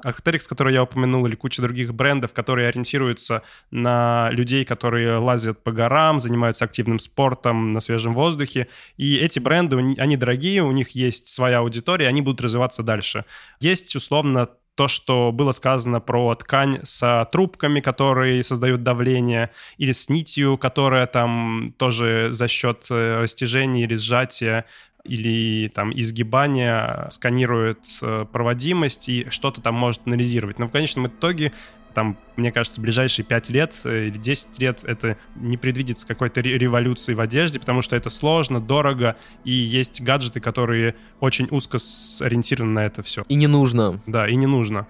Arc'teryx, 0.05 0.47
который 0.47 0.73
я 0.73 0.83
упомянул, 0.83 1.25
или 1.25 1.35
куча 1.35 1.61
других 1.61 1.93
брендов, 1.93 2.33
которые 2.33 2.67
ориентируются 2.69 3.43
на 3.71 4.29
людей, 4.31 4.65
которые 4.65 5.17
лазят 5.17 5.63
по 5.63 5.71
горам, 5.71 6.19
занимаются 6.19 6.65
активным 6.65 6.99
спортом 6.99 7.73
на 7.73 7.79
свежем 7.79 8.13
воздухе. 8.13 8.67
И 8.97 9.17
эти 9.17 9.39
бренды, 9.39 9.77
они 9.97 10.17
дорогие, 10.17 10.63
у 10.63 10.71
них 10.71 10.91
есть 10.91 11.27
своя 11.27 11.59
аудитория, 11.59 12.07
они 12.07 12.21
будут 12.21 12.41
развиваться 12.41 12.83
дальше. 12.83 13.25
Есть, 13.59 13.95
условно, 13.95 14.49
то, 14.79 14.87
что 14.87 15.33
было 15.33 15.51
сказано 15.51 15.99
про 15.99 16.33
ткань 16.35 16.79
с 16.83 17.27
трубками, 17.33 17.81
которые 17.81 18.41
создают 18.43 18.81
давление, 18.81 19.49
или 19.77 19.91
с 19.91 20.07
нитью, 20.07 20.57
которая 20.57 21.05
там 21.05 21.73
тоже 21.77 22.29
за 22.31 22.47
счет 22.47 22.87
э, 22.89 23.19
растяжения 23.19 23.83
или 23.83 23.95
сжатия 23.95 24.63
или 25.03 25.69
там 25.69 25.91
изгибания 25.93 27.07
сканирует 27.09 27.79
э, 28.01 28.25
проводимость 28.31 29.09
и 29.09 29.27
что-то 29.29 29.61
там 29.61 29.75
может 29.75 30.01
анализировать. 30.05 30.59
Но 30.59 30.67
в 30.67 30.71
конечном 30.71 31.07
итоге 31.07 31.53
там, 31.93 32.17
мне 32.35 32.51
кажется, 32.51 32.79
ближайшие 32.81 33.25
5 33.25 33.49
лет 33.49 33.75
э, 33.85 34.07
или 34.07 34.17
10 34.17 34.59
лет 34.59 34.83
это 34.83 35.17
не 35.35 35.57
предвидится 35.57 36.07
какой-то 36.07 36.41
ре- 36.41 36.57
революции 36.57 37.13
в 37.13 37.19
одежде, 37.19 37.59
потому 37.59 37.81
что 37.81 37.95
это 37.95 38.09
сложно, 38.09 38.59
дорого, 38.59 39.15
и 39.43 39.51
есть 39.51 40.01
гаджеты, 40.01 40.39
которые 40.39 40.95
очень 41.19 41.47
узко 41.49 41.77
сориентированы 41.77 42.73
на 42.73 42.85
это 42.85 43.01
все. 43.03 43.23
И 43.27 43.35
не 43.35 43.47
нужно. 43.47 44.01
Да, 44.05 44.27
и 44.27 44.35
не 44.35 44.45
нужно, 44.45 44.87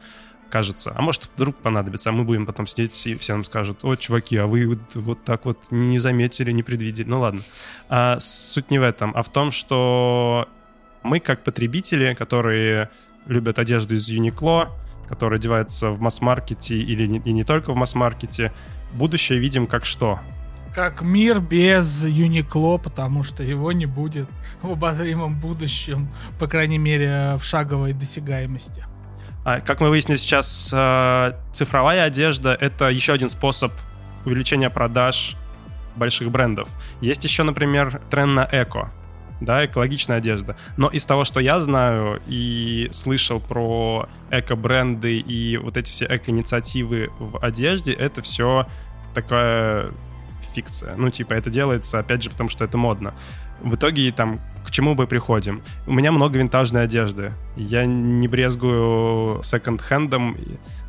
кажется. 0.49 0.93
А 0.95 1.01
может, 1.01 1.29
вдруг 1.35 1.55
понадобится, 1.57 2.09
а 2.09 2.13
мы 2.13 2.23
будем 2.23 2.45
потом 2.45 2.67
сидеть, 2.67 3.07
и 3.07 3.15
все 3.15 3.33
нам 3.33 3.43
скажут, 3.45 3.83
о, 3.83 3.95
чуваки, 3.95 4.37
а 4.37 4.47
вы 4.47 4.79
вот, 4.95 5.23
так 5.23 5.45
вот 5.45 5.71
не 5.71 5.99
заметили, 5.99 6.51
не 6.51 6.63
предвидели. 6.63 7.07
Ну 7.07 7.21
ладно. 7.21 7.41
А, 7.89 8.19
суть 8.19 8.71
не 8.71 8.79
в 8.79 8.83
этом, 8.83 9.13
а 9.15 9.23
в 9.23 9.29
том, 9.29 9.51
что 9.51 10.47
мы, 11.03 11.19
как 11.19 11.43
потребители, 11.43 12.13
которые 12.13 12.89
любят 13.25 13.59
одежду 13.59 13.95
из 13.95 14.09
Uniqlo, 14.09 14.69
которая 15.07 15.39
одевается 15.39 15.91
в 15.91 15.99
масс-маркете 16.01 16.77
или 16.77 17.07
не, 17.07 17.19
и 17.19 17.31
не 17.31 17.43
только 17.43 17.73
в 17.73 17.75
масс-маркете, 17.75 18.53
будущее 18.93 19.39
видим 19.39 19.67
как 19.67 19.85
что? 19.85 20.19
Как 20.73 21.01
мир 21.01 21.39
без 21.39 22.05
Юникло, 22.05 22.77
потому 22.77 23.23
что 23.23 23.43
его 23.43 23.71
не 23.71 23.87
будет 23.87 24.29
в 24.61 24.71
обозримом 24.71 25.39
будущем, 25.39 26.09
по 26.39 26.47
крайней 26.47 26.77
мере, 26.77 27.35
в 27.37 27.43
шаговой 27.43 27.93
досягаемости. 27.93 28.85
А, 29.45 29.61
как 29.61 29.79
мы 29.79 29.89
выяснили 29.89 30.17
сейчас, 30.17 30.71
э, 30.73 31.33
цифровая 31.53 32.03
одежда— 32.03 32.55
это 32.59 32.89
еще 32.89 33.13
один 33.13 33.29
способ 33.29 33.71
увеличения 34.25 34.69
продаж 34.69 35.35
больших 35.95 36.29
брендов. 36.31 36.69
Есть 37.01 37.23
еще, 37.23 37.43
например, 37.43 38.01
тренд 38.09 38.33
на 38.33 38.49
эко, 38.51 38.91
да, 39.41 39.65
экологичная 39.65 40.17
одежда. 40.17 40.55
Но 40.77 40.87
из 40.89 41.05
того, 41.05 41.23
что 41.23 41.39
я 41.39 41.59
знаю 41.59 42.21
и 42.27 42.89
слышал 42.91 43.39
про 43.39 44.09
эко-бренды 44.29 45.19
и 45.19 45.57
вот 45.57 45.77
эти 45.77 45.91
все 45.91 46.05
эко-инициативы 46.05 47.09
в 47.19 47.39
одежде, 47.39 47.93
это 47.93 48.21
все 48.21 48.67
такая 49.13 49.91
фикция. 50.53 50.95
Ну, 50.95 51.09
типа, 51.09 51.33
это 51.33 51.49
делается, 51.49 51.99
опять 51.99 52.23
же, 52.23 52.29
потому 52.29 52.49
что 52.49 52.65
это 52.65 52.77
модно. 52.77 53.13
В 53.61 53.75
итоге, 53.75 54.11
там, 54.11 54.39
к 54.65 54.71
чему 54.71 54.95
мы 54.95 55.07
приходим? 55.07 55.61
У 55.87 55.93
меня 55.93 56.11
много 56.11 56.37
винтажной 56.37 56.83
одежды. 56.83 57.33
Я 57.55 57.85
не 57.85 58.27
брезгую 58.27 59.41
секонд-хендом 59.43 60.37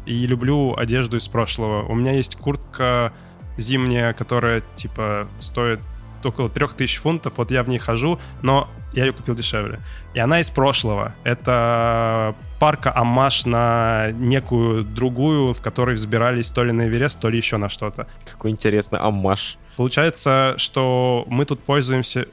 и, 0.06 0.26
люблю 0.26 0.76
одежду 0.76 1.16
из 1.16 1.28
прошлого. 1.28 1.84
У 1.86 1.94
меня 1.94 2.12
есть 2.12 2.36
куртка 2.36 3.12
зимняя, 3.56 4.12
которая, 4.12 4.62
типа, 4.74 5.28
стоит 5.38 5.80
около 6.24 6.50
3000 6.50 6.98
фунтов. 6.98 7.38
Вот 7.38 7.50
я 7.50 7.62
в 7.62 7.68
ней 7.68 7.78
хожу, 7.78 8.18
но 8.42 8.68
я 8.92 9.06
ее 9.06 9.12
купил 9.12 9.34
дешевле. 9.34 9.80
И 10.14 10.18
она 10.18 10.40
из 10.40 10.50
прошлого. 10.50 11.14
Это 11.24 12.34
парка 12.58 12.94
Амаш 12.94 13.46
на 13.46 14.10
некую 14.12 14.84
другую, 14.84 15.52
в 15.54 15.62
которой 15.62 15.94
взбирались 15.94 16.50
то 16.50 16.64
ли 16.64 16.72
на 16.72 16.88
Эверест, 16.88 17.20
то 17.20 17.28
ли 17.28 17.36
еще 17.36 17.56
на 17.56 17.68
что-то. 17.68 18.06
Какой 18.24 18.50
интересный 18.50 18.98
аммаж. 18.98 19.58
Получается, 19.76 20.54
что 20.58 21.24
мы 21.28 21.46
тут 21.46 21.60
пользуемся 21.60 22.26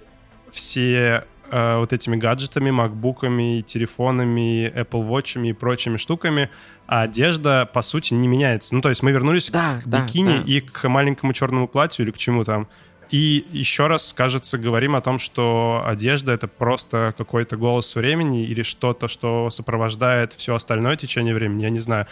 все 0.51 1.25
э, 1.51 1.77
вот 1.77 1.93
этими 1.93 2.15
гаджетами, 2.15 2.71
макбуками, 2.71 3.61
телефонами, 3.61 4.71
Apple 4.75 5.07
Watch'ами 5.07 5.49
и 5.49 5.53
прочими 5.53 5.97
штуками, 5.97 6.49
а 6.87 7.01
одежда, 7.03 7.69
по 7.71 7.81
сути, 7.81 8.13
не 8.13 8.27
меняется. 8.27 8.73
Ну, 8.73 8.81
то 8.81 8.89
есть 8.89 9.03
мы 9.03 9.11
вернулись 9.11 9.49
Да, 9.49 9.81
к 9.81 9.87
да, 9.87 10.03
бикини 10.03 10.37
да. 10.37 10.43
и 10.45 10.61
к 10.61 10.87
маленькому 10.87 11.33
черному 11.33 11.67
платью 11.67 12.05
или 12.05 12.11
к 12.11 12.17
чему 12.17 12.43
там. 12.43 12.67
И 13.09 13.45
еще 13.51 13.87
раз, 13.87 14.11
кажется, 14.11 14.57
говорим 14.57 14.95
о 14.95 15.01
том, 15.01 15.17
что 15.17 15.83
одежда— 15.85 16.31
это 16.33 16.47
просто 16.47 17.13
какой-то 17.17 17.55
голос 17.55 17.95
времени 17.95 18.43
или 18.45 18.63
что-то, 18.63 19.07
что 19.07 19.49
сопровождает 19.49 20.33
все 20.33 20.55
остальное 20.55 20.97
течение 20.97 21.33
времени, 21.33 21.63
я 21.63 21.69
не 21.69 21.79
знаю. 21.79 22.05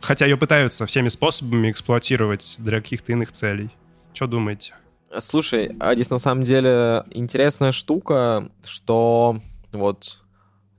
Хотя 0.00 0.26
ее 0.26 0.36
пытаются 0.36 0.84
всеми 0.84 1.08
способами 1.08 1.70
эксплуатировать 1.70 2.56
для 2.58 2.80
каких-то 2.80 3.12
иных 3.12 3.32
целей. 3.32 3.70
Что 4.12 4.26
думаете? 4.26 4.74
Слушай, 5.18 5.76
а 5.78 5.94
здесь 5.94 6.10
на 6.10 6.18
самом 6.18 6.42
деле 6.42 7.04
интересная 7.10 7.72
штука, 7.72 8.50
что 8.64 9.38
вот 9.72 10.20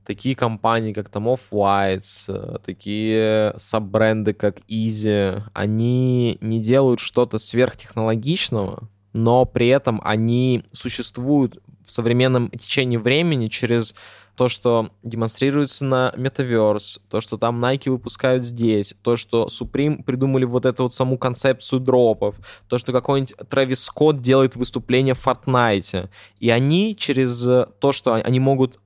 такие 0.06 0.36
компании, 0.36 0.94
как 0.94 1.10
там 1.10 1.28
Off-White, 1.28 2.04
э, 2.30 2.58
такие 2.66 3.54
саббренды, 3.58 4.34
как 4.34 4.60
Easy, 4.70 5.42
они 5.54 6.38
не 6.40 6.60
делают 6.62 7.00
что-то 7.00 7.40
сверхтехнологичного, 7.40 8.90
но 9.14 9.46
при 9.46 9.68
этом 9.68 10.02
они 10.04 10.64
существуют 10.72 11.62
в 11.86 11.92
современном 11.92 12.50
течении 12.52 12.98
времени 12.98 13.48
через 13.48 13.96
то, 14.38 14.50
что 14.50 14.92
демонстрируется 15.02 15.84
на 15.84 16.14
Metaverse, 16.16 17.00
то, 17.10 17.22
что 17.22 17.40
там 17.40 17.64
Nike 17.64 17.90
выпускают 17.90 18.44
здесь, 18.44 18.94
то, 19.02 19.16
что 19.16 19.48
Supreme 19.48 20.04
придумали 20.04 20.46
вот 20.46 20.68
эту 20.68 20.84
вот 20.84 20.94
саму 20.94 21.18
концепцию 21.18 21.80
дропов, 21.80 22.36
то, 22.70 22.78
что 22.78 22.94
какой-нибудь 22.94 23.36
Трэвис 23.50 23.84
Скотт 23.84 24.22
делает 24.22 24.56
выступление 24.56 25.16
в 25.16 25.26
Fortnite. 25.26 26.10
И 26.40 26.52
они 26.52 26.96
через 26.96 27.48
э, 27.48 27.66
то, 27.80 27.92
что 27.92 28.14
они 28.14 28.40
могут 28.40 28.80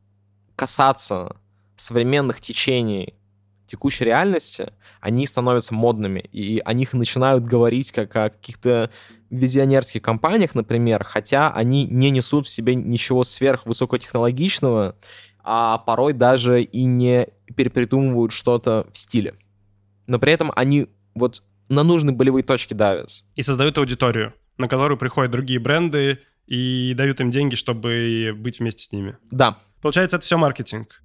касаться 0.56 1.36
современных 1.76 2.40
течений 2.40 3.16
текущей 3.66 4.06
реальности, 4.06 4.72
они 5.02 5.26
становятся 5.26 5.74
модными, 5.74 6.20
и 6.20 6.62
о 6.64 6.74
них 6.74 6.94
начинают 6.94 7.44
говорить 7.44 7.92
как 7.92 8.16
о 8.16 8.30
каких-то 8.30 8.90
визионерских 9.32 10.02
компаниях, 10.02 10.56
например, 10.56 11.04
хотя 11.06 11.52
они 11.52 11.88
не 11.88 12.12
несут 12.12 12.48
в 12.48 12.50
себе 12.50 12.76
ничего 12.76 13.24
сверхвысокотехнологичного, 13.24 14.96
а 15.44 15.78
порой 15.80 16.14
даже 16.14 16.62
и 16.62 16.84
не 16.84 17.28
перепридумывают 17.56 18.32
что-то 18.32 18.88
в 18.92 18.98
стиле. 18.98 19.36
Но 20.08 20.20
при 20.20 20.34
этом 20.34 20.52
они 20.56 20.88
вот 21.14 21.44
на 21.70 21.84
нужные 21.84 22.16
болевые 22.16 22.44
точки 22.44 22.74
давят. 22.74 23.24
И 23.36 23.42
создают 23.42 23.78
аудиторию, 23.78 24.34
на 24.58 24.68
которую 24.68 24.98
приходят 24.98 25.32
другие 25.32 25.60
бренды 25.60 26.20
и 26.48 26.94
дают 26.96 27.22
им 27.22 27.30
деньги, 27.30 27.56
чтобы 27.56 28.34
быть 28.36 28.60
вместе 28.60 28.84
с 28.84 28.92
ними. 28.92 29.18
Да. 29.30 29.58
Получается, 29.82 30.18
это 30.18 30.26
все 30.26 30.38
маркетинг. 30.38 31.02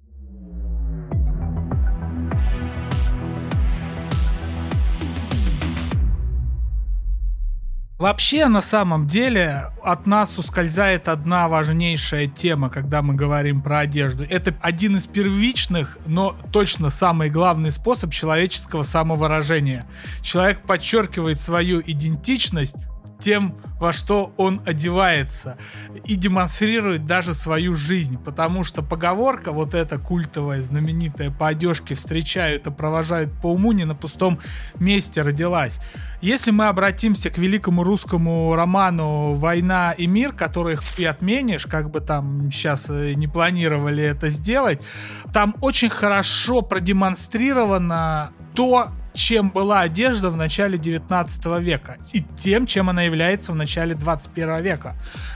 Вообще, 7.97 8.45
на 8.45 8.61
самом 8.61 9.07
деле, 9.07 9.71
от 9.83 10.05
нас 10.05 10.37
ускользает 10.37 11.07
одна 11.07 11.47
важнейшая 11.47 12.27
тема, 12.27 12.69
когда 12.69 13.01
мы 13.01 13.15
говорим 13.15 13.63
про 13.63 13.79
одежду. 13.79 14.23
Это 14.29 14.53
один 14.61 14.97
из 14.97 15.07
первичных, 15.07 15.97
но 16.05 16.35
точно 16.51 16.91
самый 16.91 17.31
главный 17.31 17.71
способ 17.71 18.11
человеческого 18.11 18.83
самовыражения. 18.83 19.87
Человек 20.21 20.59
подчеркивает 20.61 21.41
свою 21.41 21.81
идентичность 21.81 22.75
тем, 23.19 23.55
во 23.79 23.93
что 23.93 24.33
он 24.37 24.61
одевается. 24.65 25.57
И 26.05 26.15
демонстрирует 26.15 27.05
даже 27.05 27.33
свою 27.33 27.75
жизнь. 27.75 28.17
Потому 28.17 28.63
что 28.63 28.81
поговорка 28.81 29.51
вот 29.51 29.73
эта 29.73 29.99
культовая, 29.99 30.61
знаменитая 30.61 31.31
по 31.31 31.47
одежке 31.47 31.95
встречают 31.95 32.67
и 32.67 32.71
провожают 32.71 33.31
по 33.41 33.47
уму 33.47 33.71
не 33.71 33.85
на 33.85 33.95
пустом 33.95 34.39
месте 34.79 35.21
родилась. 35.21 35.79
Если 36.21 36.51
мы 36.51 36.67
обратимся 36.67 37.29
к 37.29 37.37
великому 37.37 37.83
русскому 37.83 38.55
роману 38.55 39.33
«Война 39.33 39.91
и 39.91 40.07
мир», 40.07 40.33
который 40.33 40.77
и 40.97 41.05
отменишь, 41.05 41.67
как 41.67 41.91
бы 41.91 41.99
там 41.99 42.51
сейчас 42.51 42.85
э, 42.89 43.13
не 43.13 43.27
планировали 43.27 44.03
это 44.03 44.29
сделать, 44.29 44.81
там 45.33 45.55
очень 45.61 45.89
хорошо 45.89 46.61
продемонстрировано 46.61 48.31
то, 48.55 48.89
чем 49.17 49.49
была 49.49 49.81
одежда 49.81 50.29
в 50.29 50.37
начале 50.37 50.77
19 50.77 51.45
века 51.59 51.97
и 52.13 52.21
тем, 52.21 52.67
чем 52.67 52.89
она 52.89 53.01
является 53.01 53.51
в 53.51 53.55
начале 53.55 53.95
21 53.95 54.61
века, 54.61 54.95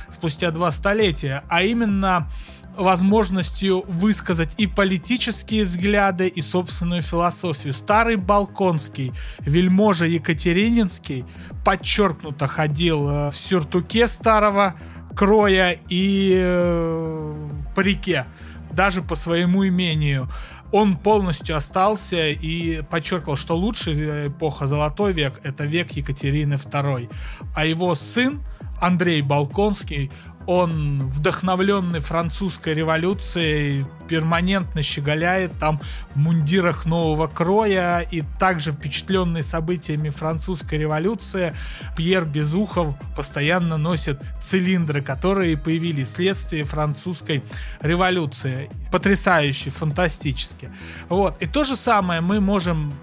спустя 0.09 0.51
два 0.51 0.69
столетия, 0.69 1.43
а 1.49 1.63
именно 1.63 2.29
возможностью 2.77 3.83
высказать 3.87 4.53
и 4.57 4.67
политические 4.67 5.65
взгляды, 5.65 6.27
и 6.27 6.41
собственную 6.41 7.01
философию. 7.01 7.73
Старый 7.73 8.15
Балконский, 8.15 9.11
вельможа 9.39 10.05
Екатерининский 10.05 11.25
подчеркнуто 11.65 12.47
ходил 12.47 13.09
э, 13.09 13.29
в 13.29 13.35
сюртуке 13.35 14.07
старого 14.07 14.75
кроя 15.15 15.77
и 15.89 16.31
э, 16.33 17.49
парике 17.75 18.25
даже 18.73 19.01
по 19.01 19.15
своему 19.15 19.67
имению. 19.67 20.29
Он 20.71 20.97
полностью 20.97 21.55
остался 21.55 22.29
и 22.29 22.81
подчеркивал, 22.81 23.35
что 23.35 23.57
лучшая 23.57 24.27
эпоха 24.27 24.67
Золотой 24.67 25.13
век— 25.13 25.39
это 25.43 25.65
век 25.65 25.91
Екатерины 25.91 26.53
II. 26.53 27.09
А 27.55 27.65
его 27.65 27.95
сын 27.95 28.41
Андрей 28.81 29.21
Балконский, 29.21 30.11
он, 30.47 31.09
вдохновленный 31.09 31.99
французской 31.99 32.73
революцией, 32.73 33.85
перманентно 34.07 34.81
щеголяет 34.81 35.57
там 35.59 35.79
в 36.13 36.17
мундирах 36.17 36.85
нового 36.85 37.27
кроя 37.27 37.99
и 37.99 38.23
также 38.39 38.71
впечатленный 38.71 39.43
событиями 39.43 40.09
французской 40.09 40.79
революции 40.79 41.55
Пьер 41.95 42.25
Безухов 42.25 42.95
постоянно 43.15 43.77
носит 43.77 44.21
цилиндры, 44.41 45.01
которые 45.01 45.57
появились 45.57 46.09
вследствие 46.09 46.63
французской 46.63 47.43
революции. 47.81 48.69
Потрясающе, 48.91 49.69
фантастически. 49.69 50.69
Вот. 51.07 51.41
И 51.41 51.45
то 51.45 51.63
же 51.63 51.75
самое 51.75 52.21
мы 52.21 52.41
можем 52.41 52.93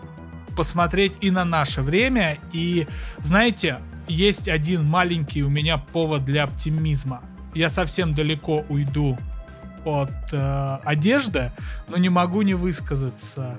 посмотреть 0.56 1.14
и 1.20 1.30
на 1.30 1.44
наше 1.44 1.82
время. 1.82 2.38
И, 2.52 2.86
знаете, 3.20 3.78
есть 4.08 4.48
один 4.48 4.84
маленький 4.84 5.42
у 5.42 5.48
меня 5.48 5.78
повод 5.78 6.24
для 6.24 6.44
оптимизма. 6.44 7.22
Я 7.54 7.70
совсем 7.70 8.14
далеко 8.14 8.64
уйду 8.68 9.18
от 9.84 10.12
э, 10.32 10.78
одежды, 10.84 11.52
но 11.88 11.96
не 11.96 12.08
могу 12.08 12.42
не 12.42 12.54
высказаться. 12.54 13.58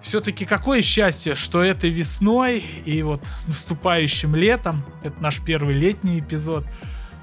Все-таки 0.00 0.44
какое 0.44 0.82
счастье, 0.82 1.34
что 1.34 1.62
этой 1.62 1.90
весной 1.90 2.64
и 2.84 3.02
вот 3.02 3.22
с 3.38 3.46
наступающим 3.46 4.34
летом, 4.34 4.84
это 5.02 5.22
наш 5.22 5.40
первый 5.40 5.74
летний 5.74 6.20
эпизод, 6.20 6.64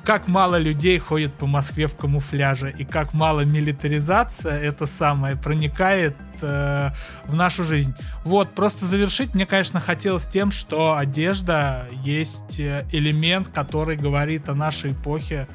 как 0.09 0.27
мало 0.27 0.55
людей 0.55 0.97
ходит 0.97 1.35
по 1.35 1.45
Москве 1.45 1.85
в 1.85 1.95
камуфляже 1.95 2.73
и 2.75 2.83
как 2.83 3.13
мало 3.13 3.41
милитаризация 3.41 4.59
это 4.59 4.87
самое 4.87 5.35
проникает 5.35 6.15
э, 6.41 6.89
в 7.25 7.35
нашу 7.35 7.63
жизнь. 7.63 7.93
Вот, 8.23 8.55
просто 8.55 8.87
завершить 8.87 9.35
мне, 9.35 9.45
конечно, 9.45 9.79
хотелось 9.79 10.27
тем, 10.27 10.49
что 10.49 10.97
одежда 10.97 11.85
есть 12.03 12.59
э, 12.59 12.87
элемент, 12.91 13.49
который 13.49 13.97
говорит 13.97 14.49
о 14.49 14.55
нашей 14.55 14.93
эпохе 14.93 15.47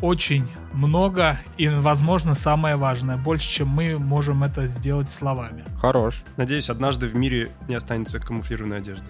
очень 0.00 0.46
много 0.72 1.36
и, 1.56 1.66
возможно, 1.66 2.36
самое 2.36 2.76
важное, 2.76 3.16
больше, 3.16 3.50
чем 3.50 3.66
мы 3.66 3.98
можем 3.98 4.44
это 4.44 4.68
сделать 4.68 5.10
словами. 5.10 5.64
Хорош. 5.80 6.22
Надеюсь, 6.36 6.70
однажды 6.70 7.08
в 7.08 7.16
мире 7.16 7.50
не 7.66 7.74
останется 7.74 8.20
камуфлированной 8.20 8.78
одежды. 8.78 9.06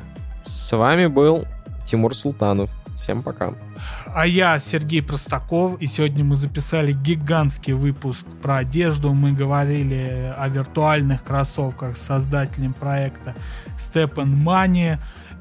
С 0.47 0.75
вами 0.75 1.09
был 1.09 1.45
Тимур 1.85 2.15
Султанов. 2.15 2.71
Всем 2.97 3.23
пока. 3.23 3.53
А 4.07 4.27
я 4.27 4.59
Сергей 4.59 5.03
Простаков, 5.03 5.81
и 5.81 5.87
сегодня 5.87 6.25
мы 6.25 6.35
записали 6.35 6.93
гигантский 6.93 7.75
выпуск 7.75 8.25
про 8.43 8.57
одежду. 8.59 9.13
Мы 9.13 9.33
говорили 9.33 10.33
о 10.37 10.49
виртуальных 10.49 11.23
кроссовках 11.23 11.99
с 11.99 12.03
создателем 12.03 12.73
проекта 12.73 13.35
Степан 13.79 14.35
Мани 14.35 14.97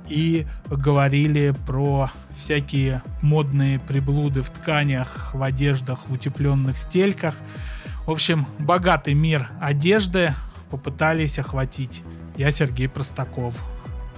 и 0.10 0.46
говорили 0.70 1.56
про 1.66 2.12
всякие 2.36 3.02
модные 3.22 3.80
приблуды 3.80 4.44
в 4.44 4.50
тканях, 4.50 5.34
в 5.34 5.42
одеждах, 5.42 6.00
в 6.08 6.12
утепленных 6.14 6.78
стельках. 6.78 7.36
В 8.06 8.12
общем, 8.12 8.46
богатый 8.60 9.14
мир 9.14 9.48
одежды 9.62 10.36
попытались 10.70 11.40
охватить. 11.40 12.04
Я 12.36 12.52
Сергей 12.52 12.90
Простаков. 12.90 13.58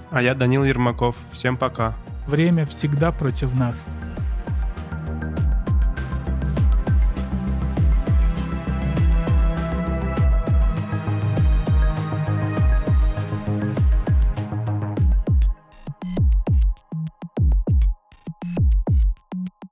А 0.10 0.24
я 0.24 0.34
Данил 0.34 0.64
Ермаков. 0.64 1.16
Всем 1.32 1.56
пока. 1.56 1.96
Время 2.28 2.66
всегда 2.66 3.12
против 3.14 3.54
нас. 3.54 3.86